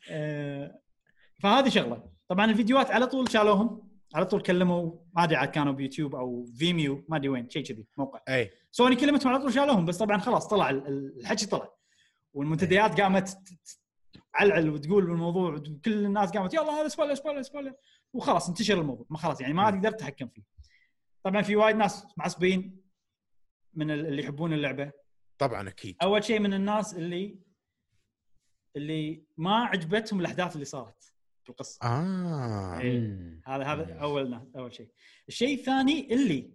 [0.10, 0.82] آه،
[1.44, 2.12] فهذه شغلة.
[2.28, 3.89] طبعا الفيديوهات على طول شالوهم.
[4.16, 7.88] على طول كلموا ما أدري عاد كانوا بيوتيوب أو Vimeo ما أدري وين شيء كذي
[7.98, 8.22] موقع.
[8.30, 8.52] أي.
[8.72, 11.70] سوني كلمتهم على طول شالوهم بس طبعا خلاص طلع ال- ال- الحكي طلع.
[12.34, 13.38] والمنتديات قامت
[14.34, 17.74] تعلعل وتقول بالموضوع وكل الناس قامت يلا هذا spoiler spoiler spoiler
[18.14, 19.06] وخلاص انتشر الموضوع.
[19.10, 20.44] ما خلاص يعني ما تقدر تتحكم فيه.
[21.24, 22.82] طبعا في وايد ناس معصبين
[23.74, 24.92] من ال- اللي يحبون اللعبة.
[25.38, 25.96] طبعا أكيد.
[26.04, 27.40] أول شيء من الناس اللي
[28.76, 31.14] اللي ما عجبتهم الأحداث اللي صارت.
[31.50, 31.80] في القصة.
[31.84, 32.80] آه.
[32.80, 33.42] إيه.
[33.48, 33.94] هذا هذا.
[34.00, 34.88] أول أول شيء.
[35.28, 36.52] الشيء الثاني اللي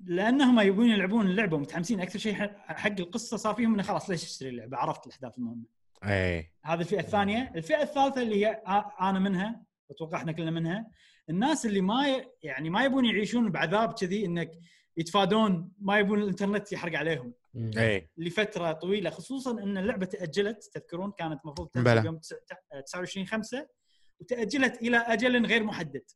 [0.00, 4.24] لأنهم يبون يلعبون اللعبة ومتحمسين أكثر شيء ح- حق القصة صار فيهم إنه خلاص ليش
[4.24, 5.64] اشتري اللعبة؟ عرفت الأحداث المهمة.
[6.04, 7.52] اي هذه الفئة الثانية.
[7.56, 10.86] الفئة الثالثة اللي هي آ- أنا منها أتوقع إحنا كلنا منها.
[11.30, 12.28] الناس اللي ما ي...
[12.42, 14.50] يعني ما يبون يعيشون بعذاب كذي إنك
[14.96, 17.32] يتفادون ما يبون الإنترنت يحرق عليهم.
[17.56, 17.70] مم.
[17.78, 22.04] اي لفترة طويلة خصوصا إن اللعبة تأجلت تذكرون كانت المفروض تنزل بلى.
[22.06, 22.18] يوم
[22.84, 23.68] 29 5
[24.20, 26.10] وتأجلت إلى أجل غير محدد.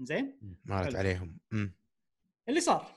[0.00, 0.98] زين مالت حلو.
[0.98, 1.38] عليهم.
[1.52, 1.74] امم
[2.48, 2.92] اللي صار.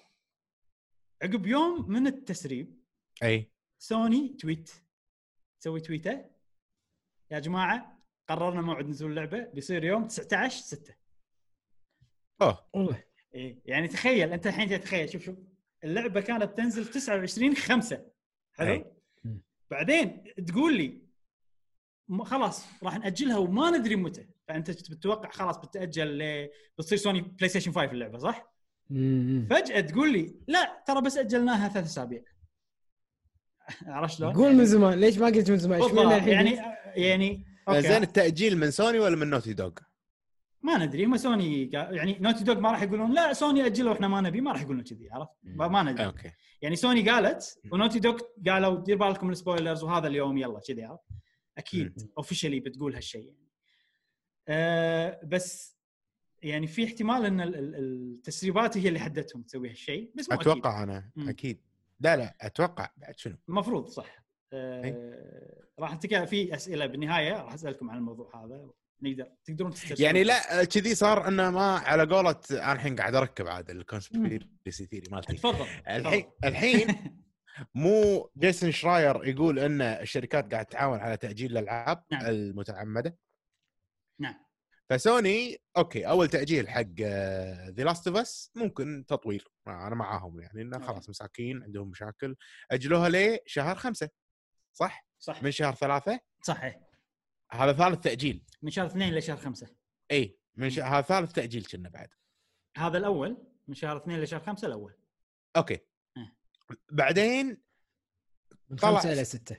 [1.24, 2.80] عقب يوم من التسريب
[3.24, 3.52] إي.
[3.78, 4.72] سوني تويت
[5.62, 6.26] تسوي تويته.
[7.32, 10.96] يا جماعة قررنا موعد نزول اللعبة بيصير يوم 19 6
[12.42, 12.70] أوه.
[12.74, 13.04] والله.
[13.34, 15.36] إيه يعني تخيل أنت الحين تتخيل شوف شوف.
[15.84, 18.06] اللعبة كانت تنزل 29 5
[18.54, 18.96] حلو.
[19.72, 21.02] بعدين تقول لي
[22.24, 26.50] خلاص راح نأجلها وما ندري متى فأنت بتتوقع خلاص بتأجل ل...
[26.78, 28.54] بتصير سوني بلاي ستيشن 5 اللعبة صح؟
[28.90, 29.48] مم.
[29.50, 32.24] فجأة تقول لي لا ترى بس أجلناها ثلاث أسابيع
[33.88, 36.60] عرفت شلون؟ قول من زمان ليش ما قلت من زمان؟ يعني؟
[36.96, 37.82] يعني أوكي.
[37.82, 39.72] زين التأجيل من سوني ولا من نوتي دوغ؟
[40.64, 44.22] ما ندري هم سوني يعني نوتي دوغ ما راح يقولون لا سوني أجلوا إحنا ما
[44.22, 46.32] نبي ما راح يقولون كذي عرفت؟ ما ندري أوكي
[46.62, 51.04] يعني سوني قالت ونوتي دوغ قالوا دير بالكم ال spoilers وهذا اليوم يلا كذي عرفت؟
[51.58, 53.50] أكيد officially بتقول هالشيء يعني.
[54.48, 55.78] أه بس
[56.44, 60.48] يعني في احتمال إن ال- ال- التسريبات هي اللي حدتهم تسوي هالشيء بس مو أكيد.
[60.48, 61.30] أتوقع أنا مم.
[61.30, 61.62] أكيد
[62.00, 64.24] لا لا أتوقع بعد شنو؟ المفروض صح
[64.54, 68.70] أه راح نتك في أسئلة بالنهاية راح أسألكم عن الموضوع هذا
[69.02, 73.48] نقدر تقدرون تسترسلون يعني لا كذي صار إنه ما على قولة أنا الحين قاعد أركب
[73.48, 76.32] عاد ال conspiracy theory مالتي تفضل الحين.
[76.44, 76.88] الحين
[77.76, 82.26] مو جيسون شراير يقول إن الشركات قاعد تعاون على تأجيل الألعاب نعم.
[82.26, 83.18] المتعمدة
[84.20, 84.36] نعم.
[84.90, 87.02] فسوني أوكي أول تأجيل حق
[87.70, 90.80] ذا لاست اوف اس ممكن تطويل أنا معاهم يعني إنه.
[90.80, 92.36] خلاص مساكين عندهم مشاكل
[92.72, 94.10] أجلوها لشهر خمسة
[94.74, 96.89] صح؟ صح من شهر ثلاثة صحيح
[97.52, 98.44] هذا ثالث تأجيل.
[98.62, 99.68] من شهر اثنين لشهر خمسة.
[100.12, 100.80] اي من ش...
[100.80, 102.10] هذا ثالث تأجيل كنا بعد.
[102.78, 104.94] هذا الأول من شهر اثنين لشهر خمسة الأول.
[105.58, 105.80] أوكي.
[106.18, 106.36] إيه.
[106.92, 107.58] بعدين
[108.70, 109.58] من طلع- خمسة إلى ستة.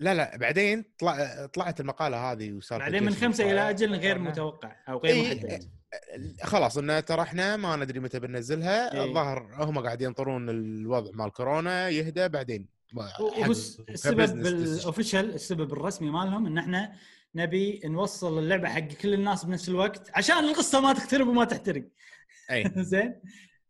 [0.00, 3.50] لا لا بعدين طلع طلعت المقالة هذه وسالفه بعدين من خمسة.
[3.50, 5.70] إلى أجل غير متوقع أو غير إيه، محدد.
[6.42, 8.94] خلاص انه ترى إحنا ما ندري متى بننزلها.
[8.94, 9.04] إيه.
[9.04, 12.68] الظاهر هم قاعد ينطرون الوضع مال كورونا يهدى بعدين
[13.20, 14.78] وبس السبب ك business decision.
[14.78, 16.96] بال official السبب الرسمي مالهم إن إحنا
[17.34, 21.84] نبي نوصل اللعبة حق كل الناس بنفس الوقت عشان القصة ما تخترب وما تحترق.
[22.50, 22.64] أي.
[22.76, 23.20] زين؟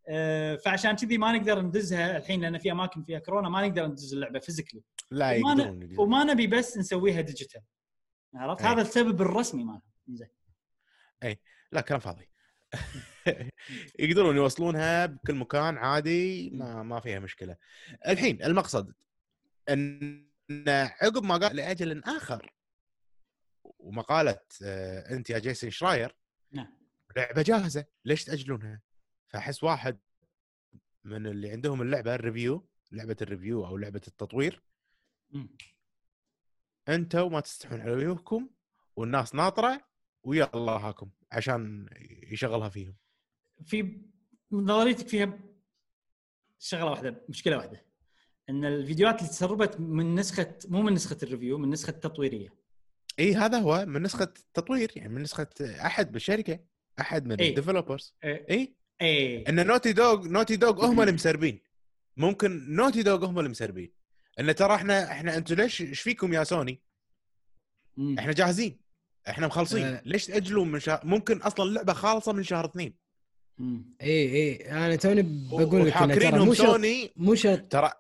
[0.09, 4.15] آه، فعشان كذي ما نقدر ندزها الحين لأن في أماكن فيها كورونا ما نقدر ندز
[4.15, 5.95] اللعبة physically لا وما, ن...
[5.99, 7.63] وما نبي بس نسويها digital
[8.35, 8.63] عرفت.
[8.63, 9.83] هذا السبب الرسمي مالهم.
[10.09, 10.29] زين.
[11.73, 12.29] لا كلام فاضي.
[13.99, 17.57] يقدرون يوصلونها بكل مكان عادي ما ما فيها مشكلة.
[18.09, 18.93] الحين المقصد.
[19.69, 20.29] إن
[21.03, 22.55] عقب ما قال لأجل آخر.
[23.65, 26.17] ومقالة آه، أنت يا جيسون شراير
[26.53, 26.79] نعم.
[27.17, 28.83] لعبة جاهزة ليش تأجلونها؟
[29.29, 29.99] فأحس واحد
[31.05, 34.63] من اللي عندهم اللعبة ال review لعبة ال review أو لعبة التطوير.
[36.89, 38.51] أنتم ما تستحون على وجوهكم
[38.97, 39.89] والناس ناطرة
[40.23, 41.89] ويا الله هاكم عشان
[42.33, 42.97] يشغلها فيهم.
[43.67, 44.03] في
[44.53, 45.39] نظريتك فيها
[46.59, 47.92] شغلة واحدة مشكلة واحدة.
[48.51, 52.55] إن الفيديوهات اللي تسربت من نسخه مو من نسخة ال review من نسخة التطويرية.
[53.19, 56.61] إي هذا هو من نسخة تطوير يعني من نسخة أحد بالشركة
[57.01, 57.49] أحد من إيه.
[57.49, 58.77] ال developers إي.
[59.01, 61.61] إيه إن نوتي دوغ نوتي دوغ هم اللي مسربين.
[62.17, 63.93] ممكن نوتي دوغ هم اللي مسربين.
[64.41, 66.83] إن ترى إحنا إحنا أنتم ليش إيش فيكم يا سوني؟
[67.97, 68.19] مم.
[68.19, 68.81] إحنا جاهزين.
[69.29, 69.85] إحنا مخلصين.
[69.85, 70.03] آه.
[70.05, 73.03] ليش تأجلون من شهر ممكن أصلا اللعبه خالصة من شهر اثنين.
[73.61, 74.71] إي إي.
[74.71, 77.93] أنا توني بقول لك ترى مو شرط سوني مو شرط ترى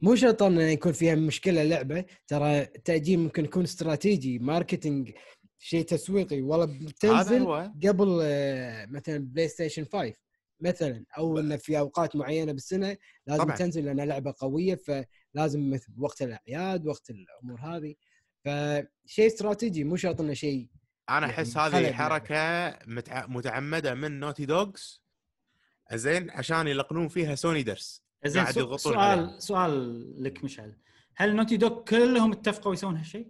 [0.00, 5.12] مو شرط إنه يكون فيها مشكلة لعبة ترى التأجيل ممكن يكون استراتيجي marketing
[5.58, 6.42] شيء تسويقي.
[6.42, 7.72] والله بتنزل هو.
[7.86, 10.12] قبل آه، مثلا بلاي ستيشن 5
[10.60, 12.96] مثلا أو إنه في أوقات معينة بالسنة
[13.26, 13.56] لازم طبعاً.
[13.56, 17.94] تنزل لأنها لعبة قوية فلازم مثل وقت الأعياد وقت الأمور هذه.
[18.44, 20.68] فشيء استراتيجي مو شرط إنه شيء
[21.08, 21.92] أنا يعني أحس خلل هذه.
[21.92, 23.26] حركة متع...
[23.26, 25.02] متعمدة من نوتي دوغ
[25.92, 28.07] زين عشان يلقنون فيها سوني درس.
[28.26, 28.44] زين.
[28.76, 30.76] سؤال سؤال لك مشعل
[31.16, 33.28] هل نوتي دوغ كلهم اتفقوا يسوون هالشيء؟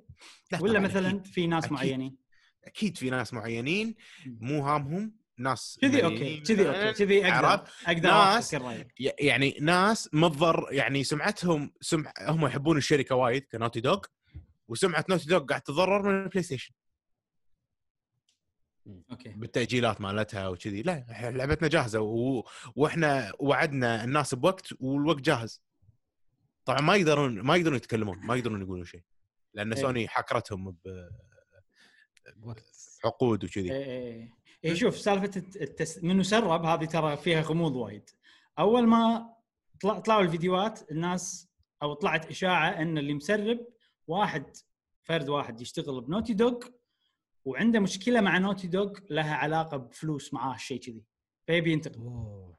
[0.52, 1.26] لا ولا مثلا أكيد.
[1.26, 1.76] في ناس أكيد.
[1.76, 2.16] معينين؟
[2.64, 3.94] أكيد في ناس معينين
[4.26, 8.56] مو هامهم ناس كذي أوكي كذي أوكي كذي أقدر؟ أقدر ناس-
[8.98, 14.00] يعني ناس متضر يعني سمعتهم سمع هم يحبون الشركة وايد كنوتي دوغ
[14.68, 16.74] وسمعة نوتي دوغ قاعد تتضرر من البلاي ستيشن
[19.10, 19.28] أوكي.
[19.28, 20.82] بالتأجيلات مالتها وكذي.
[20.82, 22.00] لا لعبتنا جاهزة.
[22.00, 22.44] و...
[22.76, 25.62] وإحنا وعدنا الناس بوقت والوقت جاهز.
[26.64, 29.02] طبعا ما يقدرون ما يقدرون يتكلمون ما يقدرون يقولون شيء.
[29.54, 29.82] لأن إيه.
[29.82, 30.76] سوني حكرتهم
[32.42, 32.64] وقت
[33.04, 33.72] بعقود وكذي.
[33.72, 34.30] إيه إيه
[34.64, 34.74] إيه.
[34.74, 36.04] شوف سالفة الت- التس...
[36.04, 38.10] منو سرب هذه ترى فيها غموض وايد.
[38.58, 39.34] أول ما
[39.80, 39.98] طلع...
[39.98, 41.48] طلعوا الفيديوهات الناس
[41.82, 43.66] أو طلعت إشاعة إن اللي مسرب
[44.06, 44.56] واحد
[45.04, 46.58] فرد واحد يشتغل بنوتي دوغ
[47.48, 51.04] وعنده مشكلة مع نوتي دوغ لها علاقة بفلوس معاه شيء كذي.
[51.46, 52.02] فيبي ينتقم.
[52.02, 52.58] أوه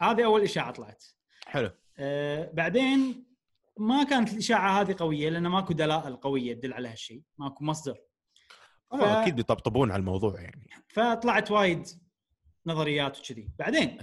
[0.00, 1.04] هذه أول إشاعة طلعت.
[1.46, 1.70] حلو.
[1.98, 3.24] آه بعدين
[3.78, 7.98] ما كانت الإشاعة هذه قوية لأن ماكو دلائل قوية تدل على هالشيء ماكو مصدر.
[8.90, 10.70] ف- أكيد بيطبطبون على الموضوع يعني.
[10.88, 11.86] فطلعت وايد
[12.66, 13.48] نظريات وكذي.
[13.58, 13.98] بعدين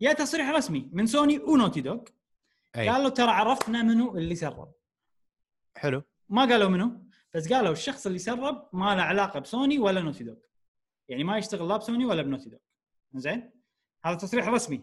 [0.00, 2.00] يا تصريح رسمي من سوني ونوتي دوغ
[2.76, 4.72] قالوا ترى عرفنا منو اللي سرب.
[5.76, 6.02] حلو.
[6.28, 7.01] ما قالوا منو؟
[7.34, 10.36] بس قالوا الشخص اللي سرب ما له علاقة بسوني ولا نوتي دوغ
[11.08, 12.60] يعني ما يشتغل لا بسوني ولا بنوتي دوغ
[13.14, 13.50] زين؟
[14.04, 14.80] هذا تصريح رسمي.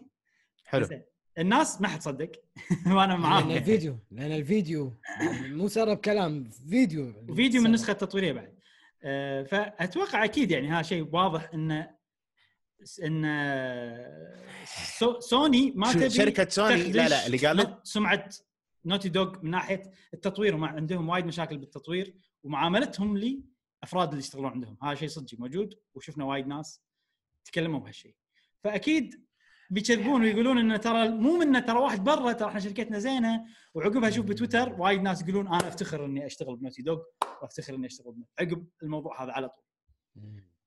[0.64, 0.84] حلو.
[0.84, 1.02] زين.
[1.38, 2.32] الناس ما حد صدق.
[2.86, 3.50] وأنا لأن معاهم.
[3.50, 4.92] الفيديو لأن الفيديو
[5.42, 7.26] مو سرب كلام فيديو.
[7.36, 7.66] فيديو من.
[7.66, 8.58] النسخه التطويرية بعد.
[9.02, 11.86] آه، فأتوقع أكيد يعني هذا شيء واضح ان
[13.04, 13.24] إن
[14.98, 18.28] سو- سوني ما تبي شركة سوني- لا، لا، اللي قالت- نوت- سمعة
[18.84, 19.82] Naughty Dog من ناحية
[20.14, 22.14] التطوير وما عندهم وايد مشاكل بالتطوير.
[22.42, 24.76] ومعاملتهم لأفراد اللي يشتغلون عندهم.
[24.82, 26.82] هذا شيء صدقي موجود وشفنا وايد ناس
[27.44, 28.14] تكلموا بهالشيء.
[28.64, 29.26] فأكيد
[29.70, 33.44] بيكذبون ويقولون إنه ترى مو منه ترى واحد برا ترى إحنا شركتنا زينة.
[33.74, 37.02] وعقبها أشوف بتويتر وايد ناس يقولون أنا أفتخر إني أشتغل ب Naughty Dog
[37.42, 38.30] وأفتخر إني أشتغل ب Naughty.
[38.40, 39.64] عقب الموضوع هذا على طول.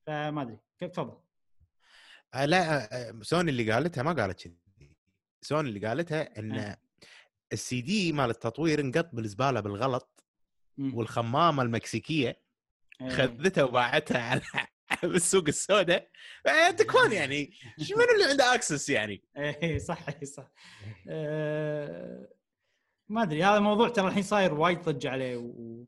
[0.05, 0.59] فما أدري.
[0.79, 1.17] كيف تفضل؟
[2.33, 4.57] آه، لا آه، سوني اللي قالتها ما قالت كذي
[5.41, 6.75] سوني اللي قالتها إن.
[7.53, 10.22] السي دي مال التطوير انقط بالزبالة بالغلط.
[10.77, 12.41] والخمامة المكسيكية
[13.01, 13.09] إيه.
[13.09, 14.41] خذتها وباعتها على
[15.13, 16.09] بالسوق السوداء.
[16.47, 17.53] آه، تكفون يعني.
[17.79, 20.51] منو اللي عنده access يعني؟ إيه صح إيه صح.
[21.09, 22.29] أه
[23.09, 25.85] ما أدري هذا الموضوع ترى الحين صاير وايد ضجه عليه و...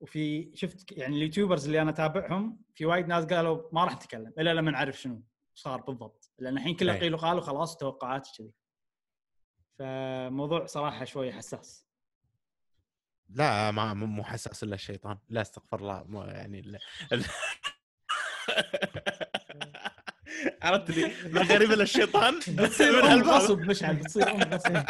[0.00, 4.54] وفي شفت يعني اليوتيوبرز اللي أنا أتابعهم في وايد ناس قالوا ما راح نتكلم إلا
[4.54, 5.22] لما نعرف شنو
[5.54, 6.30] صار بالضبط.
[6.38, 7.00] لأن الحين كله أي.
[7.00, 8.52] قيل وقالوا خلاص توقعات كذي.
[9.78, 11.87] فموضوع صراحة شوي حساس.
[13.28, 16.78] لا ما مو حساس إلا الشيطان لا استغفر الله مو يعني لا.
[20.62, 23.22] عرفت لي من غريب الا الشيطان بتصير من.
[23.22, 24.76] غصب مشعل بتصير أم غصب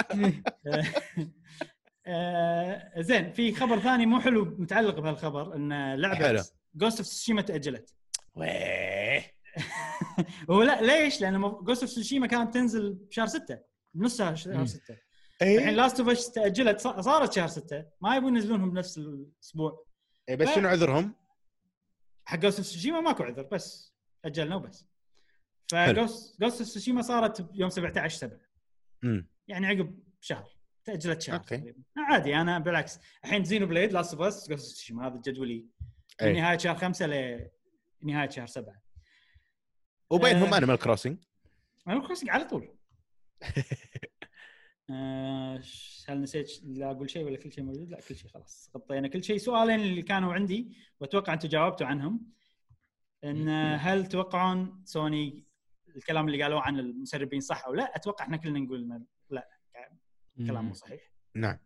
[2.06, 6.43] آه، زين في خبر ثاني مو حلو متعلق بهالخبر إن لعبة حلو.
[6.74, 7.94] Ghost of Tsushima تأجلت
[8.35, 9.35] ويه.
[10.51, 13.59] هو لا ليش؟ لأن Ghost of Tsushima كانت تنزل بشهر 6
[13.94, 14.66] بنص شهر مم.
[14.66, 14.97] 6
[15.43, 19.86] الحين اي Last of Us تاجلت صارت شهر 6 ما يبون ينزلونهم بنفس الأسبوع.
[20.28, 21.15] إيه، بس شنو عذرهم؟
[22.24, 23.94] حق Ghost Tsushima ماكو عذر بس
[24.24, 24.86] أجلنا وبس.
[25.70, 28.39] ف Ghost Ghost Tsushima صارت يوم 17 7
[29.05, 30.59] امم يعني عقب شهر.
[30.85, 31.56] تأجلت شهر أوكي.
[31.59, 31.82] تقريبا.
[31.98, 32.98] عادي أنا بالعكس.
[33.24, 35.66] الحين زينو بليد Last of Us Ghost Tsushima هذا جدولي
[36.23, 36.32] من أي.
[36.32, 37.06] نهاية شهر 5
[38.02, 38.82] لنهايه شهر 7
[40.10, 40.59] وبينهم آه.
[40.59, 41.19] Animal Crossing
[41.89, 42.74] أنا Crossing على طول.
[44.90, 45.62] آه،
[46.09, 48.70] هل نسيت لا أقول شيء ولا كل شيء موجود؟ لا كل شيء خلاص.
[48.77, 49.39] غطينا كل شيء.
[49.39, 52.27] سؤالين اللي كانوا عندي وأتوقع أنتم جاوبتوا عنهم.
[53.24, 55.44] إن آه، هل تتوقعون سوني
[55.97, 59.48] الكلام اللي قالوه عن المسربين صح أو لا؟ أتوقع إحنا كلنا نقول لا.
[60.47, 61.12] كلام مو صحيح.
[61.35, 61.59] نعم.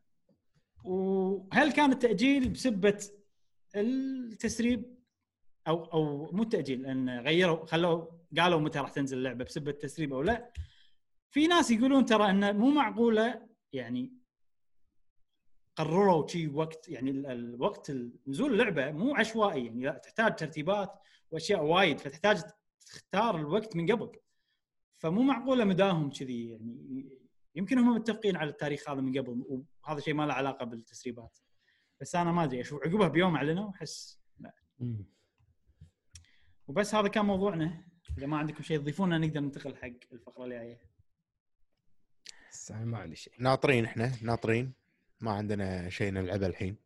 [0.84, 3.08] وهل كان التأجيل بسبة
[3.76, 4.94] التسريب؟
[5.68, 8.06] أو أو مو التأجيل إن غيروا خلوا
[8.38, 10.52] قالوا متى راح تنزل اللعبة بسبة التسريب أو لا؟
[11.32, 14.12] في ناس يقولون ترى إنه مو معقولة يعني
[15.76, 17.92] قرروا شي وقت يعني ال- الوقت
[18.26, 20.98] نزول اللعبة مو عشوائي يعني لا تحتاج ترتيبات
[21.30, 22.42] وأشياء وايد فتحتاج
[22.86, 24.12] تختار الوقت من قبل.
[24.94, 27.08] فمو معقولة مداهم كذي يعني
[27.54, 31.38] يمكن هم متفقين على التاريخ هذا من قبل وهذا شيء ما له علاقة بالتسريبات.
[32.00, 34.54] بس أنا ما أدري أشوف عقبها بيوم أعلنوا أحس لا.
[36.66, 37.84] وبس هذا كان موضوعنا.
[38.18, 40.91] إذا ما عندكم شيء تضيفونه نقدر ننتقل حق الفقرة الجاية.
[42.52, 43.32] بس أنا ما عندي شيء.
[43.38, 44.72] ناطرين إحنا ناطرين.
[45.20, 46.76] ما عندنا شيء نلعبه الحين.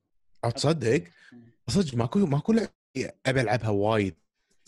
[0.44, 1.05] أو تصدق؟
[1.68, 2.70] صدق ماكو ماكو لعبة
[3.26, 4.14] أبي ألعبها وايد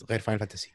[0.09, 0.71] غير Final Fantasy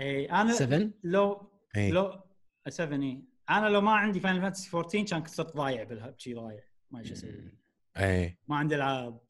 [0.00, 2.20] اي أنا 7 لو اي لو
[2.68, 6.64] 7 اي أنا لو ما عندي Final Fantasy 14 كان صرت ضايع بالها شي ضايع.
[6.90, 7.52] ما إيش أسوي.
[7.96, 9.20] اي ما عندي ألعاب.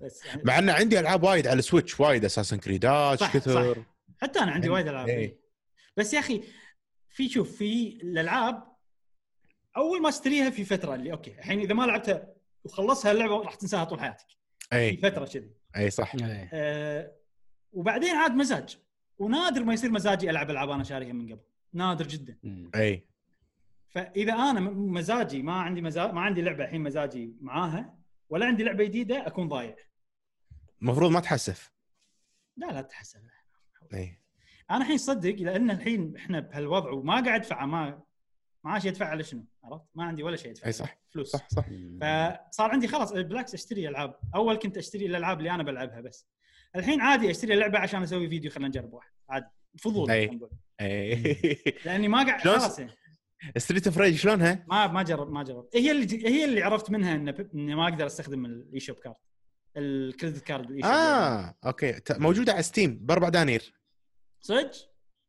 [0.00, 3.74] بس يعني مع إن عندي ألعاب وايد على ال Switch وايد Assassin's Creed صح، كثر.
[3.74, 3.80] صح.
[4.22, 5.18] حتى أنا عندي وايد ألعاب إيه.
[5.18, 5.40] إيه.
[5.96, 6.44] بس يا أخي
[7.08, 8.71] في شوف في الألعاب
[9.76, 12.28] أول ما أشتريها في فترة اللي أوكي الحين إذا ما لعبتها
[12.64, 14.26] وخلصها اللعبة راح تنساها طول حياتك.
[14.70, 15.50] في اي فترة كذي.
[15.76, 16.14] أي صح.
[16.14, 16.50] إيه.
[16.52, 17.12] أه
[17.72, 18.78] وبعدين عاد مزاج.
[19.18, 21.40] ونادر ما يصير مزاجي ألعب ألعاب أنا شاريها من قبل.
[21.72, 22.38] نادر جدا.
[22.74, 23.06] أي.
[23.88, 28.62] فإذا أنا م- مزاجي ما عندي مزاج ما عندي لعبة الحين مزاجي معاها ولا عندي
[28.64, 29.76] لعبة جديدة أكون ضايع.
[30.82, 31.72] المفروض ما تحسف.
[32.56, 33.20] لا لا تحسن
[33.94, 34.18] أي.
[34.70, 38.02] أنا الحين صدق لأن الحين إحنا بهالوضع وما قاعد أدفع ما
[38.64, 40.98] معاش يدفع على شنو عرفت؟ ما عندي ولا شيء ادفع أي صح.
[41.10, 41.30] فلوس.
[41.30, 41.64] صح صح.
[42.50, 44.14] فصار عندي خلاص بالعكس أشتري ألعاب.
[44.34, 46.26] أول كنت أشتري الألعاب اللي أنا بلعبها بس.
[46.76, 49.10] الحين عادي أشتري لعبة عشان أسوي فيديو خلينا نجرب واحد.
[49.28, 49.46] عادي.
[49.78, 50.50] فضول نقول.
[50.80, 51.36] أي.
[51.84, 52.78] لأني ما قاعد خلاص.
[52.78, 52.92] يعني.
[53.56, 55.68] Streets of Rage شلونها؟ ما ما جرب ما جرب.
[55.74, 59.16] هي اللي هي اللي عرفت منها ان إني ما أقدر أستخدم ال eShop card
[59.76, 61.94] ال credit card بال eShop آه أوكي.
[62.10, 63.74] موجودة على Steam بأربع دنانير.
[64.40, 64.70] صدق؟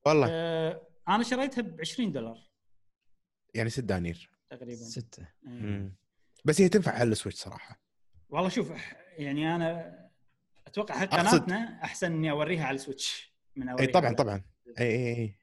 [0.05, 0.27] والله.
[0.31, 2.37] آه أنا شريتها ب 20 دولار.
[3.53, 4.29] يعني ست دنانير.
[4.49, 4.75] تقريبا.
[4.75, 5.33] 6 إيه.
[5.43, 5.95] مم.
[6.45, 7.79] بس هي تنفع على ال Switch صراحة.
[8.29, 8.71] والله شوف
[9.17, 9.99] يعني أنا
[10.67, 13.91] أتوقع حق قناتنا أحسن إني أوريها على ال Switch من اي أوريها.
[13.91, 14.41] طبعا على- طبعا
[14.79, 15.35] اي اي اي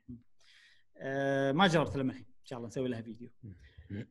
[0.99, 3.31] آه ما جربت لما الحين إن شاء الله نسوي لها فيديو.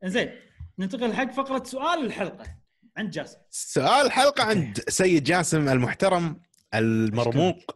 [0.03, 0.31] إنزين
[0.79, 2.57] ننتقل حق فقرة سؤال الحلقة
[2.97, 3.37] عند جاسم.
[3.49, 6.41] سؤال الحلقة عند سيد جاسم المحترم
[6.73, 7.75] المرموق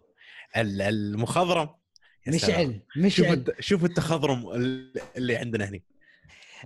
[0.57, 1.69] ال- المخضرم.
[2.27, 3.45] مشعل شوف مشعل.
[3.59, 5.79] شوف التخضرم ال- اللي عندنا هنا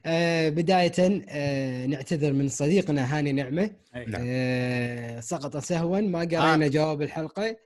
[0.05, 4.05] آه بداية آه نعتذر من صديقنا هاني نعمة أي.
[4.05, 4.23] نعم.
[4.27, 6.67] آه سقط سهوا ما قرينا آه.
[6.67, 7.57] جواب الحلقة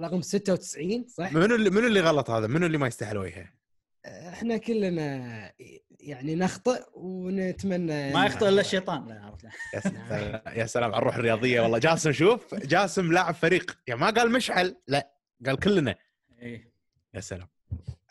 [0.00, 3.60] رقم 96 صح؟ منو اللي منو اللي غلط هذا؟ منو اللي ما يستاهل وجهه؟
[4.06, 5.52] إحنا كلنا
[6.00, 9.50] يعني نخطئ ونتمنى ما يخطئ إلا الشيطان لا عرفت لا.
[9.74, 14.10] يا سلام يا سلام على الروح الرياضية والله جاسم شوف جاسم لاعب فريق يعني ما
[14.10, 15.10] قال مشعل لا
[15.46, 15.94] قال كلنا
[16.42, 16.72] إيه.
[17.14, 17.48] يا سلام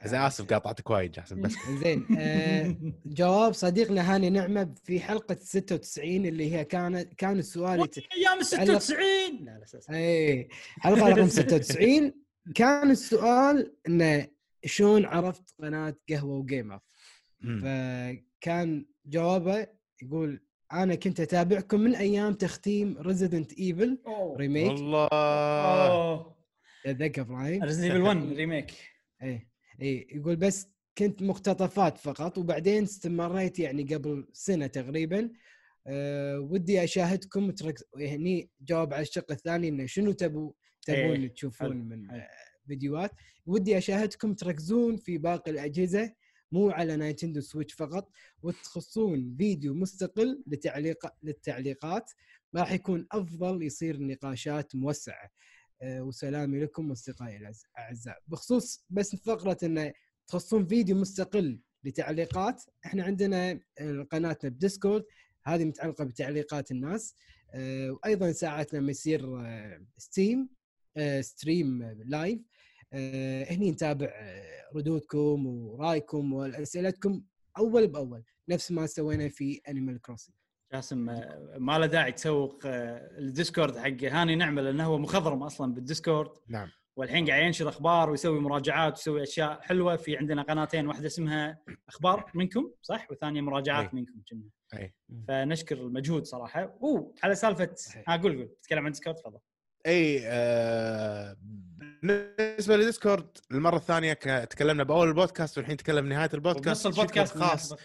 [0.05, 1.55] إذا آسف قاطعتك وايد جاسم بس.
[1.83, 7.97] زين آه جواب صديقنا هاني نعمة في حلقة 96 اللي هي كانت كان السؤال يت...
[7.97, 9.05] أيام ال 96
[9.41, 9.61] لا.
[9.91, 10.47] اي
[10.79, 12.13] حلقة رقم 96
[12.55, 14.27] كان السؤال إنه
[14.65, 16.79] شلون عرفت قناة قهوة وجيمر.
[17.61, 19.67] فكان جوابه
[20.01, 20.41] يقول
[20.73, 23.97] أنا كنت أتابعكم من أيام تختيم Resident Evil.
[24.37, 25.07] Remake والله.
[25.11, 26.35] أوه.
[26.85, 28.71] اتذكر إبراهيم؟ Resident Evil 1 remake
[29.23, 29.47] اي
[29.81, 35.31] اي يقول بس كنت مقتطفات فقط وبعدين استمريت يعني قبل سنة تقريبا.
[35.87, 40.51] أه ودي أشاهدكم تركز هني جاوب على الشق الثاني إنه شنو تبوا
[40.81, 42.07] تبون إيه، تشوفون من
[42.67, 43.11] فيديوهات.
[43.45, 46.13] ودي أشاهدكم تركزون في باقي الأجهزة
[46.51, 48.11] مو على Nintendo Switch فقط
[48.41, 52.11] وتخصون فيديو مستقل لتعليق للتعليقات.
[52.55, 55.29] راح يكون أفضل يصير نقاشات موسعة.
[55.83, 59.93] وسلامي لكم أصدقائي الاعزاء بخصوص بس فقرة انه
[60.27, 65.05] تخصون فيديو مستقل لتعليقات إحنا عندنا آه، قناتنا ب Discord
[65.43, 67.15] هذه متعلقة بتعليقات الناس.
[67.53, 70.49] آه، وأيضا ساعات لما يصير آه، stream
[70.97, 72.39] آه، stream live.
[72.93, 77.23] آه، هني نتابع آه، ردودكم ورأيكم وأسئلتكم
[77.57, 80.35] أول بأول نفس ما سوينا في Animal Crossing
[80.73, 85.43] جاسم آه، ما له داعي تسوق آه، ال Discord حق هاني نعمه لأنه هو مخضرم
[85.43, 86.31] أصلا بال Discord.
[86.47, 86.69] نعم.
[86.95, 89.95] والحين قاعد ينشر أخبار ويسوي مراجعات ويسوي أشياء حلوة.
[89.95, 91.57] في عندنا قناتين واحدة اسمها
[91.89, 93.89] أخبار منكم صح؟ والثانيه مراجعات أي.
[93.93, 94.49] منكم كنا.
[94.79, 94.93] اي
[95.27, 96.77] فنشكر المجهود صراحة.
[96.83, 97.75] أوه على سالفة.
[98.07, 98.49] ها قول قول.
[98.61, 99.39] تتكلم عن Discord تفضل.
[99.87, 101.37] اي آه
[102.01, 104.13] بالنسبة ل Discord المرة الثانية
[104.43, 106.87] تكلمنا بأول البودكاست والحين نتكلم نهاية البودكاست.
[106.87, 107.75] بنص البودكاست خاص.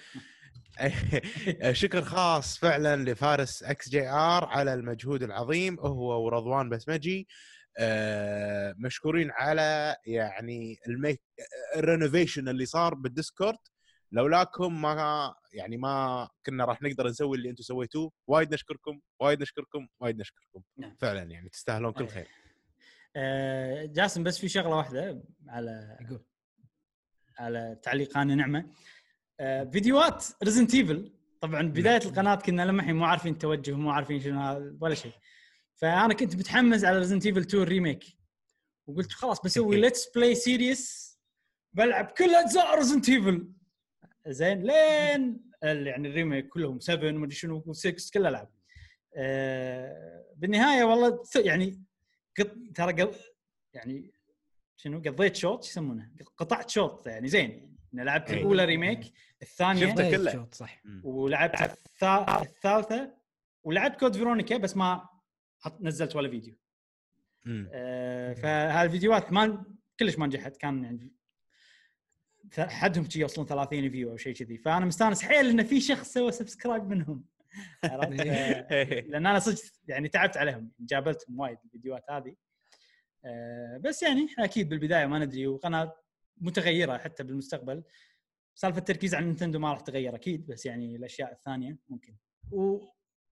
[1.73, 5.81] شكر خاص فعلا لفارس XGR على المجهود العظيم.
[5.81, 7.29] هو ورضوان بسمجي
[7.79, 11.23] آه، مشكورين على يعني ال make
[11.77, 13.59] ال renovation اللي صار بال Discord.
[14.13, 18.13] لولاكم ما يعني ما كنا راح نقدر نسوي اللي أنتم سويتوه.
[18.27, 20.63] وايد نشكركم وايد نشكركم وايد نشكركم.
[20.77, 20.97] نعم.
[21.01, 22.09] فعلا يعني تستاهلون كل.
[22.09, 22.29] خير.
[23.17, 26.25] آه، جاسم بس في شغلة واحدة على يقول.
[27.39, 28.67] على تعليق هاني نعمة.
[29.73, 34.41] فيديوهات Resident Evil طبعا بداية القناة كنا لما الحين مو عارفين توجه مو عارفين شنو
[34.41, 35.13] هذا ولا شيء.
[35.75, 38.05] فأنا كنت متحمس على Resident Evil 2 remake
[38.87, 41.15] وقلت خلاص بسوي let's play series
[41.73, 43.53] بلعب كل أجزاء Resident Evil
[44.29, 48.51] زين لين يعني ال remake كلهم 7 ومدري شنو و6 كل العاب
[49.17, 51.83] آه، بالنهاية والله يعني
[52.39, 53.15] قط ترى قل...
[53.75, 54.13] يعني
[54.77, 57.74] شنو قضيت شوط شو يسمونه؟ قطعت شوط يعني زين.
[58.03, 58.39] لعبت إي.
[58.41, 60.33] الأولى remake الثانية شفته كله.
[60.33, 60.83] شوط صح.
[61.03, 63.15] ولعبت الثا- الثالثة
[63.63, 65.09] ولعبت Code Veronica بس ما
[65.61, 66.55] حط نزلت ولا فيديو.
[67.73, 69.65] آه، فهالفيديوهات ما
[70.01, 70.57] كلش ما نجحت.
[70.57, 71.13] كان يعني
[72.59, 74.59] حدهم شي يوصلون 30 view أو شيء كذي.
[74.59, 77.25] فأنا مستانس حيل إن في شخص سوى subscribe منهم.
[77.85, 79.59] عرفت؟ آه، لأن أنا صدق
[79.89, 80.71] يعني تعبت عليهم.
[80.81, 82.35] جابلتهم وايد الفيديوهات هذه.
[83.25, 85.97] آه، بس يعني أكيد بالبداية ما ندري وقناة
[86.37, 87.85] متغيرة حتى بالمستقبل.
[88.55, 92.17] سالفة التركيز على Nintendo ما راح تغير أكيد بس يعني الأشياء الثانية ممكن.
[92.51, 92.79] و...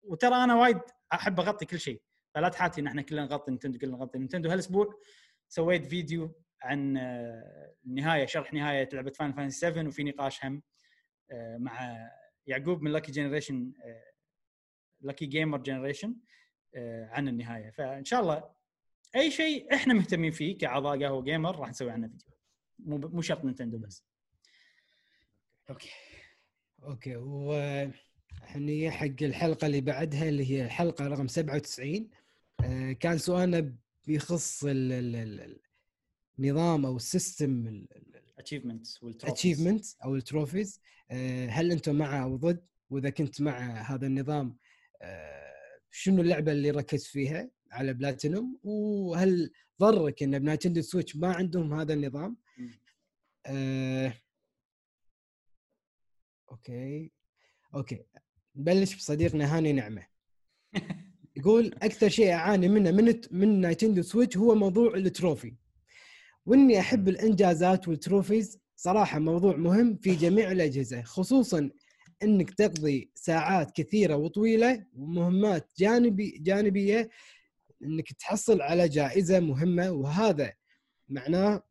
[0.02, 0.80] وترى أنا وايد
[1.12, 2.02] أحب أغطي كل شيء
[2.34, 4.50] فلا تحاتي ان إحنا كلنا نغطي Nintendo كلنا نغطي Nintendo.
[4.50, 4.98] هالأسبوع
[5.48, 10.62] سويت فيديو عن آه، النهايه شرح نهاية لعبة Final Fantasy 7 وفي نقاش هم
[11.30, 12.08] آه، مع
[12.46, 13.72] يعقوب من Lucky Generation
[15.00, 16.16] Lucky Gamer Generation
[17.10, 17.70] عن النهاية.
[17.70, 18.52] فإن شاء الله
[19.16, 22.31] أي شيء إحنا مهتمين فيه كأعضاء قهوة Gamer راح نسوي عنه فيديو.
[22.84, 24.04] مو مو شرط Nintendo بس.
[25.70, 25.90] Okay.
[26.82, 27.52] Okay و
[28.44, 32.10] إحنا حق الحلقة اللي بعدها اللي هي الحلقة رقم 97
[32.64, 33.74] آه، كان سؤالنا
[34.06, 35.60] بيخص ال- ال- ال-
[36.38, 37.84] النظام أو ال system
[38.38, 40.80] achievements ال achievement أو ال trophies.
[41.48, 44.56] هل أنتم مع أو ضد؟ وإذا كنت مع هذا النظام
[45.02, 45.52] آه،
[45.90, 49.50] شنو اللعبة اللي ركزت فيها على بلاتينوم؟ وهل
[49.80, 52.36] ضرك إن ب Nintendo Switch ما عندهم هذا النظام.
[53.46, 54.14] آه،
[56.50, 57.12] okay.
[57.74, 58.04] Okay.
[58.56, 60.06] نبلش بصديقنا هاني نعمة.
[61.36, 65.54] يقول أكثر شيء أعاني منه من من Nintendo Switch هو موضوع ال trophy.
[66.46, 71.70] وإني أحب الإنجازات وال trophies صراحة موضوع مهم في جميع الأجهزة خصوصا
[72.22, 77.10] إنك تقضي ساعات كثيرة وطويلة ومهمات جانبي جانبية
[77.82, 80.52] إنك تحصل على جائزة مهمة وهذا
[81.08, 81.62] معناه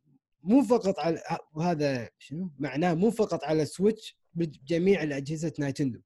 [0.42, 1.22] مو فقط على
[1.54, 6.00] وهذا شنو معناه مو فقط على Switch بجميع الأجهزة Nintendo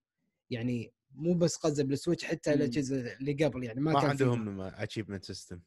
[0.51, 2.57] يعني مو بس قصده بال Switch حتى مم.
[2.57, 4.11] الأجهزة اللي قبل يعني ما, ما كان.
[4.11, 5.61] عندهم achievement system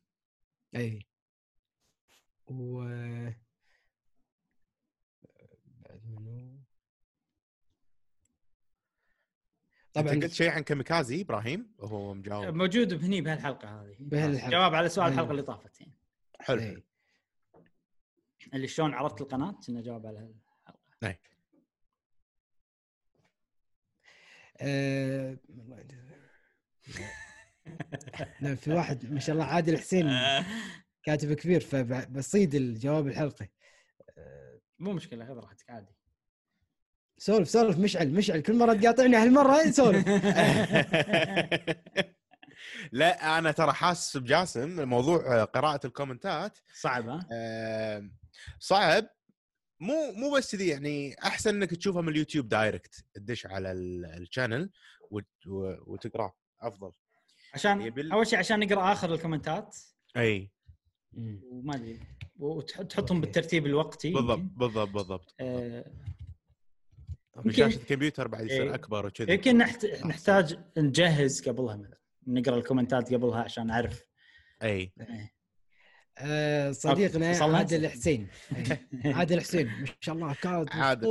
[0.76, 1.06] إي
[2.48, 2.84] و
[5.80, 6.60] بعد منو
[9.94, 14.52] طبعا انت قلت شيء عن Kamikaze إبراهيم وهو مجاوب موجود بهني بهالحلقة هذه بهالحلقة.
[14.52, 15.12] جواب على سؤال.
[15.14, 15.94] الحلقة اللي طافت يعني
[16.40, 16.82] حلو.
[18.54, 20.40] اللي شلون عرفت القناة؟ كنا جواب على الحلقة
[25.50, 25.86] والله
[28.42, 30.10] لا في واحد ما شاء الله عادل حسين
[31.04, 33.48] كاتب كبير فبصيد الجواب الحلقة
[34.18, 35.96] آه، مو مشكلة خذ راحتك عادي.
[37.18, 38.40] سولف سولف مشعل مشعل.
[38.40, 40.08] كل مرة تقاطعني هالمرة سولف.
[42.92, 46.58] لا أنا ترى حاسس بجاسم موضوع قراءة ال comments ات.
[46.74, 48.10] صعب ها؟ آه،
[48.60, 49.08] صعب.
[49.82, 54.14] مو مو بس كذي يعني أحسن إنك تشوفها من اليوتيوب direct تدش على ال- ال
[54.14, 54.70] channel
[55.12, 56.92] وت- و- وتقراه أفضل.
[57.54, 59.78] عشان يبي- أول شيء عشان نقرأ آخر ال comments ات.
[60.18, 60.52] أي.
[61.18, 62.00] وما أدري.
[62.40, 63.20] وتحطهم okay.
[63.20, 64.40] بالترتيب الوقتي بالضبط.
[64.40, 65.36] بالضبط بالضبط.
[65.40, 65.86] آه،
[67.50, 68.76] شاشة الكمبيوتر بعد يصير إيه.
[68.76, 69.34] أكبر وكذي.
[69.34, 69.86] يمكن نحت...
[69.86, 71.98] نحتاج نجهز قبلها مثلا
[72.28, 74.04] نقرأ ال comments ات قبلها عشان اعرف
[74.64, 74.94] أي.
[75.00, 75.30] آه،
[76.72, 78.28] صديقنا okay، وصلنا؟ عادل حسين.
[79.06, 81.08] عادل حسين ما شاء الله كاتب عادل.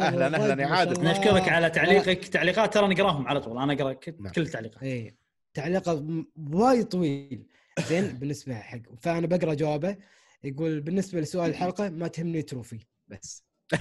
[0.00, 1.04] أهلاً، أهلاً يا عادل.
[1.04, 4.32] نشكرك على تعليقك تعليقات ترى نقراهم على طول أنا أقرأ نعم.
[4.32, 5.16] كل التعليقات إي
[5.54, 7.46] تعليقه وايد طويل
[7.88, 9.96] زين بالنسبة حق فأنا بقرأ جوابه
[10.44, 12.78] يقول بالنسبة لسؤال الحلقة ما تهمني trophy
[13.08, 13.46] بس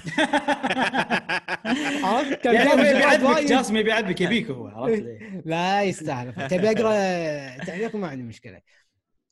[2.03, 3.45] عرفت يعني.
[3.45, 5.03] جاسم يبي يعذبك يبيك هو عرفت؟
[5.45, 8.61] لا يستاهل تبي اقرا تعليق ما عندي مشكلة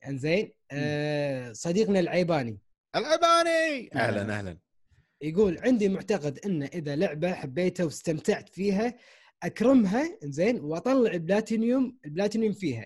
[0.08, 2.58] انزين آه صديقنا العيباني.
[2.96, 4.58] العباني أهلا أهلا.
[5.22, 8.94] يقول عندي معتقد إن إذا لعبة حبيتها واستمتعت فيها
[9.44, 12.86] أكرمها زين وأطلع البلاتينيوم البلاتينيوم فيها.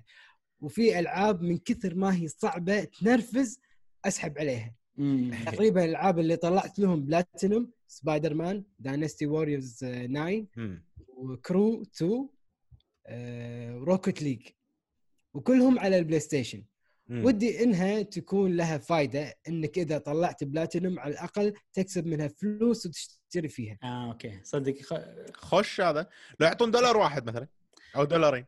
[0.62, 3.60] وفي ألعاب من كثر ما هي صعبة تنرفز
[4.06, 4.76] أسحب عليها.
[5.46, 10.84] تقريبا الألعاب اللي طلعت لهم platinum Spider-Man Dynasty Warriors 9 مم.
[11.08, 12.30] و Crew 2
[13.08, 14.42] آه، Rocket League
[15.34, 16.64] وكلهم على ال PlayStation
[17.10, 17.26] مم.
[17.26, 23.50] ودي إنها تكون لها فائده إنك إذا طلعت بلاتينوم على الأقل تكسب منها فلوس وتشتري
[23.50, 23.78] فيها.
[23.84, 24.40] آه okay.
[24.44, 24.82] صدق.
[24.82, 24.94] خ...
[25.34, 26.10] خش هذا.
[26.40, 27.48] لو يعطون دولار واحد مثلا
[27.96, 28.46] أو دولارين.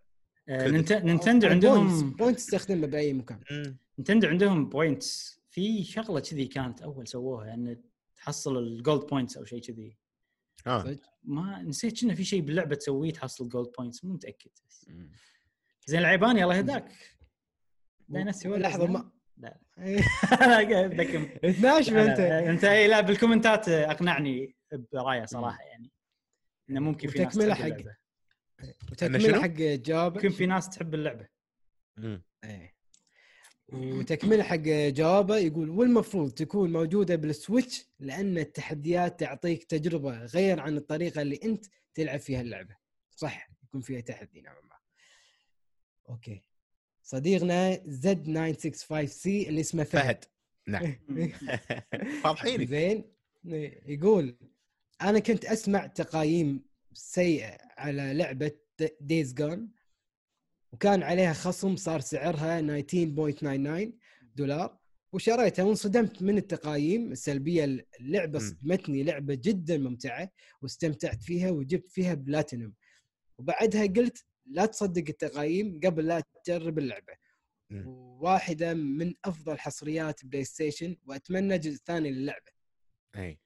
[0.50, 0.94] آه Nint...
[0.94, 3.40] Nintendo عندهم point تستخدمه بأي مكان.
[3.52, 3.78] مم.
[4.00, 7.78] Nintendo عندهم points في شغلة كذي كانت أول سووها إن
[8.16, 9.98] تحصل الجولد بوينتس أو شيء كذي.
[10.68, 14.52] آه؟ ما نسيت كنا في شيء باللعبه تسويه تحصل جولد بوينتس مو متأكد.
[15.86, 16.92] زين العيباني الله يهداك.
[18.10, 19.12] داينستي ولا لحظة ما
[20.42, 20.94] أنا قاعد
[21.92, 22.64] لا، انت لا، أنت.
[22.64, 24.56] اي لا بالكومنتات أقنعني
[24.94, 25.92] برأيه صراحة يعني.
[26.70, 27.96] إنه ممكن في ناس تحب حق-
[28.92, 31.28] وتكملة شنو؟ حق جوابك يمكن في ناس تحب اللعبة.
[31.98, 32.24] مم.
[32.44, 32.74] إيه.
[33.74, 34.56] وتكملة حق
[34.90, 41.40] جوابه يقول والمفروض تكون موجودة بال Switch لأن التحديات تعطيك تجربة غير عن الطريقة اللي
[41.44, 42.76] أنت تلعب فيها اللعبة.
[43.16, 44.76] صح يكون فيها تحدي نوعا ما.
[46.10, 46.44] Okay.
[47.10, 50.04] صديقنا Z 965 C اللي اسمه فهد.
[50.04, 50.26] فهد.
[50.68, 50.96] نعم.
[52.24, 52.68] فاضحينك.
[52.70, 53.04] زين.
[53.86, 54.38] يقول
[55.02, 56.64] أنا كنت أسمع تقايم
[56.94, 58.52] سيئة على لعبة
[59.02, 59.72] Days Gone
[60.72, 63.92] وكان عليها خصم صار سعرها 19.99
[64.36, 64.78] دولار
[65.14, 67.86] وشريتها وانصدمت من التقايم السلبية.
[68.00, 68.40] اللعبة.
[68.40, 70.32] صدمتني لعبة جدا ممتعة
[70.62, 72.74] واستمتعت فيها وجبت فيها بلاتينوم.
[73.38, 77.14] وبعدها قلت لا تصدق التقايم قبل لا تجرب اللعبة.
[78.22, 82.52] واحدة من أفضل حصريات PlayStation وأتمنى جزء ثاني للعبة.
[83.16, 83.40] اي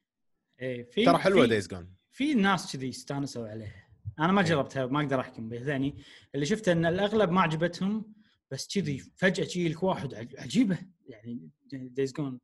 [0.62, 3.88] إيه في ترى حلوة Days Gone في ناس كذي استانسوا عليها.
[4.20, 4.48] أنا ما إيه.
[4.48, 5.98] جربتها ما أقدر أحكم به ثاني
[6.36, 8.14] اللي شفته إن الأغلب ما عجبتهم
[8.52, 10.78] بس كذي فجأة تجي لك واحد عج- عجيبة.
[11.08, 12.40] يعني دايز جون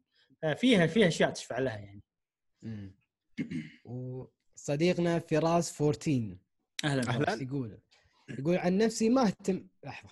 [0.57, 2.03] فيها فيها أشياء تشفع لها يعني.
[3.86, 6.38] وصديقنا فراس 14
[6.84, 7.02] أهلا.
[7.02, 7.26] أهلاً.
[7.26, 7.41] فراس.
[7.41, 7.80] يقول
[8.30, 10.10] يقول عن نفسي ما اهتم لحظة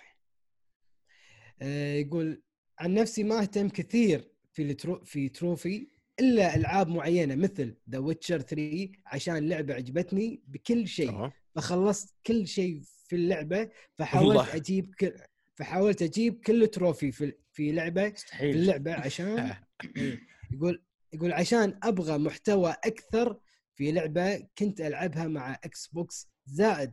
[1.62, 2.42] آه، يقول
[2.78, 5.04] عن نفسي ما أهتم كثير في ال tro...
[5.04, 5.86] في trophy
[6.20, 11.30] إلا ألعاب معينة مثل The Witcher 3 عشان اللعبة عجبتني بكل شيء.
[11.54, 14.54] فخلصت كل شيء في اللعبة فحاولت.
[14.54, 15.12] أجيب كل
[15.54, 19.54] فحاولت أجيب كل trophy في في لعبة في مستحيل اللعبة عشان.
[20.52, 20.82] يقول
[21.12, 23.40] يقول عشان أبغى محتوى أكثر
[23.74, 26.92] في لعبة كنت ألعبها مع Xbox زائد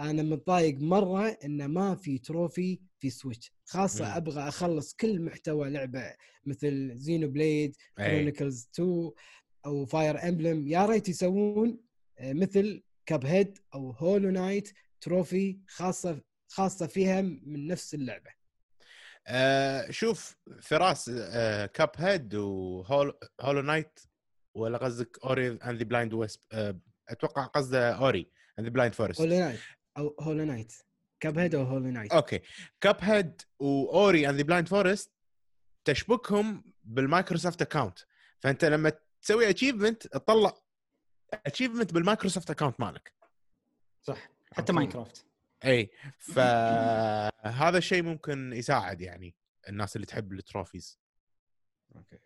[0.00, 4.16] أنا متضايق مرة إنه ما في trophy في Switch خاصة مم.
[4.16, 6.14] أبغى أخلص كل محتوى لعبة
[6.46, 9.10] مثل Xenoblade Chronicles 2
[9.66, 11.80] أو Fire Emblem يا ريت يسوون
[12.18, 18.30] آه، مثل Cuphead أو Hollow Knight trophy خاصة خاصة فيها من نفس اللعبة.
[19.26, 21.10] آه شوف فراس
[21.74, 23.98] Cuphead و Hollow Knight
[24.54, 26.40] ولا قصدك Ori and the Blind Wisp
[27.08, 29.20] أتوقع قصده Ori and the Blind Forest
[29.96, 30.72] أو Hollow Knight
[31.20, 32.40] Cuphead أو Hollow Knight okay.
[32.80, 35.10] Cuphead و Ori and the Blind Forest
[35.84, 37.98] تشبكهم بال Microsoft account
[38.40, 38.92] فأنت لما
[39.22, 40.54] تسوي achievement تطلع
[41.46, 43.14] achievement بال Microsoft account مالك.
[44.02, 44.28] صح.
[44.52, 45.26] حتى Minecraft
[45.64, 45.90] إي.
[46.18, 49.34] فهذا الشيء ممكن يساعد يعني
[49.68, 50.98] الناس اللي تحب ال trophies.
[51.96, 52.18] okay.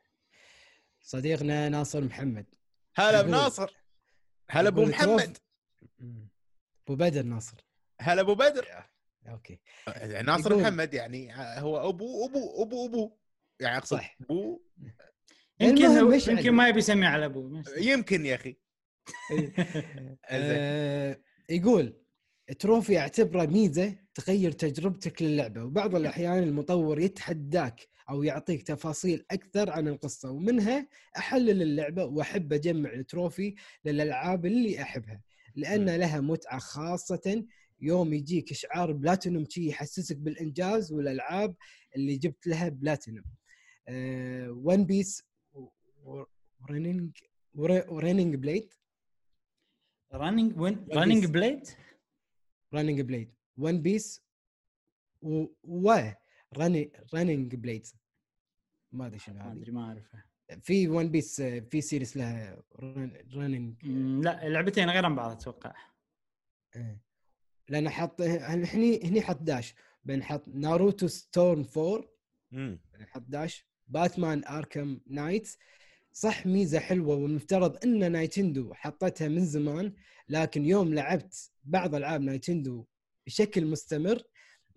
[1.00, 2.46] صديقنا ناصر محمد.
[2.94, 3.74] هلا بناصر.
[4.50, 5.38] هلا أبو محمد.
[6.88, 7.64] أبو بدر ناصر.
[8.00, 8.66] هلا أبو بدر.
[9.28, 9.60] okay.
[10.24, 13.16] ناصر يقول- محمد يعني هو أبو أبو أبو أبو.
[13.60, 14.16] يعني أقصد صح.
[14.20, 14.62] أبو.
[15.60, 16.12] يمكن هو.
[16.12, 18.56] يمكن ما يبي يسمي على ابوه يمكن يا أخي.
[20.30, 21.20] آه
[21.50, 21.96] يقول
[22.58, 29.88] trophy اعتبره ميزة تغير تجربتك للعبة وبعض الأحيان المطور يتحداك أو يعطيك تفاصيل أكثر عن
[29.88, 33.54] القصة ومنها أحلل اللعبة وأحب أجمع ال trophy
[33.84, 35.20] للألعاب اللي أحبها.
[35.58, 35.96] لأن.
[35.96, 37.44] لها متعة خاصة.
[37.80, 41.56] يوم يجيك اشعار بلاتينوم شي يحسسك بالإنجاز والألعاب
[41.96, 43.24] اللي جبت لها بلاتينوم.
[44.48, 45.22] ون بيس
[46.62, 47.16] ورننج
[47.54, 48.74] ورننج بليد
[50.14, 51.26] رننج وين رننج.
[51.26, 51.68] بليد
[52.74, 54.22] رننج بليد ون بيس
[55.22, 56.10] و
[57.14, 57.86] رننج بليد
[58.92, 59.52] ما أدري شنو هذه.
[59.52, 60.24] أدري ما اعرفه
[60.62, 62.62] في ون بيس في سيريس لها
[63.34, 63.86] رننج
[64.24, 65.74] لا لعبتين غير عن بعض أتوقع.
[67.68, 69.74] لأن حط هني هني حط داش.
[70.04, 72.04] بين حط ناروتو ستورم 4
[72.52, 72.80] مم.
[73.00, 73.68] حط داش.
[73.88, 75.48] باتمان اركم نايت
[76.12, 79.92] صح ميزة حلوة والمفترض إن نايتندو حطتها من زمان
[80.28, 82.86] لكن يوم لعبت بعض ألعاب نايتندو
[83.26, 84.22] بشكل مستمر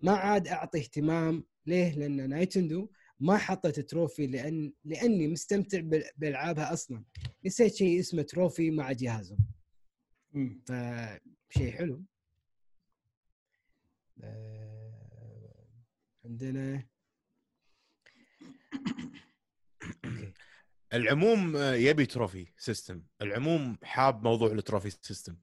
[0.00, 2.90] ما عاد أعطي اهتمام ليه؟ لأن Nintendo
[3.20, 7.04] ما حطت trophy لأن لأني مستمتع بال- بألعابها أصلا.
[7.46, 9.38] نسيت شيء اسمه trophy مع جهازهم.
[10.66, 12.04] فشيء حلو.
[14.24, 15.66] آه،
[16.24, 16.74] عندنا
[20.04, 20.32] okay.
[20.92, 25.36] العموم آه، يبي trophy system العموم حاب موضوع ال trophy system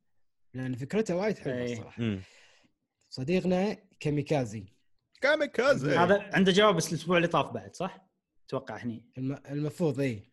[0.53, 1.73] لأن فكرته وايد حلوة إيه.
[1.73, 2.19] الصراحه
[3.09, 4.65] صديقنا كاميكازي.
[5.21, 8.09] كاميكازي هذا عنده جواب بس الأسبوع اللي طاف بعد صح؟
[8.47, 9.37] أتوقع هني الم...
[9.49, 10.29] المفروض اي.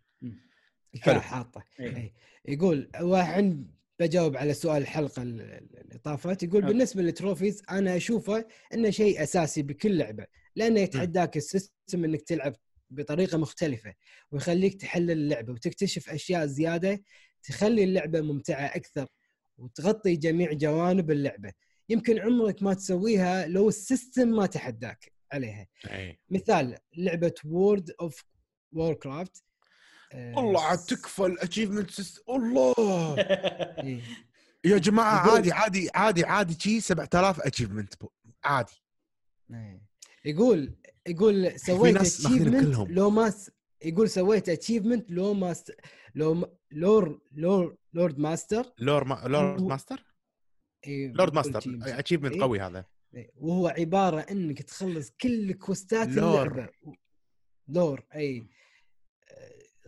[1.00, 1.20] حلو.
[1.20, 1.96] حاطه إيه.
[1.96, 2.12] إيه.
[2.44, 3.66] يقول واحد
[4.00, 6.73] بجاوب على سؤال الحلقة ال- ال- اللي طافت يقول okay.
[6.72, 10.26] بالنسبة لل trophies أنا أشوفه إنه شيء أساسي بكل لعبة
[10.56, 12.56] لأنه يتحداك ال system إنك تلعب
[12.90, 13.94] بطريقة مختلفة
[14.30, 17.02] ويخليك تحل اللعبة وتكتشف أشياء زيادة
[17.42, 19.06] تخلي اللعبة ممتعة أكثر
[19.58, 21.52] وتغطي جميع جوانب اللعبة
[21.88, 25.66] يمكن عمرك ما تسويها لو ال system ما تحداك عليها.
[25.90, 26.20] أي.
[26.30, 28.24] مثال لعبة World of
[28.73, 29.43] Warcraft
[30.14, 31.90] والله عاد تكفى ال achievement
[32.28, 32.74] الله.
[33.18, 34.00] إيه.
[34.64, 37.94] يا جماعة عادي عادي عادي عادي شي 7000 achievement
[38.44, 38.82] عادي.
[39.50, 39.82] إيه.
[40.24, 40.76] يقول
[41.06, 42.92] يقول سويت ناس ماخذين achievement كلهم.
[42.92, 43.50] لو ما س...
[43.84, 45.72] يقول سويت اتشيفمنت لو ما س...
[46.14, 46.44] لو م...
[46.70, 48.72] لور لور لورد ماستر.
[48.78, 49.22] لور ما...
[49.26, 50.06] لورد ماستر؟
[50.86, 51.78] إيه، لورد ماستر.
[51.82, 52.40] اتشيفمنت إيه.
[52.40, 52.84] قوي هذا
[53.14, 56.46] إيه، وهو عبارة إنك تخلص كل كوستات لور.
[56.46, 56.68] اللعبه
[57.68, 58.46] لور اي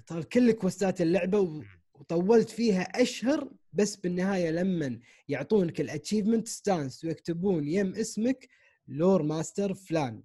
[0.06, 1.64] طال كل كوستات اللعبة.
[1.94, 8.48] وطولت فيها أشهر بس بالنهاية لما يعطونك الاتشيفمنت ستانس ويكتبون يم اسمك
[8.88, 10.22] لور ماستر فلان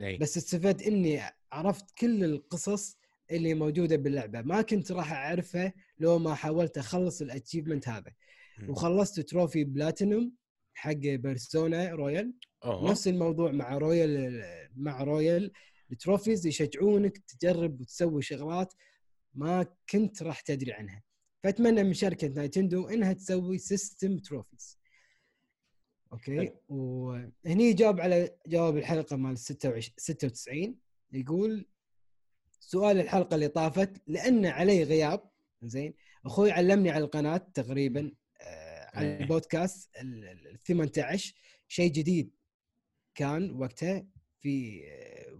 [0.00, 1.20] إي بس استفدت إني
[1.52, 2.98] عرفت كل القصص
[3.30, 8.12] اللي موجودة باللعبة ما كنت راح اعرفها لو ما حاولت أخلص ال achievement هذا.
[8.68, 10.32] وخلصت trophy platinum
[10.74, 12.34] حق Persona Royal.
[12.64, 12.90] أوه.
[12.90, 14.42] نفس الموضوع مع Royal
[14.76, 15.52] مع Royal.
[15.92, 18.74] ال trophies يشجعونك تجرب وتسوي شغلات
[19.34, 21.02] ما كنت راح تدري عنها.
[21.42, 24.78] فأتمنى من شركة Nintendo إنها تسوي system trophies
[26.12, 26.52] أوكي.
[26.68, 30.78] وهني جاوب على جواب الحلقة مال 26 96
[31.12, 31.66] يقول
[32.60, 35.30] سؤال الحلقة اللي طافت لأن علي غياب.
[35.62, 35.94] زين.
[36.26, 38.12] أخوي علمني على القناة تقريبا.
[38.98, 39.20] على إيه.
[39.22, 41.34] البودكاست ال ال- 18
[41.68, 42.30] شيء جديد.
[43.14, 44.06] كان وقتها
[44.40, 44.82] في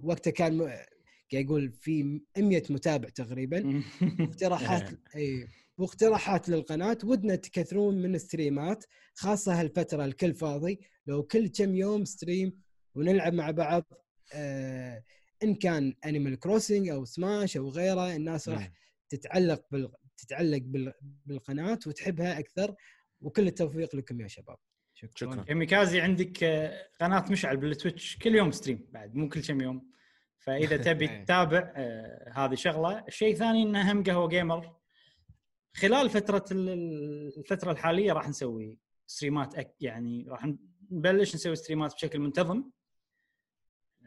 [0.02, 0.60] وقتها كان
[1.32, 3.82] قاعد يقول في 100 متابع تقريبا.
[4.20, 5.48] اقتراحات اي
[5.78, 6.98] واقتراحات للقناة.
[7.04, 10.80] ودنا تكثرون من ال streams خاصة هالفترة الكل فاضي.
[11.06, 12.60] لو كل كم يوم stream
[12.94, 13.84] ونلعب مع بعض
[14.34, 15.02] آه
[15.42, 18.74] إن كان انيمال كروسنج أو سماش أو غيره الناس راح مم.
[19.08, 19.92] تتعلق بال...
[20.16, 20.92] تتعلق بال...
[21.26, 22.74] بالقناة وتحبها أكثر.
[23.20, 24.56] وكل التوفيق لكم يا شباب.
[24.94, 25.42] شكرا, شكراً.
[25.44, 29.90] كاميكازي عندك آه، قناة مشعل بالتويتش كل يوم ستريم بعد مو كل كم يوم.
[30.38, 31.24] فإذا تبي إيه.
[31.24, 33.04] تتابع آه، هذه شغلة.
[33.08, 34.76] الشيء الثاني إنه هم قهوة gamer.
[35.76, 40.52] خلال فترة ال- الفترة الحالية راح نسوي ستريمات أك يعني راح
[40.90, 42.70] نبلش نسوي ستريمات بشكل منتظم.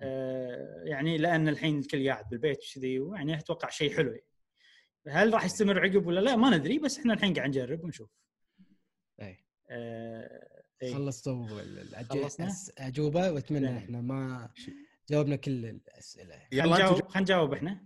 [0.01, 4.11] آه، يعني لأن الحين الكل قاعد بالبيت وكذي يعني أتوقع شيء حلو.
[4.11, 4.25] يعني.
[5.07, 8.09] هل راح يستمر عقب ولا لا؟ ما ندري بس إحنا الحين قاعد نجرب ونشوف.
[9.71, 9.77] إيه.
[9.77, 10.93] آه، إيه.
[10.93, 13.77] خلصتوا؟ الاجوبه وأتمنى تمام.
[13.77, 14.49] إحنا ما
[15.09, 17.85] جاوبنا كل الأسئلة يلا خلينا نجاوب إحنا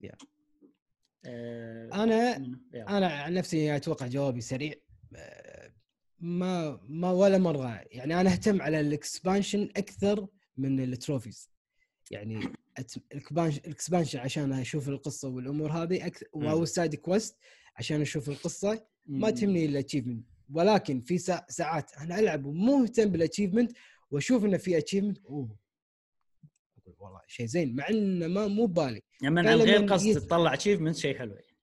[0.00, 0.16] يلا.
[1.24, 2.36] آه، أنا؟
[2.74, 2.98] يلا.
[2.98, 4.74] أنا عن نفسي أتوقع جوابي سريع
[5.16, 5.72] آه،
[6.20, 11.50] ما ما ولا مرة يعني أنا أهتم على ال expansion أكثر من ال trophies
[12.10, 12.40] يعني
[13.12, 16.62] ال expansion عشان أشوف القصة والأمور هذه أكثر أو مم.
[16.62, 17.38] ال side quest
[17.76, 19.30] عشان أشوف القصة ما.
[19.30, 23.72] تهمني ال achievement ولكن في سا- ساعات أنا ألعب ومو مهتم بال achievement
[24.10, 25.56] وأشوف إنه في achievement أوه.
[26.78, 29.02] أقول والله شيء زين مع إنه ما مو ببالي.
[29.22, 31.56] يعني من غير قصد تطلع achievement شيء حلو يعني.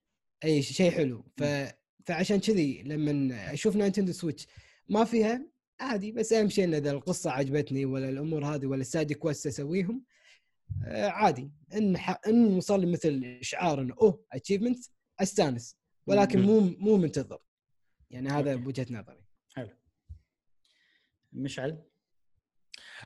[0.44, 1.24] إي شيء حلو.
[1.36, 1.44] ف...
[2.04, 4.46] فعشان كذي لما أشوف نينتندو سويتش
[4.88, 5.46] ما فيها
[5.80, 9.46] عادي بس أهم شيء إن إذا القصة عجبتني ولا الأمور هذه ولا ال side quest
[9.46, 10.02] أسويهم
[10.84, 11.50] آه عادي.
[11.74, 12.20] إن ح...
[12.26, 14.84] إن وصل مثل شعار إنه أوه achievement
[15.20, 15.76] أستانس.
[16.06, 16.42] ولكن.
[16.42, 17.38] مو مو منتظر.
[18.10, 18.54] يعني هذا.
[18.56, 19.24] بوجهة نظري.
[19.56, 19.70] حلو.
[21.32, 21.82] مشعل؟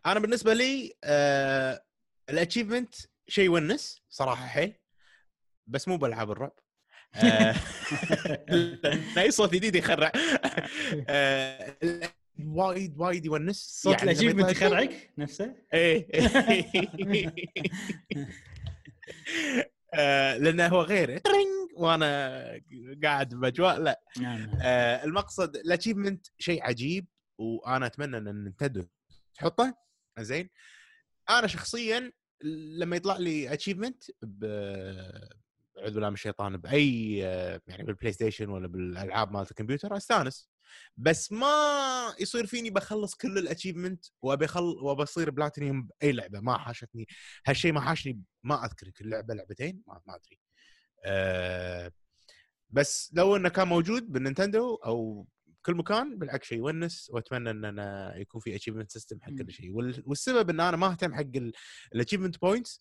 [0.06, 1.84] أنا بالنسبة لي آه
[2.30, 2.94] ال achievement
[3.28, 4.74] شيء يونس صراحة حيل
[5.66, 6.58] بس مو بألعاب الرعب.
[7.24, 7.54] آه،
[9.18, 10.12] اي صوت جديد يخرع.
[11.08, 11.76] آه،
[12.46, 13.80] وايد وايد يونس.
[13.82, 16.08] صوت يعني ال achievement يخرعك نفسه؟ إيه.
[19.94, 21.63] آه، لأنه هو غير ترينج!
[21.76, 22.60] وأنا
[23.02, 24.00] قاعد بأجواء لا.
[24.20, 27.06] نعم آه، المقصد ال achievement شيء عجيب
[27.38, 28.86] وأنا أتمنى أن نينتندو
[29.34, 29.74] تحطه؟
[30.18, 30.50] زين.
[31.30, 32.12] أنا شخصيا
[32.78, 34.04] لما يطلع لي achievement
[35.78, 37.18] اعوذ بالله من الشيطان بأي
[37.66, 40.48] يعني بالبلاي ستيشن ولا بالألعاب مالت الكمبيوتر أستانس.
[40.96, 41.54] بس ما
[42.20, 46.40] يصير فيني بخلص كل ال achievement وأبي خل وبصير بلاتينيوم بأي لعبة.
[46.40, 47.06] ما حاشتني
[47.46, 50.38] هالشيء ما حاشني ما أذكر كل لعبة لعبتين ما, ما أدري.
[51.04, 51.92] أه
[52.70, 55.26] بس لو إنه كان موجود بالنينتندو أو
[55.62, 59.30] كل مكان بالعكس شيء يونس وأتمنى إن أنا يكون في achievement system حق.
[59.32, 61.22] كل شيء وال- والسبب إن أنا ما أهتم حق
[61.94, 62.80] ال achievement points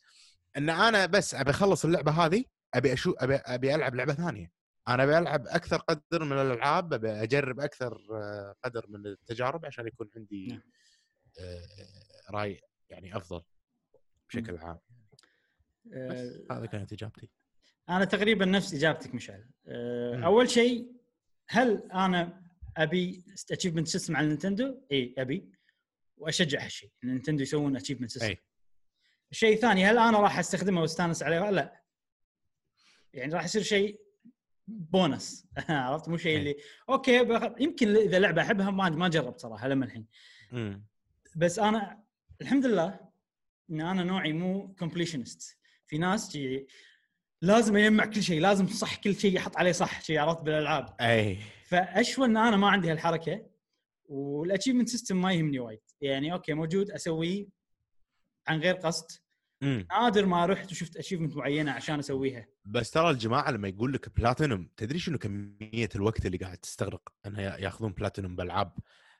[0.57, 2.43] إن أنا بس أبي أخلص اللعبة هذه
[2.73, 4.51] أبي أشوف ابي أبي ألعب لعبة ثانية.
[4.87, 9.87] أنا أبي ألعب أكثر قدر من الألعاب أبي أجرب أكثر آه، قدر من التجارب عشان
[9.87, 10.61] يكون عندي نعم.
[11.39, 13.41] آه، راي يعني أفضل
[14.29, 14.79] بشكل عام.
[15.85, 17.29] بس آه، هذا كانت اجابتي
[17.89, 19.45] أنا تقريبا نفس إجابتك مشعل.
[20.23, 20.91] أول شيء
[21.49, 22.43] هل أنا
[22.77, 25.49] أبي achievement system على نينتندو؟ إي أبي
[26.17, 28.27] وأشجع هالشيء إن نينتندو يسوون achievement system.
[29.31, 31.81] الشيء الثاني هل أنا راح أستخدمه وأستانس عليه؟ لا
[33.13, 33.99] يعني راح يصير شيء
[34.67, 36.37] بونس عرفت مو شيء.
[36.37, 36.55] اللي
[36.89, 40.07] أوكي بأخذ- يمكن إذا لعبة أحبها ما ما جربت صراحة لما الحين.
[41.35, 42.03] بس أنا
[42.41, 42.99] الحمد لله
[43.71, 45.57] إن أنا نوعي مو completionist
[45.87, 46.67] في ناس جي
[47.43, 50.95] لازم يجمع كل شيء لازم صح كل شيء يحط عليه صح شيء عرفت بالألعاب.
[51.01, 51.37] أي.
[51.65, 53.45] فشوى إن أنا ما عندي هالحركة
[54.05, 55.79] وال achievement system ما يهمني وايد.
[56.01, 57.47] يعني أوكي موجود أسويه
[58.47, 59.05] عن غير قصد.
[59.61, 62.47] نادر ما رحت وشفت achievement معينة عشان أسويها.
[62.65, 67.41] بس ترى الجماعة لما يقول لك بلاتينوم تدري شنو كمية الوقت اللي قاعد تستغرق؟ إنه
[67.41, 68.73] يا- ياخذون بلاتينوم بألعاب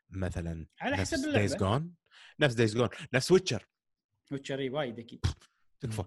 [0.10, 1.38] مثلا على حسب نفس اللعبة.
[1.38, 1.94] دايز جون
[2.40, 3.68] نفس دايز جون نفس ويتشر
[4.32, 5.26] ويتشري وايد أكيد.
[5.80, 6.04] تكفى.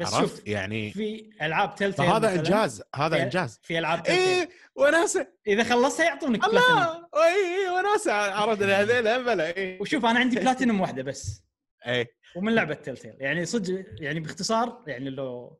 [0.00, 3.60] بس عرفت؟ شوف يعني في ألعاب تيل فهذا مثلاً، إنجاز هذا في- إنجاز.
[3.62, 5.26] في ألعاب تيل تيل إيه وناسة.
[5.46, 6.94] إذا خلصتها يعطونك الله!
[6.96, 8.12] أي وناسة.
[8.12, 11.42] عرفت هذيل بلا؟ اي وشوف أنا عندي بلاتينوم واحدة بس.
[11.86, 15.58] اي ومن لعبة تيل يعني صدق يعني باختصار يعني لو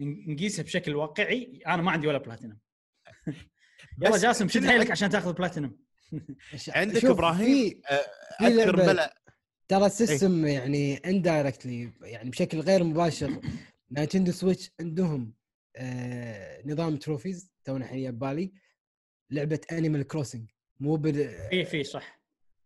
[0.00, 2.58] نقيسها بشكل واقعي أنا ما عندي ولا بلاتينوم
[4.02, 5.76] يلا جاسم شد حيلك عشان تاخذ بلاتينوم
[6.68, 7.14] عندك في
[8.38, 9.14] في أذكر ملا
[9.68, 13.40] ترى السيستم يعني اندايركتلي يعني بشكل غير مباشر
[13.90, 15.32] نايتندو سويتش عندهم
[15.76, 18.52] آه نظام تروفيز تونا الحين ببالي
[19.30, 20.50] لعبة انيمال كروسنج
[20.80, 22.20] مو بال في في صح.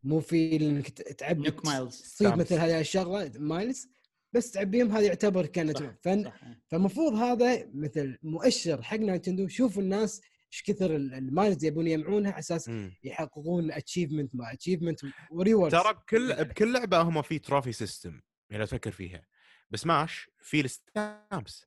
[0.04, 2.36] مو في إنك تعبي نيك مايلز Stamps.
[2.36, 3.88] مثل هذه الشغلة مايلز
[4.32, 6.32] بس تعبيهم هذا يعتبر كانت فن
[6.68, 10.20] فالمفروض هذا مثل مؤشر حق نينتندو شوفوا الناس
[10.52, 12.70] إيش كثر ال- miles يبون يجمعونها على أساس.
[13.04, 18.60] يحققون achievement ما achievement و reward ترى بكل بكل لعبة هم في trophy system يعني
[18.60, 19.26] لو تفكر فيها.
[19.70, 21.66] بسماش في ال stamps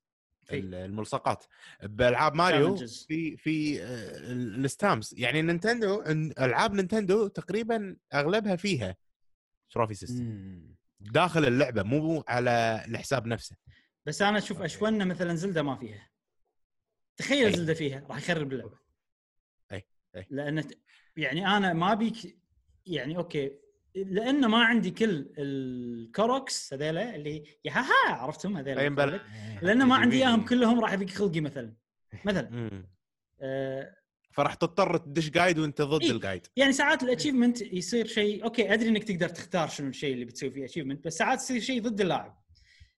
[0.52, 1.44] الملصقات.
[1.84, 2.76] بألعاب ماريو.
[3.08, 3.86] في في آه،
[4.32, 6.02] ال- stamps يعني نينتندو
[6.40, 8.96] ألعاب نينتندو تقريبا أغلبها فيها
[9.72, 13.56] trophy system داخل اللعبة مو على الحساب نفسه.
[14.06, 14.62] بس أنا أشوف.
[14.62, 16.10] اشونا مثلا زلدة ما فيها.
[17.18, 17.54] تخيل.
[17.54, 18.78] زلدة فيها راح يخرب اللعبه
[19.72, 19.84] أي.
[20.16, 20.26] أي.
[20.30, 20.64] لأن
[21.18, 22.38] يعني أنا ما بيك
[22.86, 23.52] يعني أوكي
[23.96, 29.22] لأن ما عندي كل الكوروكس هذيلا اللي يا ها ها عرفتهم هذيلا أي بلى.
[29.62, 30.16] لأن ما عندي.
[30.18, 31.74] إياهم كلهم راح يبيك خلقي مثلا
[32.26, 32.82] مثلا.
[33.42, 33.96] آه
[34.32, 36.12] فراح تضطر تدش جايد وأنت ضد إيه.
[36.12, 40.52] الجايد يعني ساعات الاتشيفمنت يصير شيء أوكي أدري إنك تقدر تختار شنو الشيء اللي بتسوي
[40.52, 42.44] فيه اتشيفمنت بس ساعات يصير شيء ضد اللاعب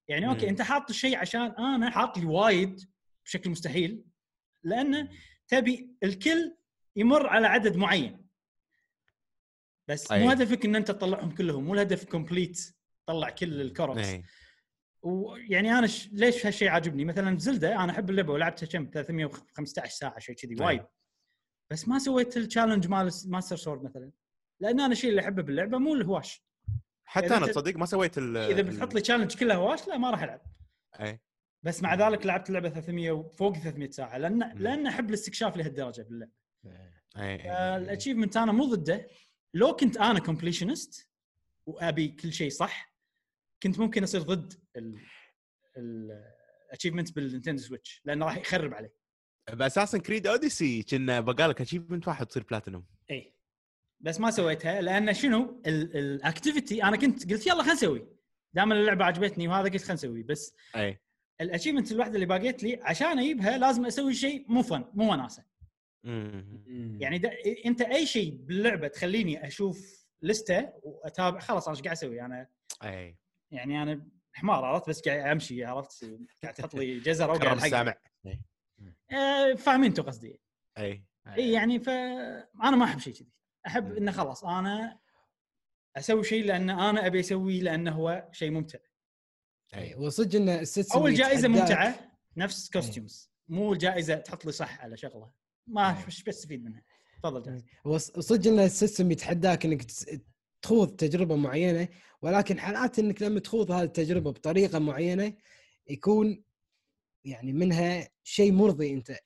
[0.07, 0.49] يعني okay مم.
[0.49, 2.81] أنت حاط الشيء عشان أنا حاط لي وايد
[3.25, 4.03] بشكل مستحيل
[4.67, 5.09] لأن
[5.47, 6.57] تبي الكل
[6.95, 8.27] يمر على عدد معين
[9.87, 10.33] بس مو أي.
[10.33, 12.75] هدفك إن أنت تطلعهم كلهم مو الهدف complete
[13.05, 14.23] طلع كل إيه.
[15.01, 16.09] ويعني أنا ش...
[16.11, 20.55] ليش هالشيء عاجبني مثلا بزلده أنا أحب اللعبة ولعبتها كم 315 ساعة شيء كذي.
[20.63, 20.83] وايد
[21.71, 24.11] بس ما سويت ال challenge مال Master Sword مثلا
[24.59, 26.43] لأن أنا الشيء اللي أحبه باللعبة مو الهواش
[27.05, 30.11] حتى إذا أنا تصدق ما سويت ال إذا بتحط لي challenge كلها هواش لا ما
[30.11, 30.41] راح ألعب
[30.99, 31.21] إيه.
[31.67, 34.53] بس مع ذلك لعبت اللعبة 300 وفوق 300 ساعة لأن.
[34.55, 36.31] لأن أحب الاستكشاف لهالدرجه باللعبه
[37.17, 37.77] إيه.
[37.77, 39.07] ال achievement أنا مو ضده.
[39.53, 41.09] لو كنت أنا completionist
[41.65, 42.93] وأبي كل شيء صح
[43.63, 44.53] كنت ممكن أصير ضد
[45.77, 48.89] ال achievement بال Nintendo Switch لأنه راح يخرب علي.
[49.53, 53.33] ب Assassin's Creed Odyssey كنا بقالك achievement واحد تصير بلاتينوم اي
[53.99, 58.07] بس ما سويتها لأن شنو؟ ال activity أنا كنت قلت يلا خلينا نسوي.
[58.53, 61.01] دام اللعبة عجبتني وهذا قلت خلينا نسوي بس اي
[61.41, 65.43] ال achievement الواحدة اللي باقية لي عشان أجيبها لازم أسوي شيء مو fun مو وناسه.
[66.99, 67.31] يعني دا
[67.65, 72.47] أنت أي شيء باللعبة تخليني أشوف list ة وأتابع خلاص أنا إيش قاعد أسوي؟ أنا
[72.83, 73.17] أي.
[73.51, 76.05] يعني أنا حمار عرفت؟ بس قاعد أمشي عرفت؟
[76.43, 77.95] قاعد تحط لي جزر أو كرم قاعد السامع.
[78.27, 78.39] أحقق.
[79.11, 80.39] آه، فاهمين أنتم قصدي.
[80.77, 81.03] أي.
[81.27, 83.31] إي يعني فانا ما أحب شيء كذي.
[83.67, 84.99] أحب إنه خلاص أنا
[85.97, 88.79] أسوي شيء لأن أنا أبي أسويه لأنه هو شيء ممتع.
[89.75, 89.95] أي.
[89.95, 91.47] وصدق إن ال system أول جائزة.
[91.47, 95.31] ممتعة نفس costumes مو الجائزه تحط لي صح على شغلة.
[95.67, 96.83] ما إيش بستفيد منها؟
[97.23, 97.63] تفضل
[97.97, 99.85] صدق إن ال system يتحداك إنك
[100.61, 101.87] تخوض تجربة معينة
[102.21, 105.33] ولكن حالات إنك لما تخوض هذه التجربة بطريقة معينة
[105.89, 106.43] يكون
[107.25, 109.17] يعني منها شيء مرضي أنت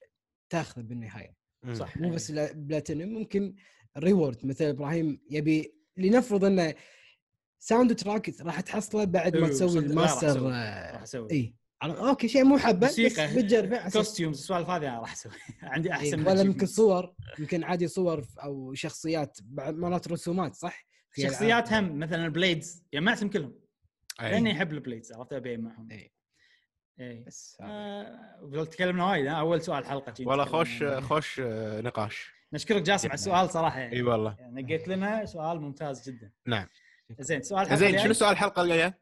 [0.49, 1.35] تاخذه بالنهاية.
[1.73, 1.97] صح.
[1.97, 3.55] مو بس لا- بلاتينيوم ممكن
[3.98, 6.76] reward مثل إبراهيم يبي لنفرض إنه
[7.64, 10.49] soundtrack راح تحصله بعد ما إيه، تسوي الماستر.
[10.53, 11.27] آه، راح أسوي.
[11.31, 14.99] اي على- okay شيء مو حبة بس موسيقى بتجربه على أساس- costumes السوالف هذه أنا
[14.99, 15.31] راح أسوي.
[15.63, 16.65] عندي إيه، أحسن ولا يمكن.
[16.65, 20.85] صور يمكن عادي صور أو شخصيات بعض مرات رسومات صح؟
[21.17, 23.55] شخصيات هم مثلا ال blades جمعتهم كلهم.
[24.19, 25.91] لأني أحب ال blades عرفت؟ أبي معهم.
[25.91, 26.11] إي.
[26.99, 27.57] اي بس.
[27.61, 30.83] آه، تكلمنا وايد أول سؤال حلقة والله خوش.
[30.83, 32.31] خوش آه، نقاش.
[32.53, 33.77] نشكرك جاسم على السؤال صراحة.
[33.79, 34.35] إي يعني والله.
[34.39, 36.31] يعني نقيت لنا سؤال ممتاز جدا.
[36.47, 36.67] نعم.
[37.19, 38.99] زين سؤال الحلقة زين؟ شنو سؤال الحلقة الجاية؟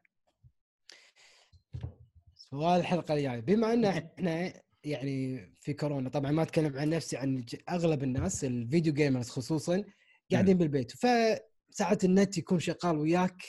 [2.36, 3.40] سؤال الحلقة الجاية.
[3.40, 4.52] بما إن إحنا
[4.84, 9.84] يعني في كورونا طبعا ما أتكلم عن نفسي عن أغلب الناس ال video gamers خصوصا
[10.32, 10.92] قاعدين بالبيت.
[10.92, 13.42] فساعات النت يكون شغال وياك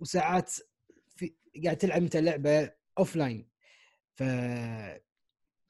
[0.00, 0.52] وساعات
[1.16, 3.48] في قاعد تلعب أنت لعبة offline
[4.14, 4.22] ف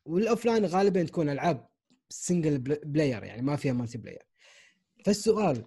[0.05, 1.69] وال offline غالبا تكون ألعاب
[2.09, 4.23] single player يعني ما فيها multiplayer
[5.05, 5.65] فالسؤال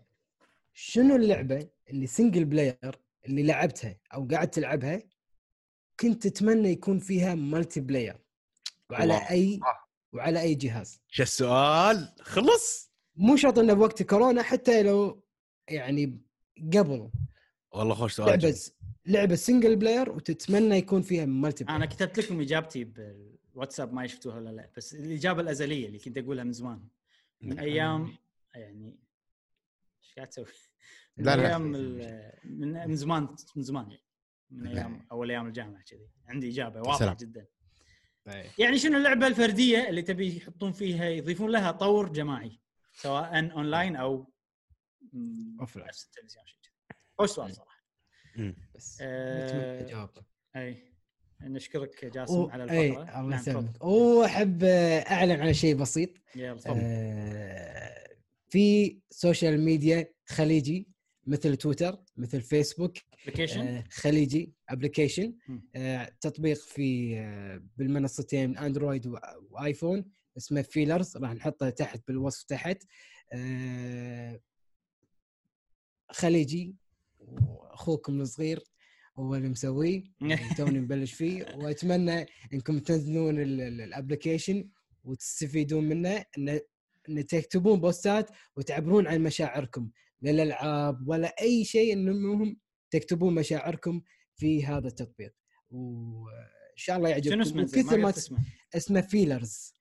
[0.73, 5.04] شنو اللعبة اللي single player اللي لعبتها أو قاعد تلعبها
[6.00, 8.18] كنت تتمنى يكون فيها multiplayer
[8.90, 9.30] وعلى الله.
[9.30, 9.60] أي
[10.14, 15.24] وعلى أي جهاز شو السؤال؟ خلص مو شرط إنه بوقت كورونا حتى لو
[15.70, 16.22] يعني
[16.74, 17.12] قبل
[17.72, 18.60] والله خوش سؤال لعبة.
[19.06, 24.50] لعبة single player وتتمنى يكون فيها multiplayer أنا كتبت لكم إجابتي بالواتساب ما شفتوها ولا
[24.50, 26.88] لا بس الإجابة الأزلية اللي كنت أقولها من زمان
[27.42, 28.16] من أيام
[28.56, 29.00] يعني
[30.04, 30.46] إيش قاعد تسوي؟
[31.18, 31.48] من لا، لا.
[31.48, 31.61] أيام
[32.44, 34.03] من من زمان من زمان يعني.
[34.52, 36.10] من أيام أول أيام الجامعة كذي.
[36.27, 37.15] عندي إجابة واضحة سلام.
[37.15, 37.45] جدا.
[38.27, 38.49] إيه.
[38.60, 42.60] يعني شنو اللعبة الفردية اللي تبي يحطون فيها يضيفون لها طور جماعي
[42.94, 44.34] سواء أونلاين أو.
[45.76, 46.98] نفس التلفزيون شيء كذي.
[47.18, 47.84] خوش سؤال صراحة.
[48.76, 50.10] بس آه، جواب
[50.56, 50.94] أي.
[51.41, 53.84] نشكرك جاسم و- على الفقره الله نعم، يسلمك.
[53.84, 56.10] واحب أعلن على شيء بسيط.
[56.35, 56.80] يلا تفضل.
[56.84, 58.07] آه،
[58.49, 60.93] في social media خليجي.
[61.28, 65.64] مثل تويتر مثل فيسبوك application آه، خليجي application مم.
[66.22, 69.08] تطبيق في آه، بالمنصتين أندرويد
[69.52, 70.06] وآيفون
[70.38, 72.84] اسمه فيلرز راح نحطه تحت بالوصف تحت.
[73.34, 74.40] آه،
[76.12, 76.76] خليجي
[77.20, 78.64] وأخوكم الصغير
[79.18, 80.04] هو اللي مسويه
[80.58, 81.45] توني مبلش فيه.
[81.56, 84.70] وأتمنى إنكم تنزلون ال- ال- ال application
[85.04, 89.90] وتستفيدون منه ان تكتبون post ات وتعبرون عن مشاعركم.
[90.24, 92.58] لا الألعاب ولا أي شيء انه المهم
[92.91, 94.02] تكتبون مشاعركم
[94.36, 95.34] في هذا التطبيق.
[95.70, 97.44] وإن شاء الله يعجبكم.
[97.44, 98.38] شنو اسمه؟ وكثر ما اسمه
[98.76, 99.74] اسمه فيلرز.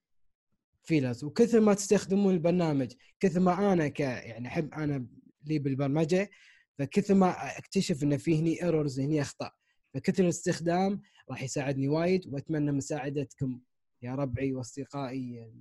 [0.83, 1.25] فيلرز.
[1.25, 2.93] وكثر ما تستخدمون البرنامج.
[3.21, 5.07] كثر ما أنا ك يعني أحب أنا
[5.45, 6.31] لي بالبرمجة
[6.79, 9.55] فكثر ما أكتشف إن في هني errors هني أخطاء.
[9.95, 13.61] فكثر الاستخدام راح يساعدني وايد وأتمنى مساعدتكم
[14.03, 15.53] يا ربعي وأصدقائي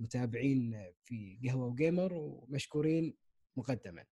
[0.00, 3.14] المتابعين في قهوة وجيمر ومشكورين
[3.60, 4.04] مقدما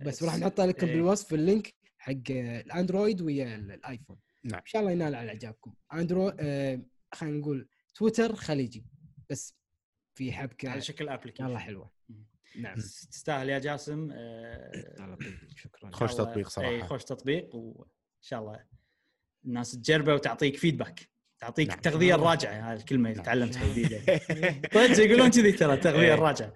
[0.00, 0.94] بس راح نحط لكم إيه.
[0.94, 4.60] بالوصف ال link حق الأندرويد ويا الآيفون نعم.
[4.60, 6.80] إن شاء الله ينال على إعجابكم اندرويد آه
[7.14, 8.84] خلينا نقول تويتر خليجي
[9.30, 9.54] بس
[10.14, 11.90] في حبكة على شكل application والله حلوة.
[12.60, 14.72] نعم تستاهل يا جاسم آه،
[15.56, 16.70] شكرا خوش تطبيق صراحة.
[16.70, 17.86] إي خوش تطبيق وإن
[18.20, 18.64] شاء الله
[19.44, 21.08] الناس تجربه وتعطيك feedback
[21.38, 21.76] تعطيك نعم.
[21.76, 23.24] التغذيه الراجعه هاي الكلمة اللي نعم.
[23.24, 24.00] تعلمتها جديده
[25.04, 26.14] يقولون كذي ترى التغذيه.
[26.14, 26.54] الراجعه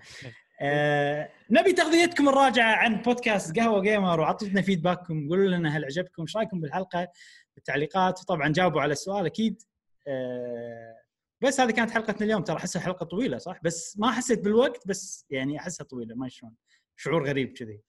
[0.61, 6.37] آه نبي تغذيتكم الراجعة عن بودكاست قهوة جيمر وعطونا فيدباككم قولوا لنا هل عجبكم إيش
[6.37, 7.09] رأيكم بالحلقة
[7.55, 9.63] بالتعليقات وطبعا جاوبوا على السؤال أكيد.
[10.09, 10.95] آه
[11.41, 15.27] بس هذه كانت حلقتنا اليوم ترى أحسها حلقة طويلة صح؟ بس ما حسيت بالوقت بس
[15.31, 16.55] يعني أحسها طويلة ما شلون
[16.97, 17.83] شعور غريب كذي.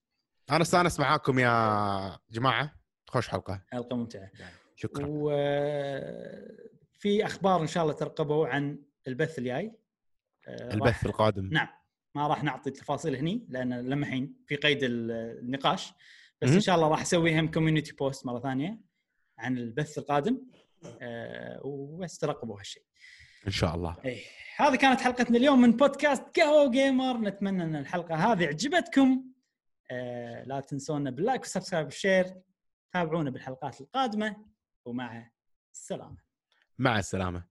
[0.52, 2.76] أنا أستأنس معاكم يا جماعة
[3.08, 3.62] خوش حلقة.
[3.72, 4.32] حلقة ممتعة.
[4.76, 5.06] شكرا.
[5.10, 5.36] وفي
[7.26, 9.72] أخبار إن شاء الله ترقبوا عن البث الجاي.
[10.48, 11.50] آه، البث القادم.
[11.52, 11.68] نعم.
[12.16, 15.94] ما راح نعطي تفاصيل هني لأن للحين في قيد ال- النقاش.
[16.42, 16.50] بس.
[16.50, 18.82] إن شاء الله راح أسوي هم community post مرة ثانية
[19.38, 20.42] عن البث القادم
[21.02, 22.84] آه، وبس ترقبوا هالشيء
[23.48, 23.98] إن شاء الله.
[24.06, 24.24] إيه
[24.58, 29.24] هذه كانت حلقتنا اليوم من بودكاست قهوه جيمر نتمنى أن الحلقة هذه عجبتكم.
[29.92, 32.26] آه، لا تنسونا بال like وال subscribe وال share.
[32.94, 34.46] تابعونا بالحلقات القادمة.
[34.86, 35.32] ومع
[35.74, 36.18] السلامة.
[36.78, 37.44] مع السلامة.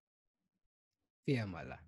[1.27, 1.79] في أمان الله.